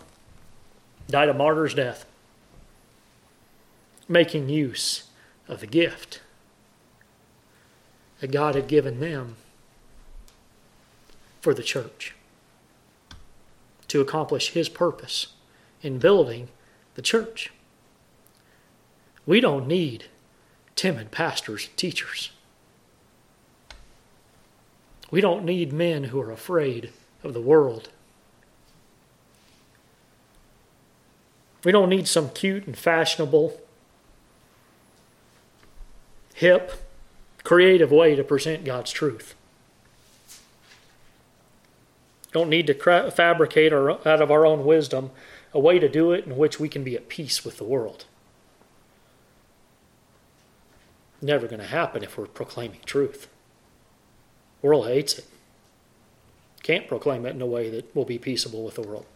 died 1.08 1.30
a 1.30 1.34
martyr's 1.34 1.72
death, 1.72 2.04
making 4.10 4.50
use 4.50 5.04
of 5.48 5.60
the 5.60 5.66
gift 5.66 6.20
that 8.20 8.30
God 8.30 8.54
had 8.54 8.68
given 8.68 9.00
them 9.00 9.36
for 11.40 11.54
the 11.54 11.62
church 11.62 12.14
to 13.88 14.00
accomplish 14.00 14.50
His 14.50 14.68
purpose 14.68 15.28
in 15.82 15.98
building 15.98 16.48
the 16.94 17.02
church. 17.02 17.52
We 19.26 19.40
don't 19.40 19.66
need 19.66 20.06
timid 20.74 21.10
pastors 21.10 21.66
and 21.66 21.76
teachers. 21.76 22.30
We 25.10 25.20
don't 25.20 25.44
need 25.44 25.72
men 25.72 26.04
who 26.04 26.20
are 26.20 26.32
afraid 26.32 26.90
of 27.22 27.32
the 27.34 27.40
world. 27.40 27.90
We 31.64 31.72
don't 31.72 31.88
need 31.88 32.06
some 32.06 32.30
cute 32.30 32.66
and 32.66 32.76
fashionable, 32.76 33.60
hip, 36.34 36.86
creative 37.47 37.92
way 37.92 38.16
to 38.16 38.24
present 38.24 38.64
God's 38.64 38.90
truth. 38.90 39.36
Don't 42.32 42.51
need 42.51 42.66
to 42.66 42.74
cra- 42.74 43.09
fabricate 43.12 43.72
our, 43.72 43.92
out 43.92 44.20
of 44.20 44.32
our 44.32 44.44
own 44.44 44.64
wisdom 44.64 45.12
a 45.55 45.61
way 45.61 45.78
to 45.78 45.88
do 45.88 46.11
it 46.11 46.26
in 46.26 46.36
which 46.36 46.59
we 46.59 46.68
can 46.68 46.82
be 46.82 46.97
at 46.97 47.09
peace 47.09 47.44
with 47.44 47.59
the 47.59 47.64
world. 47.64 48.05
Never 51.22 51.47
going 51.47 51.61
to 51.61 51.68
happen 51.68 52.03
if 52.03 52.18
we're 52.18 52.26
proclaiming 52.26 52.80
truth. 52.84 53.28
The 54.61 54.66
world 54.66 54.88
hates 54.88 55.16
it. 55.16 55.26
Can't 56.64 56.88
proclaim 56.88 57.24
it 57.26 57.36
in 57.36 57.40
a 57.40 57.47
way 57.47 57.70
that 57.70 57.94
will 57.94 58.05
be 58.05 58.18
peaceable 58.18 58.64
with 58.64 58.74
the 58.74 58.82
world. 58.82 59.07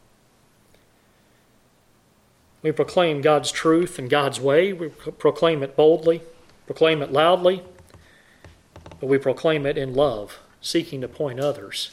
We 2.63 2.71
proclaim 2.71 3.23
God's 3.23 3.51
truth 3.51 3.99
and 3.99 4.09
God's 4.09 4.39
way. 4.39 4.73
We 4.73 4.91
proclaim 4.91 5.65
it 5.65 5.75
boldly, 5.75 6.23
proclaim 6.69 7.03
it 7.03 7.11
loudly, 7.11 7.65
but 8.85 9.07
we 9.07 9.19
proclaim 9.19 9.67
it 9.67 9.79
in 9.79 9.95
love, 9.95 10.39
seeking 10.61 11.01
to 11.01 11.09
point 11.09 11.41
others 11.41 11.91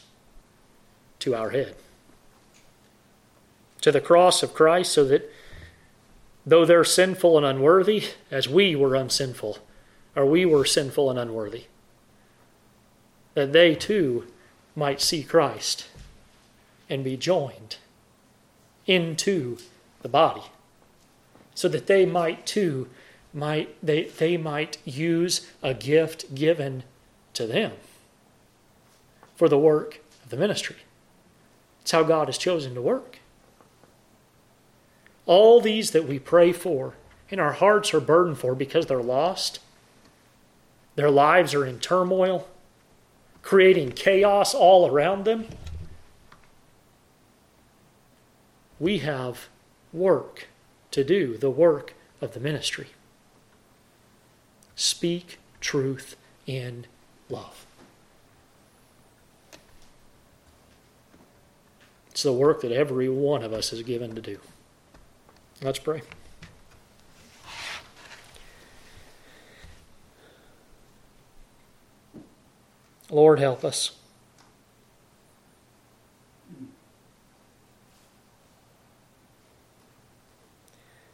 to 1.20 1.36
our 1.36 1.52
head, 1.52 1.76
to 3.82 3.92
the 3.92 4.02
cross 4.02 4.44
of 4.44 4.54
Christ, 4.54 4.92
so 4.92 5.06
that 5.06 5.32
though 6.46 6.66
they're 6.66 6.84
sinful 6.84 7.38
and 7.38 7.46
unworthy, 7.46 8.06
as 8.32 8.48
we 8.48 8.76
were 8.76 8.96
unsinful, 8.96 9.60
or 10.16 10.26
we 10.26 10.46
were 10.46 10.66
sinful 10.66 11.10
and 11.10 11.20
unworthy, 11.20 11.66
that 13.34 13.54
they 13.54 13.76
too 13.76 14.28
might 14.76 15.02
see 15.02 15.24
Christ 15.24 15.88
and 16.90 17.04
be 17.04 17.18
joined 17.18 17.78
into 18.86 19.58
the 20.02 20.10
body, 20.10 20.44
so 21.54 21.68
that 21.68 21.88
they 21.88 22.06
might 22.06 22.46
too 22.46 22.90
might 23.38 23.76
they, 23.86 24.06
they 24.06 24.36
might 24.36 24.78
use 24.84 25.48
a 25.62 25.74
gift 25.74 26.34
given 26.36 26.84
to 27.34 27.46
them 27.46 27.72
for 29.36 29.48
the 29.48 29.60
work 29.60 30.02
of 30.24 30.32
the 30.32 30.38
ministry. 30.38 30.78
It's 31.82 31.92
how 31.92 32.04
God 32.04 32.28
has 32.28 32.38
chosen 32.38 32.74
to 32.74 32.82
work. 32.82 33.20
All 35.26 35.62
these 35.62 35.92
that 35.92 36.08
we 36.08 36.20
pray 36.20 36.52
for 36.52 36.96
and 37.30 37.40
our 37.40 37.54
hearts 37.54 37.94
are 37.94 38.00
burdened 38.00 38.40
for 38.40 38.56
because 38.56 38.88
they're 38.88 39.04
lost, 39.04 39.60
their 40.96 41.12
lives 41.12 41.54
are 41.54 41.66
in 41.66 41.80
turmoil, 41.80 42.48
creating 43.44 43.92
chaos 43.92 44.56
all 44.56 44.90
around 44.90 45.26
them. 45.26 45.48
We 48.80 49.00
have 49.00 49.48
work 49.94 50.48
to 50.92 51.04
do, 51.04 51.38
the 51.38 51.50
work 51.50 51.94
of 52.20 52.34
the 52.34 52.40
ministry. 52.40 52.88
Speak 54.78 55.40
truth 55.60 56.16
in 56.46 56.86
love. 57.30 57.66
It's 62.12 62.22
the 62.22 62.32
work 62.32 62.62
that 62.62 62.72
every 62.72 63.10
one 63.10 63.44
of 63.44 63.54
us 63.54 63.74
is 63.74 63.82
given 63.82 64.14
to 64.14 64.22
do. 64.22 64.40
Let's 65.64 65.80
pray. 65.80 66.04
Lord, 73.10 73.40
help 73.40 73.66
us. 73.66 73.92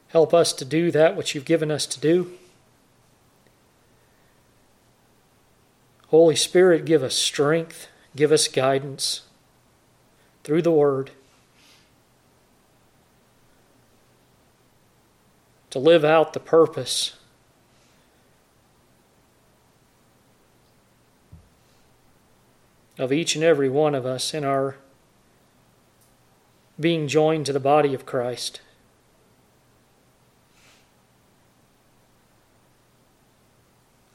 Help 0.10 0.34
us 0.34 0.52
to 0.52 0.66
do 0.66 0.92
that 0.92 1.16
which 1.16 1.34
you've 1.34 1.46
given 1.46 1.72
us 1.72 1.86
to 1.86 2.00
do. 2.02 2.34
Holy 6.14 6.36
Spirit, 6.36 6.86
give 6.86 7.02
us 7.02 7.16
strength, 7.16 7.88
give 8.16 8.32
us 8.32 8.48
guidance 8.48 9.24
through 10.44 10.62
the 10.62 10.70
Word 10.70 11.10
to 15.72 15.80
live 15.80 16.06
out 16.06 16.34
the 16.34 16.40
purpose 16.40 17.18
of 23.00 23.12
each 23.12 23.34
and 23.34 23.44
every 23.44 23.68
one 23.68 23.96
of 23.96 24.06
us 24.06 24.36
in 24.36 24.44
our 24.44 24.76
being 26.80 27.08
joined 27.08 27.48
to 27.48 27.54
the 27.54 27.60
body 27.60 27.96
of 27.96 28.06
Christ. 28.06 28.62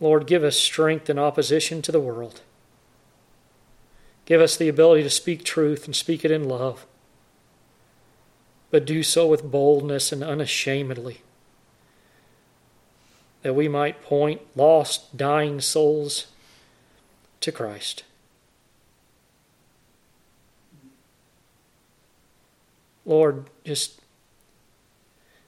Lord, 0.00 0.26
give 0.26 0.44
us 0.44 0.56
strength 0.56 1.10
in 1.10 1.18
opposition 1.18 1.82
to 1.82 1.92
the 1.92 2.00
world. 2.00 2.40
Give 4.26 4.40
us 4.40 4.56
the 4.56 4.68
ability 4.68 5.02
to 5.02 5.10
speak 5.10 5.42
truth 5.42 5.86
and 5.86 5.96
speak 5.96 6.24
it 6.24 6.30
in 6.30 6.48
love, 6.48 6.86
but 8.70 8.84
do 8.84 9.02
so 9.02 9.26
with 9.26 9.50
boldness 9.50 10.12
and 10.12 10.22
unashamedly, 10.22 11.22
that 13.42 13.54
we 13.54 13.68
might 13.68 14.02
point 14.02 14.42
lost, 14.54 15.16
dying 15.16 15.60
souls 15.60 16.26
to 17.40 17.50
Christ. 17.50 18.04
Lord, 23.06 23.46
just 23.64 24.02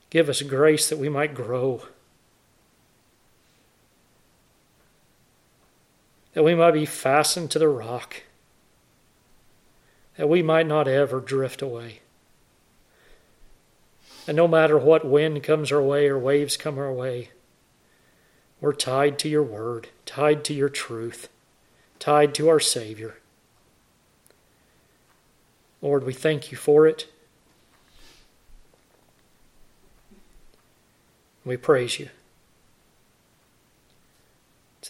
give 0.09 0.31
us 0.31 0.41
grace 0.41 0.89
that 0.89 0.99
we 0.99 1.11
might 1.11 1.35
grow. 1.35 1.83
That 6.33 6.45
we 6.45 6.55
might 6.55 6.73
be 6.73 6.87
fastened 6.87 7.51
to 7.51 7.59
the 7.59 7.69
rock, 7.69 8.23
that 10.17 10.29
we 10.29 10.43
might 10.43 10.67
not 10.67 10.87
ever 10.87 11.21
drift 11.21 11.63
away. 11.63 12.01
And 14.27 14.37
no 14.37 14.47
matter 14.47 14.79
what 14.79 15.05
wind 15.05 15.43
comes 15.43 15.73
our 15.73 15.83
way 15.83 16.07
or 16.07 16.19
waves 16.19 16.57
come 16.57 16.79
our 16.79 16.93
way, 16.93 17.31
we're 18.61 18.73
tied 18.73 19.19
to 19.21 19.29
your 19.29 19.43
word, 19.43 19.89
tied 20.05 20.45
to 20.45 20.55
your 20.55 20.69
truth, 20.69 21.29
tied 21.99 22.35
to 22.35 22.49
our 22.49 22.61
Savior. 22.61 23.17
Lord, 25.83 26.05
we 26.05 26.13
thank 26.13 26.53
you 26.53 26.59
for 26.59 26.87
it. 26.87 27.11
We 31.45 31.57
praise 31.57 31.99
you. 31.99 32.11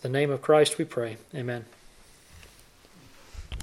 The 0.02 0.08
name 0.08 0.30
of 0.30 0.40
Christ 0.40 0.78
we 0.78 0.84
pray. 0.84 1.18
Amen. 1.34 1.64